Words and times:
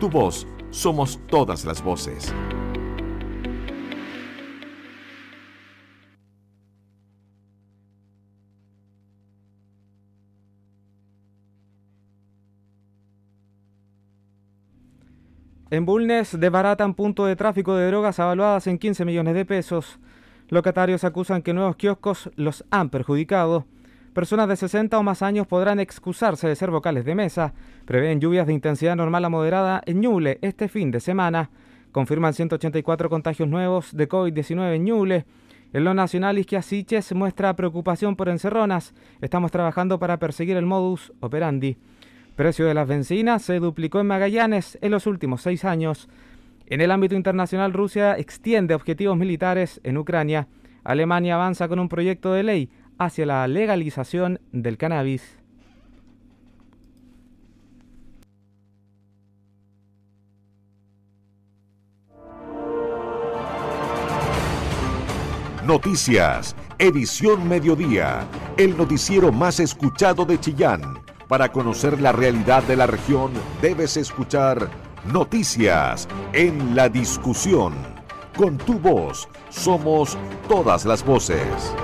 Tu 0.00 0.08
voz, 0.08 0.46
somos 0.70 1.20
todas 1.26 1.66
las 1.66 1.84
voces. 1.84 2.34
En 15.68 15.84
Bulnes 15.84 16.40
desbaratan 16.40 16.94
punto 16.94 17.26
de 17.26 17.36
tráfico 17.36 17.74
de 17.74 17.86
drogas 17.88 18.18
avaluadas 18.20 18.66
en 18.68 18.78
15 18.78 19.04
millones 19.04 19.34
de 19.34 19.44
pesos. 19.44 19.98
Locatarios 20.48 21.04
acusan 21.04 21.42
que 21.42 21.52
nuevos 21.52 21.76
kioscos 21.76 22.30
los 22.36 22.64
han 22.70 22.88
perjudicado. 22.88 23.66
Personas 24.12 24.48
de 24.48 24.56
60 24.56 24.98
o 24.98 25.02
más 25.02 25.22
años 25.22 25.46
podrán 25.46 25.80
excusarse 25.80 26.48
de 26.48 26.56
ser 26.56 26.70
vocales 26.70 27.04
de 27.04 27.14
mesa. 27.14 27.54
Prevén 27.84 28.20
lluvias 28.20 28.46
de 28.46 28.52
intensidad 28.52 28.96
normal 28.96 29.24
a 29.24 29.28
moderada 29.28 29.82
en 29.86 30.00
Ñuble 30.00 30.38
este 30.42 30.68
fin 30.68 30.90
de 30.90 31.00
semana. 31.00 31.50
Confirman 31.92 32.34
184 32.34 33.08
contagios 33.08 33.48
nuevos 33.48 33.96
de 33.96 34.08
COVID-19 34.08 34.74
en 34.74 34.84
Ñuble. 34.84 35.24
En 35.72 35.84
lo 35.84 35.94
nacional, 35.94 36.38
Isquiasiches 36.38 37.14
muestra 37.14 37.54
preocupación 37.54 38.16
por 38.16 38.28
encerronas. 38.28 38.94
Estamos 39.20 39.50
trabajando 39.50 39.98
para 39.98 40.18
perseguir 40.18 40.56
el 40.56 40.66
modus 40.66 41.12
operandi 41.20 41.76
precio 42.40 42.64
de 42.64 42.72
las 42.72 42.88
bencinas 42.88 43.42
se 43.42 43.60
duplicó 43.60 44.00
en 44.00 44.06
Magallanes 44.06 44.78
en 44.80 44.92
los 44.92 45.06
últimos 45.06 45.42
seis 45.42 45.62
años. 45.66 46.08
En 46.68 46.80
el 46.80 46.90
ámbito 46.90 47.14
internacional, 47.14 47.74
Rusia 47.74 48.16
extiende 48.16 48.74
objetivos 48.74 49.18
militares 49.18 49.78
en 49.84 49.98
Ucrania. 49.98 50.48
Alemania 50.82 51.34
avanza 51.34 51.68
con 51.68 51.78
un 51.78 51.90
proyecto 51.90 52.32
de 52.32 52.42
ley 52.42 52.70
hacia 53.00 53.24
la 53.24 53.48
legalización 53.48 54.40
del 54.52 54.76
cannabis. 54.76 55.22
Noticias, 65.66 66.54
edición 66.78 67.48
mediodía, 67.48 68.26
el 68.58 68.76
noticiero 68.76 69.32
más 69.32 69.60
escuchado 69.60 70.26
de 70.26 70.38
Chillán 70.38 70.98
para 71.26 71.50
conocer 71.50 72.00
la 72.00 72.12
realidad 72.12 72.62
de 72.64 72.76
la 72.76 72.86
región, 72.86 73.32
debes 73.62 73.96
escuchar 73.96 74.68
Noticias 75.10 76.06
en 76.34 76.76
la 76.76 76.90
discusión. 76.90 77.72
Con 78.36 78.58
tu 78.58 78.78
voz, 78.78 79.26
somos 79.48 80.18
todas 80.48 80.84
las 80.84 81.02
voces. 81.02 81.74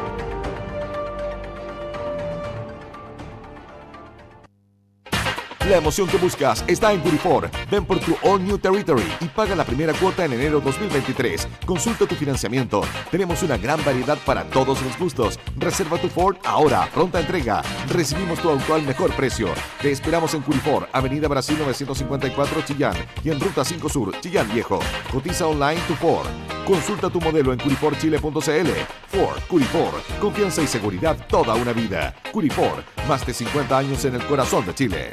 La 5.69 5.79
emoción 5.79 6.07
que 6.07 6.17
buscas 6.17 6.63
está 6.69 6.93
en 6.93 7.01
Curifor. 7.01 7.51
Ven 7.69 7.85
por 7.85 7.99
tu 7.99 8.17
All 8.23 8.45
New 8.45 8.57
Territory 8.57 9.03
y 9.21 9.25
paga 9.25 9.57
la 9.57 9.65
primera 9.65 9.93
cuota 9.95 10.25
en 10.25 10.35
enero 10.35 10.61
2023. 10.61 11.49
Consulta 11.67 12.07
tu 12.07 12.15
financiamiento. 12.15 12.83
Tenemos 13.11 13.43
una 13.43 13.57
gran 13.57 13.85
variedad 13.85 14.17
para 14.25 14.45
todos 14.45 14.81
los 14.81 14.97
gustos. 14.97 15.41
Reserva 15.57 15.99
tu 15.99 16.09
Ford 16.09 16.37
ahora, 16.45 16.89
pronta 16.95 17.19
entrega. 17.19 17.63
Recibimos 17.89 18.39
tu 18.39 18.49
auto 18.49 18.75
al 18.75 18.83
mejor 18.85 19.13
precio. 19.17 19.49
Te 19.83 19.91
esperamos 19.91 20.35
en 20.35 20.43
Curifor, 20.43 20.89
Avenida 20.93 21.27
Brasil 21.27 21.59
954 21.59 22.63
Chillán 22.63 22.95
y 23.25 23.31
en 23.31 23.41
Ruta 23.41 23.65
5 23.65 23.89
Sur, 23.89 24.21
Chillán 24.21 24.49
Viejo. 24.53 24.79
Cotiza 25.11 25.49
online 25.49 25.81
tu 25.89 25.95
Ford. 25.95 26.29
Consulta 26.65 27.11
tu 27.11 27.21
modelo 27.21 27.53
en 27.53 27.59
curiforchile.cl. 27.59 28.71
Ford, 29.09 29.41
Curifor, 29.49 29.95
confianza 30.21 30.63
y 30.63 30.69
seguridad 30.69 31.27
toda 31.27 31.57
una 31.57 31.73
vida. 31.73 32.15
Curifor, 32.31 32.85
más 33.09 33.27
de 33.27 33.35
50 33.35 33.77
años 33.77 34.05
en 34.05 34.15
el 34.15 34.25
corazón 34.27 34.65
de 34.65 34.73
Chile. 34.73 35.13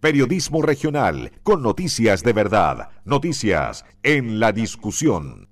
Periodismo 0.00 0.62
regional 0.62 1.32
con 1.42 1.60
noticias 1.60 2.22
de 2.22 2.32
verdad. 2.32 2.90
Noticias 3.04 3.84
en 4.04 4.38
la 4.38 4.52
discusión. 4.52 5.48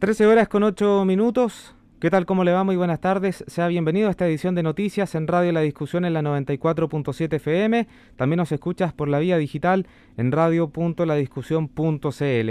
13 0.00 0.26
horas 0.26 0.48
con 0.48 0.64
8 0.64 1.04
minutos. 1.04 1.76
¿Qué 2.00 2.10
tal? 2.10 2.26
¿Cómo 2.26 2.42
le 2.42 2.50
va? 2.50 2.64
Muy 2.64 2.74
buenas 2.74 3.00
tardes. 3.00 3.44
Sea 3.46 3.68
bienvenido 3.68 4.08
a 4.08 4.10
esta 4.10 4.26
edición 4.26 4.56
de 4.56 4.64
noticias 4.64 5.14
en 5.14 5.28
Radio 5.28 5.52
La 5.52 5.60
Discusión 5.60 6.04
en 6.04 6.14
la 6.14 6.22
94.7 6.22 7.34
FM. 7.34 7.86
También 8.16 8.38
nos 8.38 8.50
escuchas 8.50 8.92
por 8.92 9.08
la 9.08 9.20
vía 9.20 9.38
digital 9.38 9.86
en 10.16 10.32
radio.ladiscusión.cl. 10.32 12.50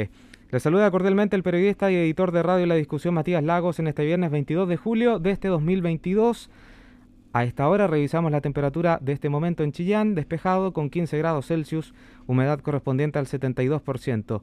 Le 0.52 0.60
saluda 0.62 0.90
cordialmente 0.90 1.36
el 1.36 1.44
periodista 1.44 1.92
y 1.92 1.96
editor 1.96 2.32
de 2.32 2.44
Radio 2.44 2.66
La 2.66 2.76
Discusión 2.76 3.14
Matías 3.14 3.44
Lagos 3.44 3.80
en 3.80 3.88
este 3.88 4.06
viernes 4.06 4.32
22 4.32 4.70
de 4.70 4.78
julio 4.78 5.20
de 5.20 5.32
este 5.32 5.50
2022. 5.50 6.50
A 7.34 7.46
esta 7.46 7.70
hora 7.70 7.88
revisamos 7.88 8.32
la 8.32 8.42
temperatura 8.42 9.00
de 9.02 9.14
este 9.14 9.30
momento 9.30 9.64
en 9.64 9.72
Chillán, 9.72 10.16
despejado 10.16 10.74
con 10.74 10.90
15 10.90 11.18
grados 11.18 11.48
Celsius, 11.48 11.94
humedad 12.28 12.60
correspondiente 12.60 13.20
al 13.20 13.26
72%. 13.26 14.42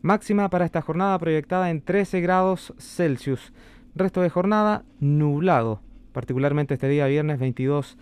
Máxima 0.00 0.48
para 0.48 0.64
esta 0.64 0.80
jornada 0.80 1.18
proyectada 1.18 1.68
en 1.68 1.82
13 1.82 2.22
grados 2.22 2.72
Celsius. 2.78 3.52
Resto 3.94 4.22
de 4.22 4.30
jornada 4.30 4.82
nublado, 4.98 5.80
particularmente 6.12 6.74
este 6.74 6.88
día 6.88 7.06
viernes 7.06 7.38
22 7.38 7.98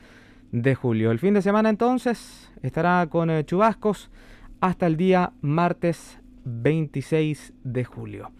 de 0.52 0.74
julio. 0.76 1.10
El 1.10 1.18
fin 1.18 1.34
de 1.34 1.42
semana 1.42 1.68
entonces 1.68 2.52
estará 2.62 3.04
con 3.10 3.30
eh, 3.30 3.44
chubascos 3.44 4.10
hasta 4.60 4.86
el 4.86 4.96
día 4.96 5.32
martes 5.40 6.20
26 6.44 7.52
de 7.64 7.84
julio. 7.84 8.30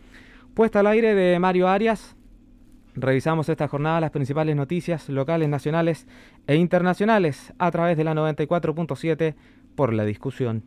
Puesta 0.54 0.80
al 0.80 0.86
aire 0.86 1.14
de 1.16 1.38
Mario 1.40 1.68
Arias, 1.68 2.16
Revisamos 2.94 3.48
esta 3.48 3.68
jornada 3.68 4.00
las 4.00 4.10
principales 4.10 4.56
noticias 4.56 5.08
locales, 5.08 5.48
nacionales 5.48 6.06
e 6.46 6.56
internacionales 6.56 7.52
a 7.58 7.70
través 7.70 7.96
de 7.96 8.04
la 8.04 8.14
94.7 8.14 9.34
por 9.76 9.92
la 9.92 10.04
discusión. 10.04 10.64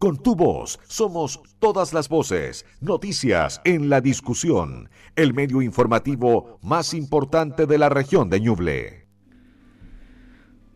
Con 0.00 0.16
tu 0.16 0.34
voz 0.34 0.80
somos 0.88 1.42
todas 1.58 1.92
las 1.92 2.08
voces, 2.08 2.64
noticias 2.80 3.60
en 3.64 3.90
la 3.90 4.00
discusión, 4.00 4.88
el 5.14 5.34
medio 5.34 5.60
informativo 5.60 6.58
más 6.62 6.94
importante 6.94 7.66
de 7.66 7.76
la 7.76 7.90
región 7.90 8.30
de 8.30 8.40
Ñuble. 8.40 8.99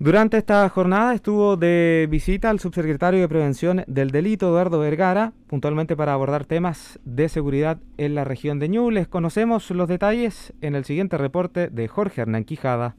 Durante 0.04 0.36
esta 0.36 0.68
jornada 0.68 1.14
estuvo 1.14 1.56
de 1.56 2.06
visita 2.10 2.50
al 2.50 2.60
subsecretario 2.60 3.22
de 3.22 3.28
Prevención 3.28 3.84
del 3.86 4.10
Delito, 4.10 4.48
Eduardo 4.48 4.78
Vergara, 4.78 5.32
puntualmente 5.46 5.96
para 5.96 6.12
abordar 6.12 6.44
temas 6.44 7.00
de 7.06 7.30
seguridad 7.30 7.78
en 7.96 8.14
la 8.14 8.24
región 8.24 8.58
de 8.58 8.68
Ñubles. 8.68 9.08
Conocemos 9.08 9.70
los 9.70 9.88
detalles 9.88 10.52
en 10.60 10.74
el 10.74 10.84
siguiente 10.84 11.16
reporte 11.16 11.70
de 11.70 11.88
Jorge 11.88 12.20
Hernán 12.20 12.44
Quijada. 12.44 12.96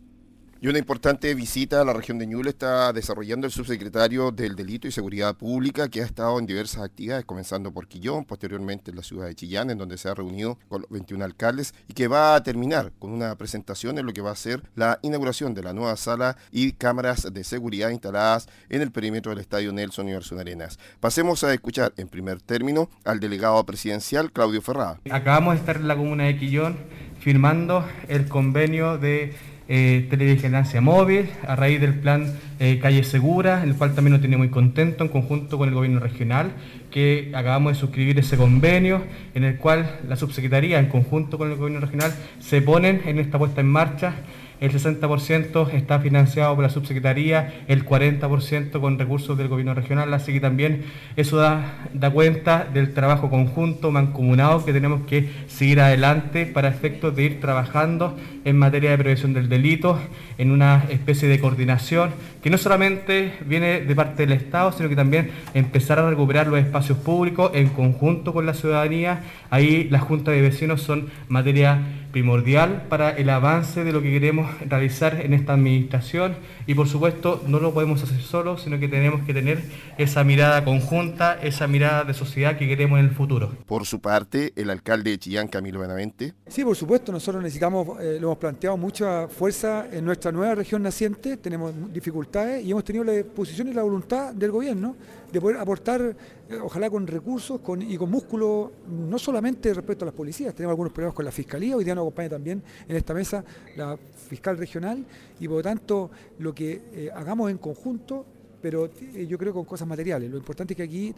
Y 0.66 0.68
una 0.68 0.80
importante 0.80 1.36
visita 1.36 1.80
a 1.80 1.86
la 1.86 1.94
región 1.94 2.18
de 2.18 2.26
Ñuble 2.26 2.50
está 2.50 2.92
desarrollando 2.92 3.46
el 3.46 3.54
subsecretario 3.54 4.32
del 4.32 4.56
Delito 4.56 4.88
y 4.88 4.92
Seguridad 4.92 5.36
Pública, 5.36 5.90
que 5.90 6.02
ha 6.02 6.06
estado 6.06 6.40
en 6.40 6.48
diversas 6.48 6.82
actividades, 6.82 7.24
comenzando 7.24 7.72
por 7.72 7.88
Quillón, 7.88 8.26
posteriormente 8.26 8.90
en 8.90 8.98
la 8.98 9.04
ciudad 9.04 9.28
de 9.28 9.36
Chillán, 9.36 9.70
en 9.70 9.78
donde 9.78 10.00
se 10.00 10.10
ha 10.10 10.16
reunido 10.16 10.58
con 10.68 10.82
los 10.82 10.90
21 10.90 11.24
alcaldes, 11.24 11.76
y 11.88 11.94
que 11.94 12.08
va 12.08 12.34
a 12.34 12.42
terminar 12.42 12.92
con 12.98 13.12
una 13.12 13.36
presentación 13.36 14.00
en 14.00 14.08
lo 14.08 14.14
que 14.14 14.24
va 14.24 14.32
a 14.32 14.36
ser 14.36 14.64
la 14.74 14.98
inauguración 15.04 15.54
de 15.54 15.62
la 15.62 15.72
nueva 15.72 15.96
sala 15.98 16.36
y 16.52 16.72
cámaras 16.72 17.32
de 17.32 17.44
seguridad 17.44 17.92
instaladas 17.92 18.50
en 18.68 18.82
el 18.82 18.90
perímetro 18.90 19.30
del 19.30 19.42
Estadio 19.42 19.72
Nelson 19.72 20.06
Universo 20.06 20.36
Arenas. 20.40 20.80
Pasemos 21.00 21.44
a 21.44 21.54
escuchar 21.54 21.94
en 21.98 22.08
primer 22.08 22.42
término 22.42 22.90
al 23.04 23.20
delegado 23.20 23.64
presidencial 23.68 24.32
Claudio 24.32 24.64
Ferrada. 24.64 25.00
Acabamos 25.12 25.54
de 25.54 25.60
estar 25.60 25.76
en 25.76 25.88
la 25.88 25.96
comuna 25.96 26.24
de 26.24 26.40
Quillón 26.40 26.78
firmando 27.20 27.88
el 28.08 28.28
convenio 28.28 28.98
de 28.98 29.36
eh, 29.68 30.06
televigilancia 30.10 30.80
móvil 30.80 31.30
a 31.48 31.56
raíz 31.56 31.82
del 31.82 31.96
plan 31.96 32.34
eh, 32.60 32.80
Calle 32.80 33.04
Segura, 33.04 33.64
el 33.64 33.76
cual 33.76 33.96
también 33.96 34.14
nos 34.14 34.22
tiene 34.22 34.38
muy 34.38 34.50
contento 34.50 35.04
en 35.04 35.10
conjunto 35.10 35.58
con 35.58 35.70
el 35.70 35.76
gobierno 35.76 36.00
regional, 36.00 36.52
que 36.92 37.32
acabamos 37.34 37.74
de 37.74 37.80
suscribir 37.80 38.20
ese 38.20 38.38
convenio 38.38 39.04
en 39.34 39.44
el 39.44 39.58
cual 39.58 40.00
la 40.08 40.16
subsecretaría 40.16 40.80
en 40.80 40.88
conjunto 40.88 41.38
con 41.38 41.50
el 41.52 41.58
gobierno 41.58 41.80
regional 41.80 42.14
se 42.40 42.62
ponen 42.62 43.02
en 43.06 43.20
esta 43.20 43.40
puesta 43.40 43.62
en 43.62 43.68
marcha 43.68 44.14
el 44.62 44.72
60% 44.72 45.74
está 45.74 46.00
financiado 46.00 46.56
por 46.56 46.64
la 46.64 46.70
subsecretaría, 46.70 47.64
el 47.68 47.86
40% 47.86 48.80
con 48.80 48.98
recursos 48.98 49.38
del 49.38 49.48
gobierno 49.48 49.74
regional, 49.74 50.14
así 50.14 50.34
que 50.34 50.40
también 50.40 50.84
eso 51.16 51.38
da, 51.38 51.88
da 51.94 52.10
cuenta 52.12 52.68
del 52.74 52.94
trabajo 52.94 53.30
conjunto, 53.30 53.92
mancomunado, 53.92 54.64
que 54.64 54.74
tenemos 54.74 55.06
que 55.08 55.30
seguir 55.48 55.82
adelante 55.82 56.46
para 56.46 56.70
efectos 56.70 57.16
de 57.16 57.24
ir 57.24 57.40
trabajando 57.40 58.18
en 58.46 58.58
materia 58.58 58.92
de 58.92 58.98
prevención 58.98 59.34
del 59.34 59.50
delito, 59.50 60.00
en 60.38 60.52
una 60.52 60.86
especie 60.90 61.28
de 61.28 61.40
coordinación 61.40 62.12
que 62.46 62.52
no 62.52 62.60
solamente 62.60 63.34
viene 63.48 63.82
de 63.82 63.96
parte 63.96 64.28
del 64.28 64.38
Estado, 64.38 64.72
sino 64.72 64.88
que 64.88 64.96
también 64.96 65.32
empezar 65.56 65.98
a 65.98 66.08
recuperar 66.08 66.46
los 66.46 66.60
espacios 66.60 67.00
públicos 67.00 67.50
en 67.56 67.70
conjunto 67.70 68.34
con 68.34 68.46
la 68.46 68.54
ciudadanía. 68.54 69.24
Ahí 69.50 69.88
las 69.90 70.04
juntas 70.04 70.36
de 70.36 70.42
vecinos 70.42 70.84
son 70.84 71.08
materia 71.28 71.80
primordial 72.16 72.84
para 72.88 73.10
el 73.10 73.30
avance 73.30 73.84
de 73.84 73.92
lo 73.92 74.02
que 74.02 74.10
queremos 74.10 74.50
realizar 74.70 75.20
en 75.20 75.34
esta 75.34 75.52
administración 75.52 76.38
y 76.68 76.74
por 76.74 76.88
supuesto 76.88 77.44
no 77.48 77.60
lo 77.60 77.74
podemos 77.74 78.02
hacer 78.04 78.22
solos, 78.22 78.62
sino 78.64 78.80
que 78.80 78.88
tenemos 78.88 79.24
que 79.26 79.34
tener 79.34 79.64
esa 79.98 80.24
mirada 80.24 80.64
conjunta, 80.64 81.40
esa 81.42 81.68
mirada 81.68 82.04
de 82.04 82.14
sociedad 82.14 82.58
que 82.58 82.68
queremos 82.68 83.00
en 83.00 83.06
el 83.06 83.12
futuro. 83.12 83.52
Por 83.66 83.86
su 83.86 84.00
parte, 84.02 84.54
el 84.56 84.70
alcalde 84.70 85.12
de 85.12 85.20
Chillán, 85.20 85.48
Camilo 85.48 85.80
Benavente. 85.80 86.34
Sí, 86.48 86.64
por 86.64 86.76
supuesto, 86.76 87.12
nosotros 87.12 87.44
necesitamos, 87.44 88.00
eh, 88.02 88.18
lo 88.20 88.28
hemos 88.28 88.38
planteado, 88.38 88.78
mucha 88.78 89.28
fuerza 89.28 89.88
en 89.92 90.06
nuestra 90.06 90.32
nueva 90.32 90.56
región 90.56 90.82
naciente, 90.82 91.38
tenemos 91.38 91.74
dificultades 91.92 92.66
y 92.66 92.72
hemos 92.72 92.84
tenido 92.84 93.04
la 93.04 93.14
disposición 93.14 93.68
y 93.68 93.74
la 93.74 93.84
voluntad 93.84 94.34
del 94.34 94.52
gobierno 94.52 94.96
de 95.32 95.42
poder 95.42 95.58
aportar, 95.58 96.02
eh, 96.50 96.60
ojalá 96.64 96.90
con 96.90 97.06
recursos 97.06 97.60
con, 97.60 97.82
y 97.82 97.98
con 97.98 98.10
músculo, 98.10 98.72
no 98.88 99.20
solamente 99.20 99.74
respecto 99.74 100.06
a 100.06 100.08
las 100.08 100.16
policías, 100.16 100.56
tenemos 100.56 100.72
algunos 100.72 100.94
problemas 100.94 101.14
con 101.14 101.26
la 101.26 101.32
fiscalía, 101.32 101.76
hoy 101.76 101.84
día 101.84 101.94
nos 101.94 102.04
acompaña 102.04 102.30
también 102.30 102.64
en 102.88 102.96
esta 102.96 103.14
mesa 103.14 103.44
la 103.76 103.98
fiscal 103.98 104.58
regional 104.58 105.04
y 105.40 105.48
por 105.48 105.58
lo 105.58 105.64
tanto 105.64 106.10
lo 106.40 106.55
que 106.56 106.82
eh, 106.94 107.10
hagamos 107.14 107.52
en 107.52 107.58
conjunto, 107.58 108.26
pero 108.62 108.86
eh, 108.86 109.28
yo 109.28 109.38
creo 109.38 109.54
con 109.54 109.66
cosas 109.66 109.88
materiales. 109.88 110.32
Lo 110.32 110.38
importante 110.38 110.74
es 110.74 110.78
que 110.78 110.84
aquí, 110.84 111.14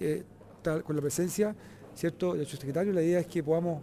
con 0.84 0.96
la 0.96 1.02
presencia 1.02 1.56
¿cierto? 1.96 2.34
del 2.34 2.46
subsecretario, 2.46 2.92
la 2.92 3.02
idea 3.02 3.20
es 3.20 3.28
que 3.28 3.42
podamos 3.42 3.82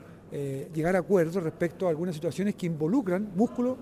llegar 0.74 0.96
a 0.96 0.98
acuerdos 0.98 1.40
respecto 1.44 1.86
a 1.86 1.90
algunas 1.90 2.16
situaciones 2.16 2.56
que 2.56 2.66
involucran 2.66 3.30
músculo 3.36 3.78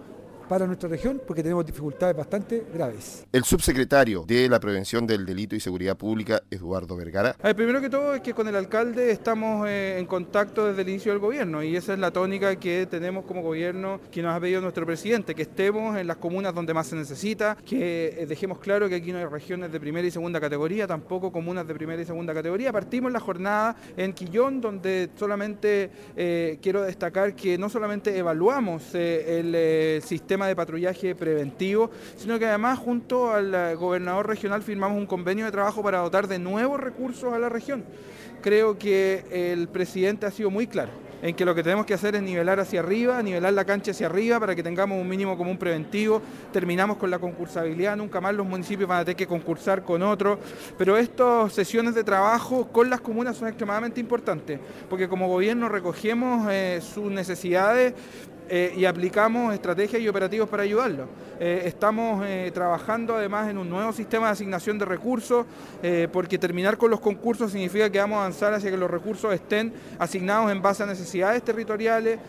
para 0.52 0.66
nuestra 0.66 0.86
región 0.86 1.18
porque 1.26 1.42
tenemos 1.42 1.64
dificultades 1.64 2.14
bastante 2.14 2.66
graves. 2.74 3.24
El 3.32 3.42
subsecretario 3.42 4.22
de 4.26 4.50
la 4.50 4.60
Prevención 4.60 5.06
del 5.06 5.24
Delito 5.24 5.56
y 5.56 5.60
Seguridad 5.60 5.96
Pública, 5.96 6.42
Eduardo 6.50 6.94
Vergara. 6.94 7.34
primero 7.56 7.80
que 7.80 7.88
todo 7.88 8.14
es 8.14 8.20
que 8.20 8.34
con 8.34 8.46
el 8.46 8.56
alcalde 8.56 9.12
estamos 9.12 9.66
eh, 9.66 9.96
en 9.98 10.04
contacto 10.04 10.66
desde 10.66 10.82
el 10.82 10.90
inicio 10.90 11.10
del 11.10 11.20
gobierno 11.20 11.62
y 11.62 11.74
esa 11.74 11.94
es 11.94 11.98
la 11.98 12.10
tónica 12.10 12.54
que 12.56 12.84
tenemos 12.84 13.24
como 13.24 13.40
gobierno 13.40 13.98
que 14.10 14.20
nos 14.20 14.36
ha 14.36 14.40
pedido 14.40 14.60
nuestro 14.60 14.84
presidente, 14.84 15.34
que 15.34 15.40
estemos 15.40 15.96
en 15.96 16.06
las 16.06 16.18
comunas 16.18 16.54
donde 16.54 16.74
más 16.74 16.86
se 16.86 16.96
necesita, 16.96 17.56
que 17.64 18.08
eh, 18.18 18.26
dejemos 18.26 18.58
claro 18.58 18.90
que 18.90 18.96
aquí 18.96 19.10
no 19.10 19.20
hay 19.20 19.24
regiones 19.24 19.72
de 19.72 19.80
primera 19.80 20.06
y 20.06 20.10
segunda 20.10 20.38
categoría, 20.38 20.86
tampoco 20.86 21.32
comunas 21.32 21.66
de 21.66 21.74
primera 21.74 22.02
y 22.02 22.04
segunda 22.04 22.34
categoría. 22.34 22.70
Partimos 22.74 23.10
la 23.10 23.20
jornada 23.20 23.74
en 23.96 24.12
Quillón, 24.12 24.60
donde 24.60 25.08
solamente 25.16 25.90
eh, 26.14 26.58
quiero 26.60 26.82
destacar 26.82 27.34
que 27.34 27.56
no 27.56 27.70
solamente 27.70 28.18
evaluamos 28.18 28.94
el 28.94 30.02
sistema 30.02 30.41
de 30.46 30.56
patrullaje 30.56 31.14
preventivo, 31.14 31.90
sino 32.16 32.38
que 32.38 32.46
además 32.46 32.78
junto 32.78 33.32
al 33.32 33.76
gobernador 33.76 34.26
regional 34.26 34.62
firmamos 34.62 34.98
un 34.98 35.06
convenio 35.06 35.44
de 35.44 35.52
trabajo 35.52 35.82
para 35.82 35.98
dotar 35.98 36.28
de 36.28 36.38
nuevos 36.38 36.80
recursos 36.80 37.32
a 37.32 37.38
la 37.38 37.48
región. 37.48 37.84
Creo 38.42 38.78
que 38.78 39.24
el 39.30 39.68
presidente 39.68 40.26
ha 40.26 40.30
sido 40.30 40.50
muy 40.50 40.66
claro 40.66 41.02
en 41.22 41.36
que 41.36 41.44
lo 41.44 41.54
que 41.54 41.62
tenemos 41.62 41.86
que 41.86 41.94
hacer 41.94 42.16
es 42.16 42.22
nivelar 42.22 42.58
hacia 42.58 42.80
arriba, 42.80 43.22
nivelar 43.22 43.52
la 43.52 43.64
cancha 43.64 43.92
hacia 43.92 44.06
arriba 44.06 44.40
para 44.40 44.56
que 44.56 44.62
tengamos 44.62 45.00
un 45.00 45.08
mínimo 45.08 45.36
común 45.38 45.56
preventivo. 45.56 46.20
Terminamos 46.52 46.96
con 46.96 47.10
la 47.10 47.20
concursabilidad, 47.20 47.96
nunca 47.96 48.20
más 48.20 48.34
los 48.34 48.46
municipios 48.46 48.88
van 48.88 48.98
a 48.98 49.04
tener 49.04 49.16
que 49.16 49.28
concursar 49.28 49.84
con 49.84 50.02
otros, 50.02 50.38
pero 50.76 50.96
estas 50.96 51.52
sesiones 51.52 51.94
de 51.94 52.02
trabajo 52.02 52.68
con 52.68 52.90
las 52.90 53.00
comunas 53.00 53.36
son 53.36 53.48
extremadamente 53.48 54.00
importantes, 54.00 54.58
porque 54.90 55.08
como 55.08 55.28
gobierno 55.28 55.68
recogemos 55.68 56.48
eh, 56.50 56.80
sus 56.82 57.10
necesidades 57.10 57.94
eh, 58.48 58.72
y 58.76 58.84
aplicamos 58.84 59.54
estrategias 59.54 60.02
y 60.02 60.08
operativos 60.08 60.48
para 60.48 60.62
ayudarlo. 60.62 61.06
Eh, 61.40 61.62
estamos 61.64 62.24
eh, 62.26 62.50
trabajando 62.52 63.16
además 63.16 63.48
en 63.48 63.58
un 63.58 63.68
nuevo 63.68 63.92
sistema 63.92 64.26
de 64.26 64.32
asignación 64.32 64.78
de 64.78 64.84
recursos, 64.84 65.46
porque 66.12 66.38
terminar 66.38 66.76
con 66.76 66.90
los 66.90 67.00
concursos 67.00 67.50
significa 67.50 67.90
que 67.90 67.98
vamos 67.98 68.16
a 68.16 68.20
avanzar 68.20 68.54
hacia 68.54 68.70
que 68.70 68.76
los 68.76 68.90
recursos 68.90 69.34
estén 69.34 69.72
asignados 69.98 70.52
en 70.52 70.62
base 70.62 70.82
a 70.82 70.86
necesidades 70.86 71.42
territoriales, 71.42 72.20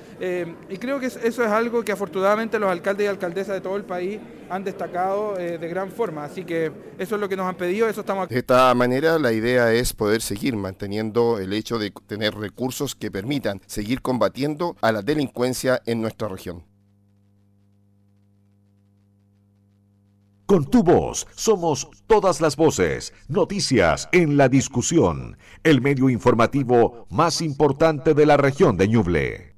y 0.69 0.77
creo 0.77 0.99
que 0.99 1.07
eso 1.07 1.19
es 1.21 1.39
algo 1.39 1.83
que 1.83 1.91
afortunadamente 1.91 2.57
los 2.57 2.71
alcaldes 2.71 3.05
y 3.05 3.07
alcaldesas 3.09 3.55
de 3.55 3.61
todo 3.61 3.75
el 3.75 3.83
país 3.83 4.19
han 4.49 4.63
destacado 4.63 5.35
de 5.35 5.67
gran 5.67 5.91
forma. 5.91 6.25
Así 6.25 6.43
que 6.43 6.71
eso 6.97 7.15
es 7.15 7.21
lo 7.21 7.29
que 7.29 7.35
nos 7.35 7.47
han 7.47 7.55
pedido, 7.55 7.87
eso 7.87 8.01
estamos 8.01 8.29
De 8.29 8.39
esta 8.39 8.73
manera 8.73 9.19
la 9.19 9.31
idea 9.31 9.71
es 9.73 9.93
poder 9.93 10.21
seguir 10.21 10.55
manteniendo 10.55 11.39
el 11.39 11.53
hecho 11.53 11.79
de 11.79 11.91
tener 12.07 12.35
recursos 12.35 12.95
que 12.95 13.11
permitan 13.11 13.61
seguir 13.65 14.01
combatiendo 14.01 14.75
a 14.81 14.91
la 14.91 15.01
delincuencia 15.01 15.81
en 15.85 16.01
nuestra 16.01 16.27
región. 16.27 16.65
Con 20.45 20.69
tu 20.69 20.83
voz 20.83 21.25
somos 21.35 21.89
todas 22.05 22.41
las 22.41 22.57
voces, 22.57 23.13
noticias 23.27 24.09
en 24.11 24.37
la 24.37 24.49
discusión, 24.49 25.37
el 25.63 25.81
medio 25.81 26.09
informativo 26.09 27.07
más 27.09 27.41
importante 27.41 28.13
de 28.13 28.25
la 28.25 28.37
región 28.37 28.77
de 28.77 28.87
Ñuble. 28.89 29.52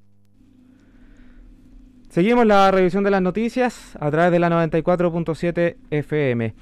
Seguimos 2.15 2.45
la 2.45 2.71
revisión 2.71 3.03
de 3.03 3.11
las 3.11 3.21
noticias 3.21 3.97
a 3.99 4.09
través 4.09 4.31
de 4.31 4.39
la 4.39 4.49
94.7 4.49 5.75
FM. 5.91 6.53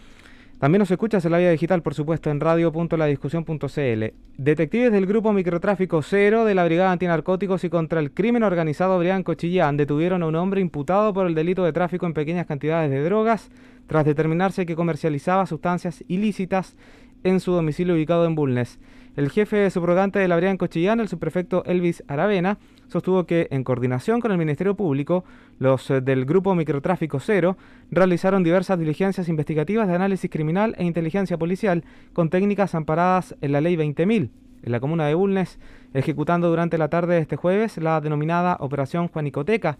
También 0.58 0.80
nos 0.80 0.90
escuchas 0.90 1.24
en 1.26 1.32
la 1.32 1.38
vía 1.38 1.52
digital, 1.52 1.84
por 1.84 1.94
supuesto, 1.94 2.32
en 2.32 2.40
radio.ladiscusión.cl. 2.40 4.04
Detectives 4.40 4.92
del 4.92 5.06
Grupo 5.06 5.32
Microtráfico 5.32 6.02
Cero 6.02 6.44
de 6.46 6.56
la 6.56 6.66
Brigada 6.66 6.92
Antinarcóticos 6.92 7.64
y 7.66 7.70
contra 7.70 8.00
el 8.00 8.10
Crimen 8.10 8.42
Organizado 8.42 8.98
Brianco 8.98 9.36
Chillán 9.36 9.78
detuvieron 9.78 10.24
a 10.24 10.26
un 10.26 10.38
hombre 10.38 10.60
imputado 10.60 11.14
por 11.14 11.28
el 11.28 11.36
delito 11.36 11.64
de 11.64 11.72
tráfico 11.72 12.08
en 12.08 12.16
pequeñas 12.16 12.48
cantidades 12.48 12.90
de 12.90 13.04
drogas, 13.04 13.52
tras 13.86 14.06
determinarse 14.06 14.66
que 14.66 14.76
comercializaba 14.76 15.46
sustancias 15.46 16.04
ilícitas 16.08 16.76
en 17.24 17.40
su 17.40 17.52
domicilio 17.52 17.94
ubicado 17.94 18.26
en 18.26 18.34
Bulnes. 18.34 18.80
El 19.16 19.30
jefe 19.30 19.70
subrogante 19.70 20.18
de 20.18 20.28
la 20.28 20.36
Brianco 20.36 20.66
Chillán, 20.66 21.00
el 21.00 21.10
subprefecto 21.10 21.64
Elvis 21.66 22.04
Aravena, 22.08 22.58
sostuvo 22.94 23.26
que, 23.26 23.48
en 23.50 23.64
coordinación 23.64 24.22
con 24.22 24.32
el 24.32 24.38
Ministerio 24.38 24.76
Público, 24.76 25.26
los 25.58 25.90
eh, 25.90 26.00
del 26.00 26.26
Grupo 26.26 26.54
Microtráfico 26.54 27.20
Cero 27.20 27.58
realizaron 27.90 28.44
diversas 28.44 28.78
diligencias 28.78 29.28
investigativas 29.28 29.88
de 29.88 29.96
análisis 29.96 30.30
criminal 30.30 30.76
e 30.78 30.86
inteligencia 30.86 31.38
policial 31.38 31.84
con 32.14 32.30
técnicas 32.30 32.76
amparadas 32.76 33.36
en 33.42 33.52
la 33.52 33.62
Ley 33.62 33.76
20.000 33.76 34.30
en 34.66 34.72
la 34.72 34.80
comuna 34.80 35.08
de 35.08 35.14
Bulnes, 35.14 35.60
ejecutando 35.94 36.50
durante 36.50 36.78
la 36.78 36.88
tarde 36.88 37.16
de 37.16 37.22
este 37.22 37.36
jueves 37.36 37.78
la 37.78 38.00
denominada 38.00 38.56
Operación 38.62 39.10
Juanicoteca, 39.10 39.78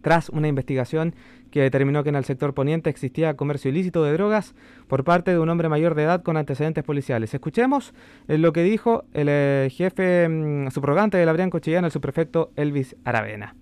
tras 0.00 0.28
una 0.30 0.48
investigación 0.48 1.14
que 1.50 1.62
determinó 1.62 2.02
que 2.02 2.10
en 2.10 2.16
el 2.16 2.24
sector 2.24 2.54
poniente 2.54 2.90
existía 2.90 3.36
comercio 3.36 3.70
ilícito 3.70 4.04
de 4.04 4.12
drogas 4.12 4.54
por 4.86 5.04
parte 5.04 5.30
de 5.30 5.38
un 5.38 5.48
hombre 5.48 5.68
mayor 5.68 5.94
de 5.94 6.04
edad 6.04 6.22
con 6.22 6.36
antecedentes 6.36 6.84
policiales. 6.84 7.32
Escuchemos 7.34 7.94
eh, 8.28 8.38
lo 8.38 8.52
que 8.52 8.62
dijo 8.62 9.04
el 9.14 9.28
eh, 9.30 9.68
jefe 9.70 10.28
mm, 10.28 10.70
subrogante 10.70 11.16
de 11.16 11.26
la 11.26 11.32
Brian 11.32 11.50
Chillán, 11.50 11.84
el 11.84 11.90
subprefecto 11.90 12.52
Elvis 12.56 12.96
Aravena. 13.04 13.54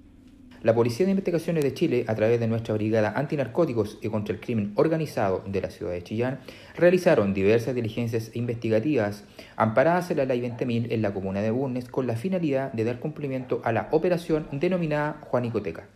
La 0.63 0.75
Policía 0.75 1.07
de 1.07 1.13
Investigaciones 1.13 1.63
de 1.63 1.75
Chile, 1.75 2.05
a 2.09 2.15
través 2.17 2.41
de 2.41 2.49
nuestra 2.49 2.75
Brigada 2.75 3.13
Antinarcóticos 3.15 3.99
y 4.03 4.09
contra 4.09 4.35
el 4.35 4.41
Crimen 4.41 4.73
Organizado 4.75 5.45
de 5.47 5.61
la 5.61 5.71
ciudad 5.71 5.93
de 5.93 6.03
Chillán, 6.03 6.41
realizaron 6.75 7.35
diversas 7.35 7.75
diligencias 7.75 8.33
investigativas 8.35 9.23
amparadas 9.55 10.11
en 10.11 10.17
la 10.17 10.25
Ley 10.25 10.41
20.000 10.41 10.89
en 10.91 11.03
la 11.03 11.15
comuna 11.15 11.41
de 11.41 11.53
Burnes 11.53 11.89
con 11.89 12.09
la 12.09 12.17
finalidad 12.17 12.73
de 12.73 12.83
dar 12.83 12.99
cumplimiento 12.99 13.61
a 13.63 13.71
la 13.71 13.89
operación 13.93 14.49
denominada 14.51 15.21
Juanicoteca. 15.21 15.87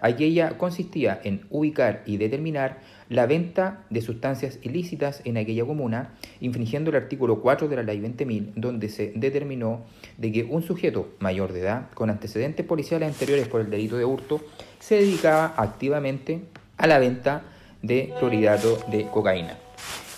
Aquella 0.00 0.58
consistía 0.58 1.20
en 1.24 1.46
ubicar 1.50 2.02
y 2.06 2.16
determinar 2.16 2.78
la 3.08 3.26
venta 3.26 3.84
de 3.90 4.00
sustancias 4.00 4.58
ilícitas 4.62 5.22
en 5.24 5.36
aquella 5.36 5.64
comuna, 5.64 6.14
infringiendo 6.40 6.90
el 6.90 6.96
artículo 6.96 7.40
4 7.40 7.68
de 7.68 7.76
la 7.76 7.82
Ley 7.82 8.00
20.000, 8.00 8.52
donde 8.56 8.88
se 8.88 9.12
determinó 9.14 9.84
de 10.18 10.32
que 10.32 10.44
un 10.44 10.62
sujeto 10.62 11.14
mayor 11.20 11.52
de 11.52 11.60
edad, 11.60 11.90
con 11.94 12.10
antecedentes 12.10 12.66
policiales 12.66 13.08
anteriores 13.08 13.48
por 13.48 13.60
el 13.60 13.70
delito 13.70 13.96
de 13.96 14.04
hurto, 14.04 14.40
se 14.78 14.96
dedicaba 14.96 15.54
activamente 15.56 16.40
a 16.76 16.86
la 16.86 16.98
venta 16.98 17.42
de 17.82 18.12
clorhidrato 18.18 18.78
de 18.90 19.06
cocaína. 19.06 19.58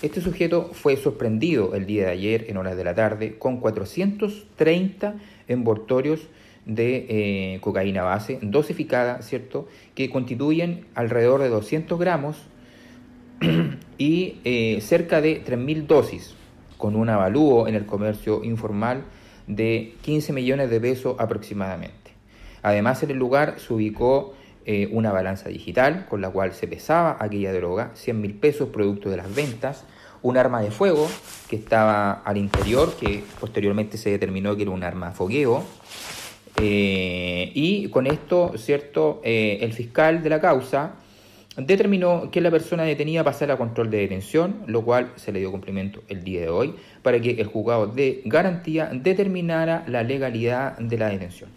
Este 0.01 0.21
sujeto 0.21 0.69
fue 0.71 0.95
sorprendido 0.95 1.75
el 1.75 1.85
día 1.85 2.05
de 2.05 2.11
ayer 2.11 2.45
en 2.47 2.55
horas 2.55 2.77
de 2.77 2.85
la 2.85 2.95
tarde 2.95 3.37
con 3.37 3.59
430 3.59 5.15
envoltorios 5.49 6.21
de 6.69 7.05
eh, 7.09 7.59
cocaína 7.61 8.03
base 8.03 8.37
dosificada, 8.43 9.23
¿cierto? 9.23 9.67
Que 9.95 10.09
constituyen 10.09 10.85
alrededor 10.93 11.41
de 11.41 11.49
200 11.49 11.99
gramos 11.99 12.37
y 13.97 14.37
eh, 14.43 14.79
cerca 14.81 15.19
de 15.19 15.43
3.000 15.43 15.87
dosis, 15.87 16.35
con 16.77 16.95
un 16.95 17.09
avalúo 17.09 17.67
en 17.67 17.73
el 17.73 17.87
comercio 17.87 18.43
informal 18.43 19.03
de 19.47 19.95
15 20.03 20.31
millones 20.31 20.69
de 20.69 20.79
pesos 20.79 21.15
aproximadamente. 21.17 22.11
Además, 22.61 23.01
en 23.01 23.11
el 23.11 23.17
lugar 23.17 23.55
se 23.57 23.73
ubicó 23.73 24.35
eh, 24.65 24.89
una 24.91 25.11
balanza 25.11 25.49
digital 25.49 26.05
con 26.07 26.21
la 26.21 26.29
cual 26.29 26.53
se 26.53 26.67
pesaba 26.67 27.17
aquella 27.19 27.51
droga, 27.51 27.91
100 27.95 28.21
mil 28.21 28.35
pesos 28.35 28.69
producto 28.69 29.09
de 29.09 29.17
las 29.17 29.33
ventas, 29.33 29.85
un 30.21 30.37
arma 30.37 30.61
de 30.61 30.69
fuego 30.69 31.07
que 31.49 31.55
estaba 31.55 32.11
al 32.11 32.37
interior, 32.37 32.93
que 32.99 33.23
posteriormente 33.39 33.97
se 33.97 34.11
determinó 34.11 34.55
que 34.55 34.63
era 34.63 34.71
un 34.71 34.83
arma 34.83 35.09
de 35.09 35.15
fogueo, 35.15 35.63
eh, 36.61 37.51
y 37.53 37.87
con 37.89 38.07
esto, 38.07 38.53
¿cierto? 38.57 39.21
Eh, 39.23 39.59
el 39.61 39.73
fiscal 39.73 40.21
de 40.21 40.29
la 40.29 40.41
causa 40.41 40.95
determinó 41.57 42.29
que 42.31 42.41
la 42.41 42.51
persona 42.51 42.83
detenida 42.83 43.23
pasara 43.23 43.55
a 43.55 43.57
control 43.57 43.89
de 43.89 43.97
detención, 43.97 44.63
lo 44.67 44.83
cual 44.83 45.11
se 45.15 45.31
le 45.31 45.39
dio 45.39 45.51
cumplimiento 45.51 46.01
el 46.07 46.23
día 46.23 46.41
de 46.41 46.49
hoy, 46.49 46.75
para 47.01 47.19
que 47.19 47.31
el 47.31 47.47
juzgado 47.47 47.87
de 47.87 48.21
garantía 48.25 48.89
determinara 48.93 49.83
la 49.87 50.03
legalidad 50.03 50.77
de 50.77 50.97
la 50.97 51.09
detención. 51.09 51.49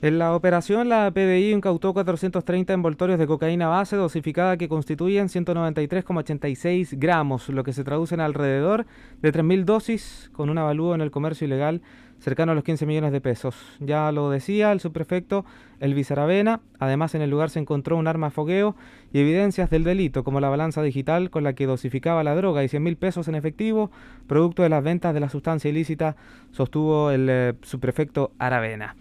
En 0.00 0.20
la 0.20 0.32
operación, 0.32 0.88
la 0.88 1.10
PDI 1.10 1.50
incautó 1.52 1.92
430 1.92 2.72
envoltorios 2.72 3.18
de 3.18 3.26
cocaína 3.26 3.66
base 3.66 3.96
dosificada 3.96 4.56
que 4.56 4.68
constituyen 4.68 5.26
193,86 5.26 6.96
gramos, 6.96 7.48
lo 7.48 7.64
que 7.64 7.72
se 7.72 7.82
traduce 7.82 8.14
en 8.14 8.20
alrededor 8.20 8.86
de 9.20 9.32
3.000 9.32 9.64
dosis, 9.64 10.30
con 10.32 10.50
un 10.50 10.58
avalúo 10.58 10.94
en 10.94 11.00
el 11.00 11.10
comercio 11.10 11.48
ilegal 11.48 11.82
cercano 12.20 12.52
a 12.52 12.54
los 12.54 12.64
15 12.64 12.86
millones 12.86 13.12
de 13.12 13.20
pesos. 13.20 13.54
Ya 13.80 14.10
lo 14.12 14.30
decía 14.30 14.72
el 14.72 14.80
subprefecto 14.80 15.44
Elvis 15.80 16.10
Aravena. 16.10 16.60
Además, 16.78 17.14
en 17.14 17.22
el 17.22 17.30
lugar 17.30 17.50
se 17.50 17.60
encontró 17.60 17.96
un 17.96 18.06
arma 18.06 18.30
fogueo 18.30 18.76
y 19.12 19.20
evidencias 19.20 19.70
del 19.70 19.84
delito, 19.84 20.24
como 20.24 20.40
la 20.40 20.48
balanza 20.48 20.82
digital 20.82 21.30
con 21.30 21.44
la 21.44 21.54
que 21.54 21.66
dosificaba 21.66 22.24
la 22.24 22.34
droga 22.34 22.64
y 22.64 22.68
100 22.68 22.82
mil 22.82 22.96
pesos 22.96 23.28
en 23.28 23.34
efectivo, 23.34 23.90
producto 24.26 24.62
de 24.62 24.68
las 24.68 24.82
ventas 24.82 25.14
de 25.14 25.20
la 25.20 25.28
sustancia 25.28 25.70
ilícita, 25.70 26.16
sostuvo 26.52 27.10
el 27.10 27.28
eh, 27.30 27.54
subprefecto 27.62 28.32
Aravena. 28.38 28.96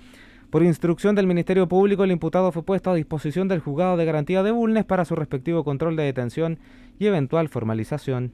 Por 0.50 0.64
instrucción 0.64 1.14
del 1.16 1.28
Ministerio 1.28 1.68
Público, 1.68 2.06
el 2.06 2.12
imputado 2.12 2.54
fue 2.54 2.64
puesto 2.64 2.90
a 2.90 2.96
disposición 2.96 3.50
del 3.50 3.60
juzgado 3.60 3.98
de 3.98 4.06
garantía 4.06 4.44
de 4.44 4.52
Bulnes 4.52 4.86
para 4.86 5.04
su 5.04 5.16
respectivo 5.16 5.66
control 5.66 5.98
de 5.98 6.04
detención 6.04 6.60
y 7.00 7.08
eventual 7.08 7.50
formalización. 7.50 8.32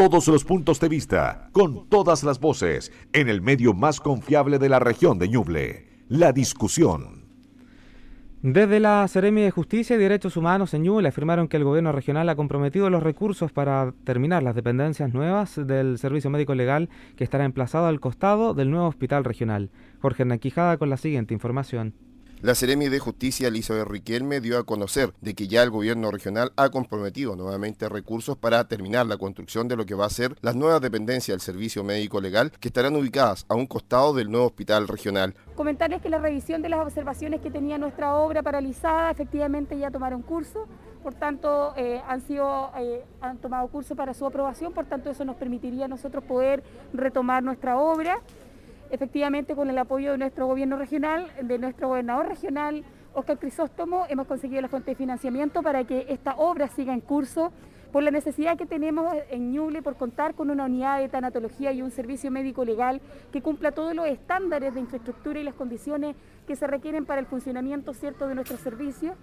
Todos 0.00 0.28
los 0.28 0.44
puntos 0.44 0.80
de 0.80 0.88
vista, 0.88 1.50
con 1.52 1.86
todas 1.90 2.24
las 2.24 2.40
voces, 2.40 2.90
en 3.12 3.28
el 3.28 3.42
medio 3.42 3.74
más 3.74 4.00
confiable 4.00 4.58
de 4.58 4.70
la 4.70 4.78
región 4.78 5.18
de 5.18 5.28
Ñuble, 5.28 5.88
la 6.08 6.32
discusión. 6.32 7.26
Desde 8.40 8.80
la 8.80 9.06
Seremi 9.08 9.42
de 9.42 9.50
Justicia 9.50 9.96
y 9.96 9.98
Derechos 9.98 10.38
Humanos 10.38 10.72
en 10.72 10.84
Ñuble 10.84 11.08
afirmaron 11.08 11.48
que 11.48 11.58
el 11.58 11.64
gobierno 11.64 11.92
regional 11.92 12.30
ha 12.30 12.34
comprometido 12.34 12.88
los 12.88 13.02
recursos 13.02 13.52
para 13.52 13.92
terminar 14.04 14.42
las 14.42 14.54
dependencias 14.54 15.12
nuevas 15.12 15.60
del 15.66 15.98
Servicio 15.98 16.30
Médico 16.30 16.54
Legal 16.54 16.88
que 17.16 17.24
estará 17.24 17.44
emplazado 17.44 17.84
al 17.84 18.00
costado 18.00 18.54
del 18.54 18.70
nuevo 18.70 18.88
hospital 18.88 19.22
regional. 19.22 19.68
Jorge 20.00 20.24
Naquijada 20.24 20.78
con 20.78 20.88
la 20.88 20.96
siguiente 20.96 21.34
información. 21.34 21.92
La 22.42 22.54
Seremi 22.54 22.88
de 22.88 23.00
Justicia 23.00 23.48
Elizabeth 23.48 23.86
Riquelme 23.86 24.40
dio 24.40 24.58
a 24.58 24.64
conocer 24.64 25.12
de 25.20 25.34
que 25.34 25.46
ya 25.46 25.62
el 25.62 25.68
gobierno 25.68 26.10
regional 26.10 26.52
ha 26.56 26.70
comprometido 26.70 27.36
nuevamente 27.36 27.86
recursos 27.86 28.38
para 28.38 28.66
terminar 28.66 29.04
la 29.04 29.18
construcción 29.18 29.68
de 29.68 29.76
lo 29.76 29.84
que 29.84 29.94
va 29.94 30.06
a 30.06 30.10
ser 30.10 30.34
las 30.40 30.56
nuevas 30.56 30.80
dependencias 30.80 31.34
del 31.34 31.42
Servicio 31.42 31.84
Médico 31.84 32.18
Legal 32.18 32.50
que 32.52 32.68
estarán 32.68 32.96
ubicadas 32.96 33.44
a 33.50 33.54
un 33.54 33.66
costado 33.66 34.14
del 34.14 34.30
nuevo 34.30 34.46
hospital 34.46 34.88
regional. 34.88 35.34
Comentarles 35.54 36.00
que 36.00 36.08
la 36.08 36.16
revisión 36.16 36.62
de 36.62 36.70
las 36.70 36.80
observaciones 36.80 37.42
que 37.42 37.50
tenía 37.50 37.76
nuestra 37.76 38.14
obra 38.14 38.42
paralizada 38.42 39.10
efectivamente 39.10 39.78
ya 39.78 39.90
tomaron 39.90 40.22
curso, 40.22 40.66
por 41.02 41.12
tanto 41.12 41.74
eh, 41.76 42.00
han, 42.08 42.22
sido, 42.22 42.70
eh, 42.78 43.04
han 43.20 43.36
tomado 43.36 43.68
curso 43.68 43.94
para 43.96 44.14
su 44.14 44.24
aprobación, 44.24 44.72
por 44.72 44.86
tanto 44.86 45.10
eso 45.10 45.26
nos 45.26 45.36
permitiría 45.36 45.84
a 45.84 45.88
nosotros 45.88 46.24
poder 46.24 46.64
retomar 46.94 47.42
nuestra 47.42 47.78
obra 47.78 48.22
efectivamente 48.90 49.54
con 49.54 49.70
el 49.70 49.78
apoyo 49.78 50.12
de 50.12 50.18
nuestro 50.18 50.46
gobierno 50.46 50.76
regional, 50.76 51.30
de 51.42 51.58
nuestro 51.58 51.88
gobernador 51.88 52.28
regional, 52.28 52.84
Oscar 53.14 53.38
Crisóstomo, 53.38 54.06
hemos 54.08 54.26
conseguido 54.26 54.60
la 54.60 54.68
fuente 54.68 54.92
de 54.92 54.94
financiamiento 54.94 55.62
para 55.62 55.84
que 55.84 56.06
esta 56.08 56.36
obra 56.36 56.68
siga 56.68 56.92
en 56.92 57.00
curso 57.00 57.52
por 57.92 58.04
la 58.04 58.12
necesidad 58.12 58.56
que 58.56 58.66
tenemos 58.66 59.12
en 59.30 59.52
Ñuble 59.52 59.82
por 59.82 59.96
contar 59.96 60.34
con 60.34 60.50
una 60.50 60.66
unidad 60.66 61.00
de 61.00 61.08
tanatología 61.08 61.72
y 61.72 61.82
un 61.82 61.90
servicio 61.90 62.30
médico 62.30 62.64
legal 62.64 63.00
que 63.32 63.42
cumpla 63.42 63.72
todos 63.72 63.94
los 63.94 64.06
estándares 64.06 64.74
de 64.74 64.80
infraestructura 64.80 65.40
y 65.40 65.44
las 65.44 65.54
condiciones 65.54 66.14
que 66.46 66.54
se 66.54 66.68
requieren 66.68 67.04
para 67.04 67.20
el 67.20 67.26
funcionamiento 67.26 67.92
cierto 67.92 68.28
de 68.28 68.36
nuestros 68.36 68.60
servicios, 68.60 69.16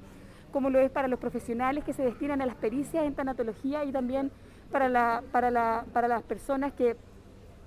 como 0.52 0.70
lo 0.70 0.80
es 0.80 0.90
para 0.90 1.08
los 1.08 1.20
profesionales 1.20 1.86
que 1.86 1.94
se 1.94 2.04
destinan 2.04 2.42
a 2.42 2.46
las 2.46 2.56
pericias 2.56 3.06
en 3.06 3.16
tanatología 3.16 3.86
y 3.86 3.94
también 3.94 4.32
para, 4.70 4.90
la, 4.90 5.24
para, 5.32 5.86
para 5.94 6.08
las 6.10 6.24
personas 6.24 6.74
que 6.74 6.98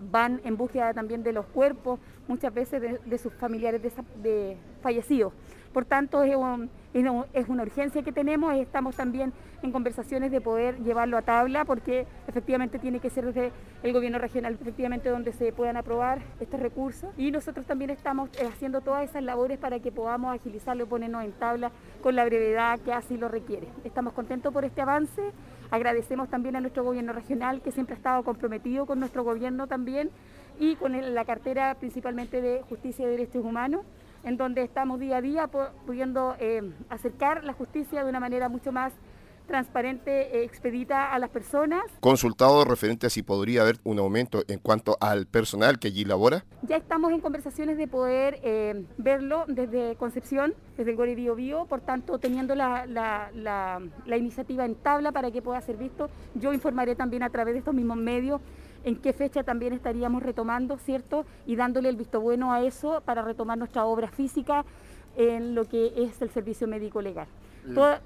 van 0.01 0.41
en 0.45 0.57
búsqueda 0.57 0.95
también 0.95 1.23
de 1.23 1.33
los 1.33 1.47
cuerpos, 1.47 2.01
muchas 2.27 2.53
veces 2.53 3.01
de, 3.05 3.19
sus 3.19 3.33
familiares 3.35 3.83
de, 4.23 4.57
fallecidos. 4.81 5.33
Por 5.73 5.85
tanto, 5.85 6.25
es, 6.25 6.35
una 6.35 7.63
urgencia 7.63 8.03
que 8.03 8.11
tenemos 8.11 8.57
estamos 8.57 8.97
también 8.97 9.33
en 9.63 9.71
conversaciones 9.71 10.33
de 10.33 10.41
poder 10.41 10.83
llevarlo 10.83 11.17
a 11.17 11.23
tabla 11.23 11.65
porque 11.65 12.07
efectivamente 12.27 12.81
tiene 12.81 12.99
que 12.99 13.09
ser 13.09 13.27
desde 13.27 13.53
el 13.85 13.93
gobierno 13.93 14.19
regional, 14.19 14.59
efectivamente 14.61 15.09
donde 15.09 15.33
se 15.33 15.53
puedan 15.53 15.77
aprobar 15.77 16.19
estos 16.41 16.59
recursos. 16.59 17.11
Y 17.17 17.31
nosotros 17.31 17.67
también 17.67 17.91
estamos 17.91 18.31
eh, 18.41 18.49
haciendo 18.53 18.81
todas 18.81 19.09
esas 19.09 19.23
labores 19.23 19.59
para 19.59 19.79
que 19.79 19.93
podamos 19.93 20.35
agilizarlo 20.35 20.85
y 20.85 20.87
ponernos 20.87 21.25
en 21.25 21.33
tabla 21.33 21.71
con 22.03 22.17
la 22.17 22.25
brevedad 22.25 22.81
que 22.81 22.93
así 22.93 23.17
lo 23.17 23.29
requiere. 23.29 23.69
Estamos 23.85 24.13
contentos 24.13 24.53
por 24.53 24.65
este 24.65 24.81
avance. 24.81 25.23
Agradecemos 25.71 26.29
también 26.29 26.57
a 26.57 26.61
nuestro 26.61 26.83
gobierno 26.83 27.13
regional 27.13 27.63
que 27.63 27.71
siempre 27.71 27.95
ha 27.95 27.97
estado 27.97 28.25
comprometido 28.25 28.87
con 28.87 28.99
nuestro 28.99 29.23
gobierno 29.23 29.69
también 29.69 30.11
y 30.59 30.75
con 30.77 31.15
la 31.15 31.25
cartera 31.25 31.77
principalmente 31.79 32.41
de 32.41 32.63
Justicia 32.69 33.07
y 33.07 33.11
Derechos 33.11 33.45
Humanos, 33.45 33.83
en 34.25 34.37
donde 34.37 34.63
estamos 34.63 35.01
día 35.01 35.19
a 35.19 35.23
día 35.23 35.49
pudiendo 35.49 36.37
eh, 36.39 36.63
acercar 36.89 37.45
la 37.45 37.53
justicia 37.53 38.03
de 38.05 38.11
una 38.11 38.21
manera 38.21 38.49
mucho 38.49 38.73
más 38.73 38.93
transparente, 39.51 40.39
e 40.39 40.45
expedita 40.45 41.13
a 41.13 41.19
las 41.19 41.29
personas. 41.29 41.83
Consultado 41.99 42.65
referente 42.65 43.09
a 43.09 43.11
si 43.11 43.25
podría 43.25 43.63
haber 43.63 43.79
un 43.83 43.99
aumento 43.99 44.45
en 44.47 44.61
cuanto 44.61 44.97
al 45.01 45.27
personal 45.27 45.81
que 45.81 45.89
allí 45.89 46.05
labora. 46.05 46.45
Ya 46.63 46.77
estamos 46.77 47.11
en 47.11 47.21
conversaciones 47.21 47.77
de 47.77 47.89
poder 47.89 48.39
eh, 48.45 48.85
verlo 48.97 49.47
desde 49.49 49.97
Concepción, 49.97 50.55
desde 50.77 50.93
el 50.93 50.97
Gori 50.97 51.17
Bio 51.17 51.35
Bio, 51.35 51.67
por 51.67 51.81
tanto 51.81 52.21
teniendo 52.21 52.55
la, 52.55 52.87
la 52.87 54.17
iniciativa 54.17 54.65
en 54.65 54.77
tabla 54.77 55.11
para 55.11 55.33
que 55.33 55.43
pueda 55.43 55.61
ser 55.61 55.77
visto. 55.77 56.11
Yo 56.37 56.53
informaré 56.53 56.95
también 56.95 57.25
a 57.25 57.31
través 57.31 57.55
de 57.55 57.59
estos 57.59 57.75
mismos 57.75 57.97
medios 57.97 58.41
en 58.85 58.97
qué 58.97 59.13
fecha 59.13 59.43
también 59.43 59.73
estaríamos 59.73 60.23
retomando, 60.23 60.79
¿cierto? 60.79 61.25
Y 61.47 61.57
dándole 61.57 61.89
el 61.89 61.97
visto 61.97 62.21
bueno 62.21 62.53
a 62.53 62.63
eso 62.63 63.03
para 63.05 63.23
retomar 63.23 63.59
nuestra 63.59 63.85
obra 63.85 64.09
física 64.09 64.65
en 65.17 65.55
lo 65.55 65.65
que 65.65 65.93
es 65.97 66.21
el 66.23 66.31
servicio 66.31 66.67
médico 66.67 67.03
legal. 67.03 67.27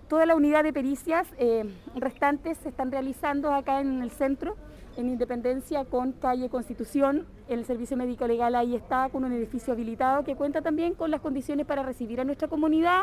Toda, 0.09 0.27
la 0.27 0.35
unidad 0.35 0.65
de 0.65 0.73
pericias 0.73 1.29
eh, 1.39 1.65
restantes 1.95 2.59
se 2.59 2.69
están 2.69 2.91
realizando 2.91 3.53
acá 3.53 3.81
en 3.81 4.03
el 4.03 4.11
centro, 4.11 4.57
en 4.97 5.09
Independencia, 5.09 5.85
con 5.85 6.13
calle 6.13 6.49
Constitución. 6.49 7.27
El 7.49 7.65
servicio 7.65 7.97
médico 7.97 8.27
legal 8.27 8.55
ahí 8.55 8.75
está, 8.75 9.09
con 9.11 9.25
un 9.25 9.33
edificio 9.33 9.73
habilitado 9.73 10.25
que 10.25 10.37
cuenta 10.37 10.63
también 10.63 10.95
con 10.95 11.11
las 11.11 11.21
condiciones 11.21 11.67
para 11.67 11.83
recibir 11.83 12.21
a 12.21 12.25
nuestra 12.25 12.49
comunidad 12.49 13.03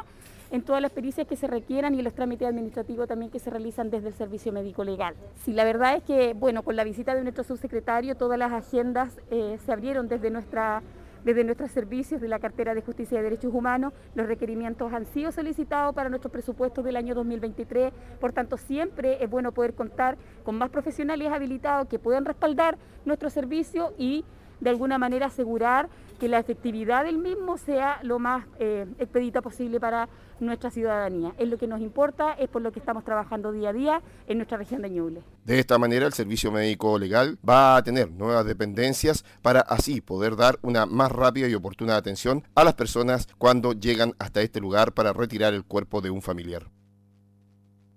en 0.52 0.62
todas 0.64 0.82
las 0.82 0.92
pericias 0.92 1.28
que 1.28 1.36
se 1.36 1.48
requieran 1.48 1.96
y 1.96 2.02
los 2.02 2.14
trámites 2.14 2.48
administrativos 2.48 3.08
también 3.08 3.32
que 3.32 3.40
se 3.40 3.50
realizan 3.50 3.90
desde 3.90 4.10
el 4.10 4.14
servicio 4.14 4.52
médico 4.52 4.84
legal. 4.84 5.16
Sí, 5.44 5.54
la 5.54 5.64
verdad 5.64 5.96
es 5.96 6.04
que, 6.04 6.34
bueno, 6.34 6.64
con 6.64 6.76
la 6.76 6.84
visita 6.84 7.16
de 7.16 7.24
nuestro 7.24 7.44
subsecretario, 7.44 8.16
todas 8.16 8.38
las 8.38 8.52
agendas 8.52 9.18
eh, 9.30 9.58
se 9.66 9.72
abrieron 9.72 10.08
desde 10.08 10.30
nuestra 10.30 10.82
desde 11.24 11.44
nuestros 11.44 11.72
servicios 11.72 12.22
de 12.22 12.28
la 12.28 12.40
cartera 12.40 12.74
de 12.74 12.82
Justicia 12.82 13.20
y 13.20 13.24
Derechos 13.24 13.54
Humanos, 13.54 13.94
los 14.16 14.28
requerimientos 14.28 14.92
han 14.94 15.06
sido 15.06 15.32
solicitados 15.32 15.94
para 15.94 16.10
nuestros 16.10 16.32
presupuestos 16.32 16.84
del 16.84 16.96
año 16.96 17.16
2023, 17.16 17.94
por 18.20 18.34
tanto 18.34 18.58
siempre 18.58 19.24
es 19.24 19.30
bueno 19.30 19.52
poder 19.52 19.74
contar 19.74 20.18
con 20.44 20.58
más 20.58 20.70
profesionales 20.70 21.32
habilitados 21.32 21.88
que 21.88 22.00
puedan 22.00 22.26
respaldar 22.26 22.78
nuestro 23.06 23.30
servicio 23.30 23.94
y 23.98 24.26
de 24.62 24.70
alguna 24.70 24.98
manera 24.98 25.26
asegurar 25.26 25.90
que 26.20 26.28
la 26.28 26.38
efectividad 26.38 27.04
del 27.04 27.18
mismo 27.18 27.58
sea 27.58 28.00
lo 28.04 28.20
más 28.20 28.46
eh, 28.60 28.86
expedita 29.00 29.42
posible 29.42 29.80
para 29.80 30.08
nuestra 30.40 30.70
ciudadanía. 30.70 31.34
Es 31.40 31.50
lo 31.50 31.58
que 31.58 31.66
nos 31.66 31.82
importa, 31.82 32.34
es 32.34 32.48
por 32.48 32.62
lo 32.62 32.72
que 32.72 32.80
estamos 32.80 33.04
trabajando 33.04 33.52
día 33.52 33.70
a 33.70 33.74
día 33.74 34.02
en 34.28 34.38
nuestra 34.38 34.58
región 34.58 34.84
de 34.84 34.92
Ñuble. 34.92 35.24
De 35.46 35.60
esta 35.60 35.80
manera, 35.80 36.06
el 36.06 36.14
Servicio 36.14 36.52
Médico 36.52 37.00
Legal 37.00 37.40
va 37.48 37.76
a 37.76 37.84
tener 37.84 38.12
nuevas 38.12 38.46
dependencias 38.46 39.26
para 39.42 39.62
así 39.62 40.00
poder 40.00 40.36
dar 40.36 40.60
una 40.62 40.86
más 40.86 41.12
rápida 41.12 41.48
y 41.48 41.56
oportuna 41.56 41.96
atención 41.96 42.44
a 42.54 42.64
las 42.64 42.76
personas 42.76 43.28
cuando 43.40 43.74
llegan 43.74 44.14
hasta 44.20 44.42
este 44.42 44.60
lugar 44.60 44.94
para 44.94 45.14
retirar 45.14 45.56
el 45.56 45.66
cuerpo 45.66 46.02
de 46.02 46.12
un 46.12 46.22
familiar. 46.22 46.70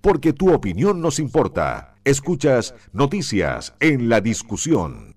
Porque 0.00 0.32
tu 0.32 0.52
opinión 0.52 1.02
nos 1.02 1.18
importa. 1.18 1.94
Escuchas 2.04 2.74
noticias 2.92 3.74
en 3.80 4.08
la 4.08 4.22
discusión. 4.22 5.13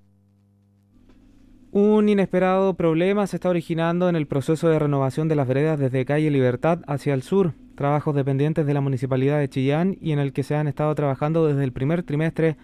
Un 1.79 2.09
inesperado 2.09 2.73
problema 2.73 3.27
se 3.27 3.35
está 3.35 3.49
originando 3.49 4.09
en 4.09 4.15
el 4.15 4.25
proceso 4.25 4.67
de 4.67 4.79
renovación 4.79 5.27
de 5.27 5.35
las 5.35 5.47
veredas 5.47 5.77
desde 5.77 6.05
calle 6.05 6.31
Libertad 6.31 6.79
hacia 6.87 7.13
el 7.13 7.21
sur, 7.21 7.53
trabajos 7.75 8.15
dependientes 8.15 8.65
de 8.65 8.73
la 8.73 8.81
Municipalidad 8.81 9.37
de 9.37 9.47
Chillán 9.47 9.95
y 10.01 10.11
en 10.11 10.17
el 10.17 10.33
que 10.33 10.41
se 10.41 10.55
han 10.55 10.67
estado 10.67 10.95
trabajando 10.95 11.45
desde 11.45 11.63
el 11.63 11.73
primer 11.73 12.01
trimestre 12.01 12.57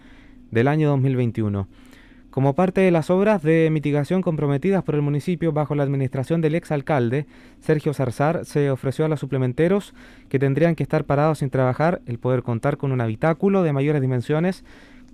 del 0.50 0.66
año 0.66 0.88
2021. 0.88 1.68
Como 2.30 2.56
parte 2.56 2.80
de 2.80 2.90
las 2.90 3.08
obras 3.08 3.40
de 3.44 3.68
mitigación 3.70 4.20
comprometidas 4.20 4.82
por 4.82 4.96
el 4.96 5.02
municipio 5.02 5.52
bajo 5.52 5.76
la 5.76 5.84
administración 5.84 6.40
del 6.40 6.56
exalcalde, 6.56 7.26
Sergio 7.60 7.94
Zarzar, 7.94 8.44
se 8.44 8.72
ofreció 8.72 9.04
a 9.04 9.08
los 9.08 9.20
suplementeros 9.20 9.94
que 10.28 10.40
tendrían 10.40 10.74
que 10.74 10.82
estar 10.82 11.04
parados 11.04 11.38
sin 11.38 11.50
trabajar 11.50 12.02
el 12.06 12.18
poder 12.18 12.42
contar 12.42 12.78
con 12.78 12.90
un 12.90 13.00
habitáculo 13.00 13.62
de 13.62 13.72
mayores 13.72 14.02
dimensiones 14.02 14.64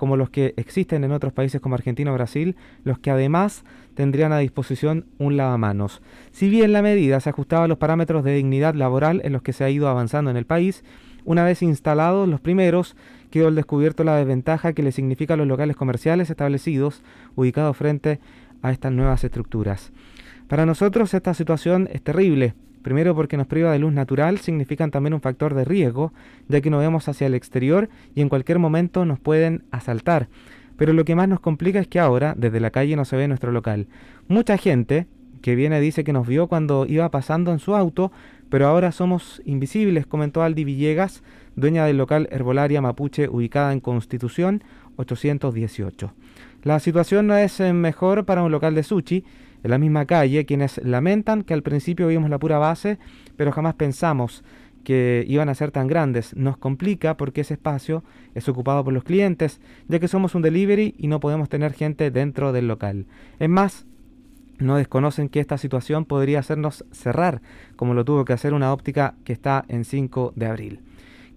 como 0.01 0.17
los 0.17 0.31
que 0.31 0.55
existen 0.57 1.05
en 1.05 1.13
otros 1.13 1.35
países 1.35 1.61
como 1.61 1.75
Argentina 1.75 2.11
o 2.11 2.15
Brasil, 2.15 2.57
los 2.85 2.99
que 2.99 3.11
además 3.11 3.65
tendrían 3.95 4.33
a 4.33 4.39
disposición 4.39 5.07
un 5.19 5.37
lavamanos. 5.37 6.03
Si 6.31 6.49
bien 6.49 6.73
la 6.73 6.83
medida 6.83 7.21
se 7.21 7.31
ajustaba 7.31 7.65
a 7.65 7.69
los 7.69 7.79
parámetros 7.79 8.25
de 8.25 8.35
dignidad 8.35 8.75
laboral 8.75 9.21
en 9.25 9.33
los 9.33 9.43
que 9.43 9.53
se 9.53 9.65
ha 9.65 9.71
ido 9.71 9.89
avanzando 9.89 10.31
en 10.31 10.37
el 10.37 10.47
país, 10.47 10.85
una 11.25 11.45
vez 11.45 11.63
instalados 11.63 12.29
los 12.29 12.41
primeros, 12.41 12.97
quedó 13.31 13.49
al 13.49 13.55
descubierto 13.55 14.05
la 14.05 14.17
desventaja 14.17 14.73
que 14.73 14.83
le 14.83 14.93
significa 14.93 15.35
a 15.35 15.37
los 15.37 15.47
locales 15.47 15.77
comerciales 15.77 16.31
establecidos 16.31 17.03
ubicados 17.37 17.77
frente 17.77 18.21
a 18.63 18.73
estas 18.73 18.93
nuevas 18.93 19.23
estructuras. 19.25 19.93
Para 20.49 20.67
nosotros 20.67 21.15
esta 21.15 21.35
situación 21.35 21.89
es 21.93 22.03
terrible. 22.03 22.55
Primero 22.83 23.15
porque 23.15 23.37
nos 23.37 23.47
priva 23.47 23.73
de 23.73 23.79
luz 23.79 23.93
natural, 23.93 24.39
significan 24.39 24.91
también 24.91 25.13
un 25.13 25.21
factor 25.21 25.55
de 25.55 25.65
riesgo, 25.65 26.15
ya 26.49 26.61
que 26.63 26.71
nos 26.71 26.81
vemos 26.81 27.09
hacia 27.09 27.27
el 27.27 27.35
exterior 27.35 27.91
y 28.15 28.23
en 28.23 28.31
cualquier 28.31 28.59
momento 28.59 29.05
nos 29.05 29.21
pueden 29.21 29.65
asaltar. 29.71 30.29
Pero 30.81 30.95
lo 30.95 31.05
que 31.05 31.15
más 31.15 31.29
nos 31.29 31.41
complica 31.41 31.79
es 31.79 31.89
que 31.89 32.01
ahora, 32.01 32.33
desde 32.39 32.59
la 32.59 32.71
calle, 32.71 32.97
no 32.97 33.05
se 33.05 33.15
ve 33.15 33.29
nuestro 33.29 33.53
local. 33.53 33.87
Mucha 34.29 34.57
gente 34.57 35.07
que 35.43 35.55
viene 35.55 35.79
dice 35.79 36.05
que 36.05 36.15
nos 36.15 36.27
vio 36.27 36.47
cuando 36.47 36.87
iba 36.87 37.11
pasando 37.11 37.53
en 37.53 37.59
su 37.59 37.77
auto, 37.77 38.13
pero 38.49 38.67
ahora 38.67 38.91
somos 38.91 39.43
invisibles, 39.45 40.07
comentó 40.07 40.43
Aldi 40.43 40.65
Villegas, 40.65 41.23
dueña 41.55 41.85
del 41.85 41.99
local 41.99 42.31
Herbolaria 42.33 42.81
Mapuche 42.81 43.29
ubicada 43.29 43.75
en 43.75 43.81
Constitución 43.81 44.65
818. 44.97 46.15
La 46.63 46.81
situación 46.81 47.27
no 47.27 47.37
es 47.37 47.61
eh, 47.61 47.75
mejor 47.75 48.25
para 48.25 48.43
un 48.43 48.51
local 48.51 48.75
de 48.75 48.83
sushi, 48.83 49.23
en 49.63 49.71
la 49.71 49.77
misma 49.77 50.07
calle, 50.07 50.47
quienes 50.47 50.83
lamentan 50.83 51.43
que 51.43 51.53
al 51.53 51.63
principio 51.63 52.07
vimos 52.07 52.31
la 52.31 52.39
pura 52.39 52.57
base, 52.57 52.99
pero 53.37 53.53
jamás 53.53 53.75
pensamos 53.75 54.43
que 54.85 55.25
iban 55.29 55.49
a 55.49 55.55
ser 55.55 55.71
tan 55.71 55.87
grandes. 55.87 56.35
Nos 56.37 56.57
complica 56.57 57.17
porque 57.17 57.43
ese 57.43 57.55
espacio 57.55 58.05
es 58.35 58.49
ocupado 58.49 58.85
por 58.85 58.93
los 58.93 59.05
clientes, 59.05 59.61
ya 59.89 59.99
que 59.99 60.09
somos 60.09 60.35
un 60.35 60.43
delivery 60.43 60.95
y 60.99 61.09
no 61.09 61.21
podemos 61.21 61.49
tener 61.49 61.73
gente 61.73 62.11
dentro 62.11 62.53
del 62.53 62.69
local. 62.69 63.07
Es 63.39 63.49
más, 63.49 63.87
no 64.59 64.77
desconocen 64.77 65.29
que 65.29 65.41
esta 65.41 65.59
situación 65.59 66.05
podría 66.05 66.39
hacernos 66.39 66.85
cerrar, 66.93 67.41
como 67.77 67.95
lo 67.95 68.05
tuvo 68.05 68.25
que 68.25 68.33
hacer 68.33 68.55
una 68.55 68.73
óptica 68.73 69.15
que 69.25 69.33
está 69.33 69.65
en 69.69 69.85
5 69.85 70.35
de 70.37 70.47
abril. 70.47 70.81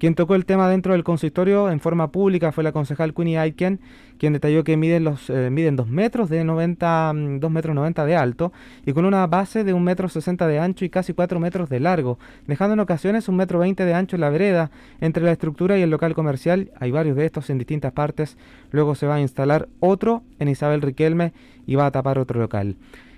Quien 0.04 0.16
tocó 0.16 0.36
el 0.36 0.46
tema 0.46 0.68
dentro 0.68 0.92
del 0.92 1.06
consistorio 1.06 1.72
en 1.72 1.80
forma 1.80 2.12
pública 2.12 2.52
fue 2.52 2.66
la 2.66 2.74
concejal 2.74 3.14
Queenie 3.14 3.40
Aiken, 3.40 3.80
quien 4.20 4.34
detalló 4.34 4.66
que 4.66 4.76
miden, 4.76 5.06
los, 5.06 5.30
eh, 5.30 5.50
miden 5.50 5.78
2 5.78 5.88
metros 5.88 6.30
de 6.30 6.44
90, 6.44 7.14
2 7.40 7.50
mm, 7.50 7.54
metros 7.54 7.74
90 7.74 8.06
de 8.06 8.18
alto 8.18 8.52
y 8.86 8.92
con 8.92 9.06
una 9.06 9.26
base 9.28 9.64
de 9.64 9.72
1 9.72 9.82
metro 9.82 10.10
60 10.10 10.46
de 10.46 10.60
ancho 10.60 10.84
y 10.84 10.90
casi 10.90 11.14
4 11.14 11.40
metros 11.40 11.70
de 11.70 11.80
largo, 11.80 12.20
dejando 12.48 12.74
en 12.74 12.82
ocasiones 12.82 13.30
1 13.30 13.38
metro 13.38 13.60
20 13.60 13.86
de 13.86 13.94
ancho 13.94 14.18
en 14.18 14.22
la 14.24 14.30
vereda. 14.30 14.72
Entre 15.00 15.24
la 15.24 15.32
estructura 15.32 15.78
y 15.78 15.84
el 15.84 15.90
local 15.90 16.16
comercial 16.16 16.72
hay 16.82 16.92
varios 16.92 17.16
de 17.16 17.26
estos 17.26 17.50
en 17.50 17.58
distintas 17.58 17.94
partes. 17.94 18.36
Luego 18.72 18.96
se 18.96 19.08
va 19.08 19.16
a 19.16 19.22
instalar 19.22 19.70
otro 19.80 20.24
en 20.38 20.50
Isabel 20.50 20.82
Riquelme 20.82 21.32
y 21.66 21.76
va 21.76 21.86
a 21.86 21.92
tapar 21.92 22.20
otro 22.20 22.42
local. 22.42 22.76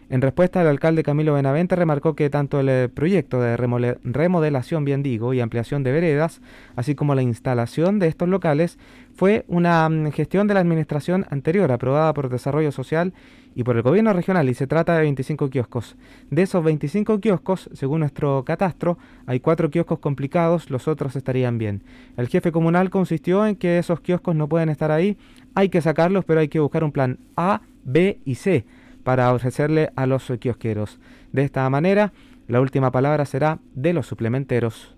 En 0.08 0.22
respuesta, 0.22 0.62
el 0.62 0.68
alcalde 0.68 1.02
Camilo 1.02 1.34
Benavente 1.34 1.76
remarcó 1.76 2.16
que 2.16 2.30
tanto 2.30 2.60
el 2.60 2.70
eh, 2.70 2.90
proyecto 2.94 3.42
de 3.42 3.58
remodelación, 3.58 4.86
bien 4.86 5.02
digo, 5.02 5.34
y 5.34 5.40
ampliación 5.42 5.82
de 5.82 5.92
veredas, 5.92 6.42
así 6.76 6.94
como 6.94 7.16
la 7.16 7.24
instalación 7.24 7.98
de 7.98 8.08
estos 8.08 8.30
locales, 8.30 8.78
fue 9.16 9.46
una 9.48 9.90
mm, 9.90 10.12
gestión 10.12 10.46
de 10.48 10.54
la 10.54 10.60
administración 10.60 11.26
anterior, 11.32 11.72
aprobada 11.72 12.14
por 12.14 12.30
Desarrollo 12.30 12.72
Social 12.72 13.14
y 13.56 13.64
por 13.64 13.78
el 13.78 13.82
gobierno 13.82 14.14
regional, 14.14 14.48
y 14.48 14.54
se 14.54 14.68
trata 14.68 14.96
de 14.96 15.02
25 15.02 15.50
kioscos. 15.50 15.96
De 16.30 16.44
esos 16.44 16.64
25 16.64 17.20
kioscos, 17.20 17.72
según 17.74 18.02
nuestro 18.02 18.46
catastro, 18.46 19.00
hay 19.26 19.40
cuatro 19.40 19.72
kioscos 19.72 19.98
complicados, 19.98 20.70
los 20.70 20.88
otros 20.88 21.16
estarían 21.16 21.58
bien. 21.58 21.82
El 22.16 22.28
jefe 22.28 22.52
comunal 22.52 22.92
consistió 22.92 23.48
en 23.48 23.56
que 23.56 23.80
esos 23.80 24.02
kioscos 24.02 24.36
no 24.36 24.48
pueden 24.48 24.70
estar 24.70 24.92
ahí, 24.92 25.18
hay 25.56 25.70
que 25.70 25.82
sacarlos, 25.82 26.26
pero 26.26 26.42
hay 26.42 26.48
que 26.48 26.60
buscar 26.60 26.84
un 26.84 26.92
plan 26.92 27.18
A, 27.36 27.62
B 27.84 28.20
y 28.24 28.36
C 28.36 28.66
para 29.06 29.32
ofrecerle 29.32 29.92
a 29.96 30.08
los 30.08 30.30
kiosqueros. 30.40 31.00
De 31.32 31.44
esta 31.44 31.70
manera, 31.70 32.12
la 32.48 32.60
última 32.60 32.92
palabra 32.92 33.26
será 33.26 33.60
de 33.76 33.94
los 33.94 34.08
suplementeros. 34.08 34.98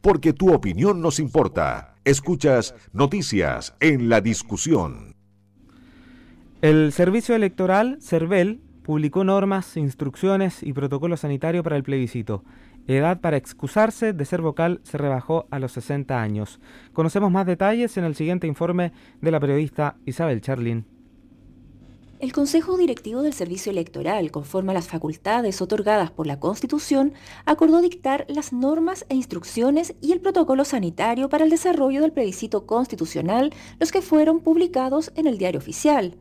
Porque 0.00 0.32
tu 0.32 0.54
opinión 0.54 1.02
nos 1.02 1.18
importa. 1.18 1.96
Escuchas 2.04 2.74
noticias 2.92 3.74
en 3.80 4.08
la 4.08 4.20
discusión. 4.20 5.16
El 6.60 6.92
Servicio 6.92 7.34
Electoral, 7.34 7.98
CERVEL, 8.00 8.60
publicó 8.84 9.24
normas, 9.24 9.76
instrucciones 9.76 10.62
y 10.62 10.72
protocolo 10.72 11.16
sanitario 11.16 11.64
para 11.64 11.76
el 11.76 11.82
plebiscito 11.82 12.44
edad 12.86 13.20
para 13.20 13.36
excusarse 13.36 14.12
de 14.12 14.24
ser 14.24 14.40
vocal 14.40 14.80
se 14.82 14.98
rebajó 14.98 15.46
a 15.50 15.58
los 15.58 15.72
60 15.72 16.20
años. 16.20 16.60
Conocemos 16.92 17.30
más 17.30 17.46
detalles 17.46 17.96
en 17.96 18.04
el 18.04 18.14
siguiente 18.14 18.46
informe 18.46 18.92
de 19.20 19.30
la 19.30 19.40
periodista 19.40 19.96
Isabel 20.04 20.40
Charlin. 20.40 20.84
El 22.22 22.32
Consejo 22.32 22.76
Directivo 22.76 23.22
del 23.22 23.32
Servicio 23.32 23.72
Electoral, 23.72 24.30
conforme 24.30 24.70
a 24.70 24.74
las 24.74 24.86
facultades 24.86 25.60
otorgadas 25.60 26.12
por 26.12 26.28
la 26.28 26.38
Constitución, 26.38 27.14
acordó 27.46 27.80
dictar 27.80 28.26
las 28.28 28.52
normas 28.52 29.04
e 29.08 29.16
instrucciones 29.16 29.96
y 30.00 30.12
el 30.12 30.20
protocolo 30.20 30.64
sanitario 30.64 31.28
para 31.28 31.42
el 31.42 31.50
desarrollo 31.50 32.00
del 32.00 32.12
plebiscito 32.12 32.64
constitucional, 32.64 33.52
los 33.80 33.90
que 33.90 34.02
fueron 34.02 34.38
publicados 34.38 35.10
en 35.16 35.26
el 35.26 35.36
Diario 35.36 35.58
Oficial. 35.58 36.14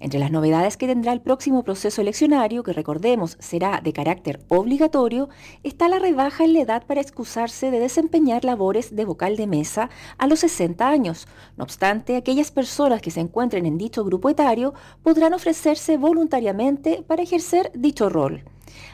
Entre 0.00 0.20
las 0.20 0.30
novedades 0.30 0.76
que 0.76 0.86
tendrá 0.86 1.12
el 1.12 1.20
próximo 1.20 1.64
proceso 1.64 2.00
eleccionario, 2.00 2.62
que 2.62 2.72
recordemos 2.72 3.36
será 3.40 3.80
de 3.82 3.92
carácter 3.92 4.40
obligatorio, 4.48 5.28
está 5.64 5.88
la 5.88 5.98
rebaja 5.98 6.44
en 6.44 6.52
la 6.52 6.60
edad 6.60 6.86
para 6.86 7.00
excusarse 7.00 7.72
de 7.72 7.80
desempeñar 7.80 8.44
labores 8.44 8.94
de 8.94 9.04
vocal 9.04 9.36
de 9.36 9.48
mesa 9.48 9.90
a 10.16 10.28
los 10.28 10.40
60 10.40 10.88
años. 10.88 11.26
No 11.56 11.64
obstante, 11.64 12.16
aquellas 12.16 12.52
personas 12.52 13.02
que 13.02 13.10
se 13.10 13.20
encuentren 13.20 13.66
en 13.66 13.76
dicho 13.76 14.04
grupo 14.04 14.30
etario 14.30 14.72
podrán 15.02 15.34
ofrecerse 15.34 15.96
voluntariamente 15.96 17.02
para 17.06 17.22
ejercer 17.22 17.72
dicho 17.74 18.08
rol. 18.08 18.44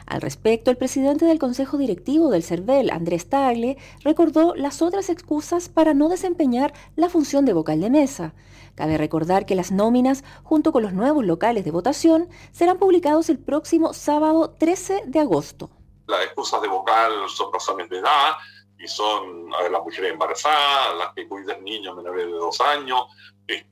Al 0.07 0.21
respecto, 0.21 0.71
el 0.71 0.77
presidente 0.77 1.25
del 1.25 1.39
Consejo 1.39 1.77
Directivo 1.77 2.29
del 2.29 2.43
CERVEL, 2.43 2.89
Andrés 2.89 3.27
Tagle, 3.27 3.77
recordó 4.03 4.55
las 4.55 4.81
otras 4.81 5.09
excusas 5.09 5.69
para 5.69 5.93
no 5.93 6.09
desempeñar 6.09 6.73
la 6.95 7.09
función 7.09 7.45
de 7.45 7.53
vocal 7.53 7.81
de 7.81 7.89
mesa. 7.89 8.33
Cabe 8.75 8.97
recordar 8.97 9.45
que 9.45 9.55
las 9.55 9.71
nóminas, 9.71 10.23
junto 10.43 10.71
con 10.71 10.83
los 10.83 10.93
nuevos 10.93 11.25
locales 11.25 11.63
de 11.63 11.71
votación, 11.71 12.29
serán 12.51 12.77
publicados 12.77 13.29
el 13.29 13.39
próximo 13.39 13.93
sábado 13.93 14.49
13 14.51 15.03
de 15.05 15.19
agosto. 15.19 15.69
Las 16.07 16.25
excusas 16.25 16.61
de 16.61 16.67
vocal 16.67 17.29
son 17.29 17.51
razones 17.53 17.89
de 17.89 17.99
edad 17.99 18.35
y 18.77 18.87
son 18.87 19.49
las 19.49 19.81
mujeres 19.81 20.11
embarazadas, 20.11 20.97
las 20.97 21.13
que 21.13 21.27
cuidan 21.27 21.63
niños 21.63 21.95
menores 21.95 22.25
de 22.25 22.31
dos 22.31 22.59
años, 22.61 23.05
eh, 23.47 23.65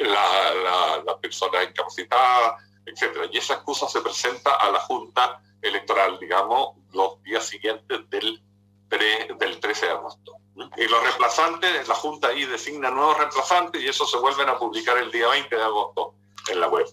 las 0.00 1.14
personas 1.20 1.68
incapacitadas, 1.68 2.62
etc. 2.86 3.28
Y 3.30 3.38
esa 3.38 3.54
excusa 3.54 3.86
se 3.88 4.00
presenta 4.00 4.54
a 4.54 4.70
la 4.70 4.80
Junta 4.80 5.42
Electoral, 5.60 6.18
digamos, 6.18 6.76
los 6.92 7.22
días 7.22 7.46
siguientes 7.46 8.08
del, 8.08 8.42
del 8.88 9.60
13 9.60 9.86
de 9.86 9.92
agosto. 9.92 10.32
Y 10.56 10.88
los 10.88 11.02
reemplazantes, 11.02 11.86
la 11.86 11.94
Junta 11.94 12.28
ahí 12.28 12.44
designa 12.46 12.90
nuevos 12.90 13.18
reemplazantes 13.18 13.82
y 13.82 13.88
eso 13.88 14.06
se 14.06 14.16
vuelven 14.18 14.48
a 14.48 14.58
publicar 14.58 14.96
el 14.96 15.10
día 15.10 15.28
20 15.28 15.54
de 15.54 15.62
agosto 15.62 16.14
en 16.50 16.60
la 16.60 16.68
web. 16.68 16.86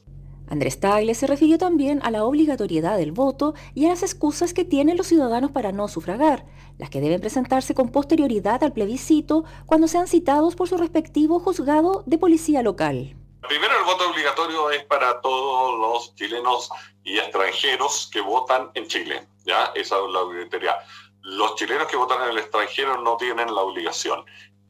Andrés 0.50 0.80
Tagle 0.80 1.16
se 1.16 1.28
refirió 1.28 1.58
también 1.58 2.02
a 2.04 2.12
la 2.12 2.26
obligatoriedad 2.26 2.98
del 2.98 3.14
voto 3.14 3.54
y 3.74 3.86
a 3.86 3.90
las 3.90 4.04
excusas 4.04 4.54
que 4.54 4.66
tienen 4.66 4.98
los 4.98 5.08
ciudadanos 5.08 5.52
para 5.52 5.72
no 5.72 5.88
sufragar, 5.88 6.46
las 6.78 6.90
que 6.90 7.00
deben 7.00 7.22
presentarse 7.22 7.74
con 7.74 7.90
posterioridad 7.90 8.64
al 8.64 8.74
plebiscito 8.74 9.46
cuando 9.66 9.88
sean 9.88 10.08
citados 10.08 10.56
por 10.56 10.68
su 10.68 10.78
respectivo 10.78 11.40
juzgado 11.40 12.04
de 12.06 12.18
policía 12.18 12.62
local. 12.62 13.16
Primero, 13.48 13.78
el 13.78 13.86
voto 13.86 14.10
obligatorio 14.10 14.72
es 14.72 14.84
para 14.86 15.22
todos 15.22 15.80
los 15.80 16.16
chilenos 16.16 16.70
y 17.04 17.18
extranjeros 17.18 18.10
que 18.12 18.22
votan 18.22 18.72
en 18.74 18.88
Chile. 18.88 19.28
¿ya? 19.46 19.72
Esa 19.76 19.96
es 19.96 20.12
la 20.12 20.22
obligatoriedad 20.22 20.78
los 21.24 21.56
chilenos 21.56 21.88
que 21.88 21.98
votan 21.98 22.22
en 22.24 22.30
el 22.30 22.38
extranjero 22.38 23.02
no 23.02 23.18
tienen 23.18 23.54
la 23.54 23.62
obligación. 23.62 24.24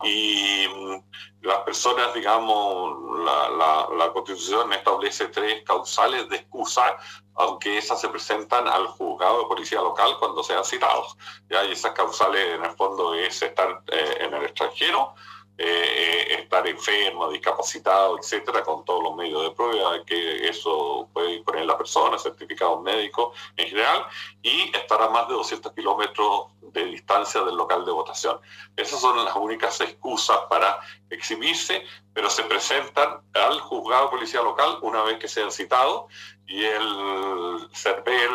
Y 0.04 0.68
mm, 0.68 1.04
las 1.42 1.60
personas, 1.60 2.14
digamos, 2.14 2.98
la, 3.26 4.12
constitución 4.14 4.72
establece 4.74 5.28
tres 5.30 5.64
causales 5.64 6.30
de 6.30 6.38
excusa, 6.38 6.98
aunque 7.36 7.78
esas 7.78 8.00
se 8.00 8.10
presentan 8.10 8.68
al 8.68 8.86
juzgado 8.88 9.40
de 9.40 9.48
policía 9.48 9.82
local 9.82 10.16
cuando 10.20 10.44
sean 10.44 10.64
citados. 10.64 11.18
¿ya? 11.50 11.64
Y 11.66 11.72
esas 11.72 11.94
causales 11.94 12.56
en 12.56 12.64
el 12.64 12.72
fondo 12.76 13.14
es 13.16 13.42
estar 13.42 13.82
eh, 13.88 14.18
en 14.20 14.34
el 14.34 14.44
extranjero, 14.44 15.16
eh, 15.58 16.40
estar 16.40 16.68
enfermo, 16.68 17.30
discapacitado, 17.30 18.18
etcétera, 18.18 18.64
con 18.64 18.84
todos 18.84 19.04
los 19.04 19.16
medios 19.16 19.44
de 19.44 19.52
prueba 19.52 20.04
que 20.06 20.48
eso 20.48 21.08
puede 21.14 21.44
poner 21.44 21.66
la 21.66 21.78
persona, 21.78 22.18
certificados 22.18 22.82
médicos 22.82 23.38
en 23.58 23.68
general, 23.68 24.06
y 24.42 24.76
estar 24.76 25.02
a 25.02 25.10
más 25.10 25.28
de 25.28 25.36
200 25.36 25.72
kilómetros 25.74 26.48
de 26.62 26.86
distancia 26.86 27.42
del 27.44 27.56
local 27.56 27.86
de 27.86 27.92
votación. 27.92 28.40
Esas 28.76 29.00
son 29.00 29.24
las 29.24 29.36
únicas 29.36 29.80
excusas 29.82 30.40
para 30.50 30.80
exhibirse, 31.10 31.84
pero 32.14 32.30
se 32.30 32.44
presentan 32.44 33.22
al 33.34 33.60
juzgado 33.62 34.10
policial 34.10 34.44
local 34.44 34.80
una 34.82 35.04
vez 35.04 35.20
que 35.20 35.28
sean 35.28 35.52
citados 35.52 36.06
y 36.48 36.64
el 36.64 37.70
CERVEL 37.74 38.32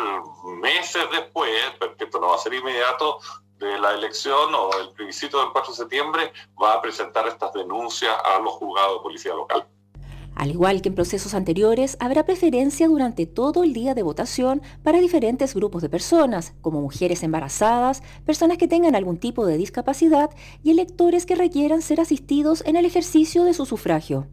meses 0.61 1.03
después, 1.11 1.51
porque 1.79 2.05
esto 2.05 2.19
no 2.19 2.29
va 2.29 2.35
a 2.35 2.39
ser 2.39 2.53
inmediato, 2.53 3.19
de 3.59 3.77
la 3.77 3.93
elección 3.93 4.53
o 4.55 4.69
el 4.79 4.89
plebiscito 4.89 5.39
del 5.39 5.51
4 5.51 5.73
de 5.73 5.77
septiembre 5.77 6.33
va 6.61 6.73
a 6.73 6.81
presentar 6.81 7.27
estas 7.27 7.53
denuncias 7.53 8.15
a 8.25 8.39
los 8.39 8.53
juzgados 8.53 8.99
de 8.99 9.03
policía 9.03 9.33
local. 9.33 9.67
Al 10.39 10.51
igual 10.51 10.81
que 10.81 10.87
en 10.87 10.95
procesos 10.95 11.33
anteriores, 11.33 11.97
habrá 11.99 12.25
preferencia 12.25 12.87
durante 12.87 13.25
todo 13.25 13.65
el 13.65 13.73
día 13.73 13.93
de 13.93 14.03
votación 14.03 14.61
para 14.83 15.01
diferentes 15.01 15.53
grupos 15.53 15.81
de 15.81 15.89
personas, 15.89 16.53
como 16.61 16.79
mujeres 16.79 17.23
embarazadas, 17.23 18.01
personas 18.25 18.57
que 18.57 18.69
tengan 18.69 18.95
algún 18.95 19.17
tipo 19.17 19.45
de 19.45 19.57
discapacidad 19.57 20.29
y 20.63 20.71
electores 20.71 21.25
que 21.25 21.35
requieran 21.35 21.81
ser 21.81 21.99
asistidos 21.99 22.63
en 22.65 22.77
el 22.77 22.85
ejercicio 22.85 23.43
de 23.43 23.53
su 23.53 23.65
sufragio. 23.65 24.27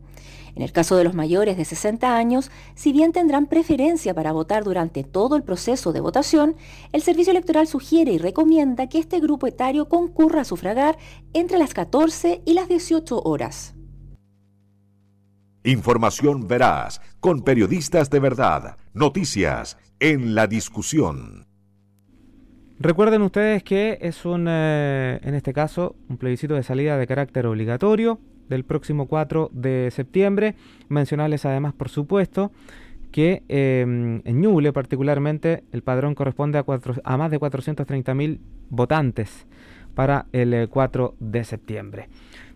En 0.57 0.62
el 0.62 0.73
caso 0.73 0.97
de 0.97 1.05
los 1.05 1.12
mayores 1.12 1.59
de 1.59 1.66
60 1.66 2.16
años, 2.16 2.51
si 2.75 2.90
bien 2.90 3.12
tendrán 3.12 3.47
preferencia 3.47 4.14
para 4.14 4.33
votar 4.33 4.64
durante 4.64 5.05
todo 5.05 5.37
el 5.37 5.42
proceso 5.42 5.92
de 5.92 6.01
votación, 6.01 6.57
el 6.92 7.03
Servicio 7.03 7.31
Electoral 7.31 7.66
sugiere 7.66 8.12
y 8.12 8.19
recomienda 8.19 8.88
que 8.88 8.99
este 8.99 9.21
grupo 9.21 9.47
etario 9.47 9.90
concurra 9.90 10.40
a 10.40 10.45
sufragar 10.45 10.97
entre 11.35 11.59
las 11.59 11.75
14 11.75 12.40
y 12.47 12.55
las 12.55 12.69
18 12.69 13.21
horas. 13.23 13.75
Información 15.62 16.49
veraz, 16.49 17.03
con 17.21 17.42
periodistas 17.42 18.09
de 18.09 18.21
verdad. 18.21 18.79
Noticias 18.95 19.77
en 20.01 20.35
la 20.35 20.47
discusión. 20.47 21.47
Recuerden 22.79 23.21
ustedes 23.21 23.62
que 23.62 23.99
es 24.01 24.25
un, 24.25 24.47
eh, 24.49 25.21
en 25.23 25.35
este 25.35 25.53
caso, 25.53 25.97
un 26.09 26.16
plebiscito 26.16 26.55
de 26.55 26.62
salida 26.62 26.97
de 26.97 27.07
carácter 27.07 27.47
obligatorio 27.47 28.21
del 28.48 28.64
próximo 28.64 29.06
4 29.06 29.50
de 29.52 29.90
septiembre. 29.90 30.54
Mencionarles 30.88 31.44
además, 31.44 31.74
por 31.74 31.88
supuesto, 31.88 32.52
que 33.11 33.42
em, 33.48 34.20
en 34.24 34.40
Ñuble 34.40 34.72
particularmente 34.72 35.64
el 35.72 35.82
padrón 35.82 36.14
corresponde 36.14 36.59
a, 36.59 37.16
más 37.16 37.30
de 37.30 37.40
430.000 37.40 38.38
votantes 38.70 39.46
para 39.94 40.26
el 40.32 40.68
4 40.68 41.06
eh, 41.06 41.16
de 41.18 41.44
septiembre. 41.44 42.09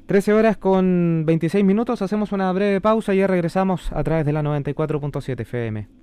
13 0.07 0.33
horas 0.33 0.57
con 0.57 1.25
26 1.25 1.65
minutos, 1.65 2.03
hacemos 2.03 2.33
una 2.33 2.53
breve 2.53 2.81
pausa 2.81 3.15
y 3.15 3.19
ya 3.19 3.29
regresamos 3.29 3.93
a 3.93 4.03
través 4.03 4.27
de 4.27 4.33
la 4.33 4.43
94.7 4.43 5.41
FM. 5.41 6.00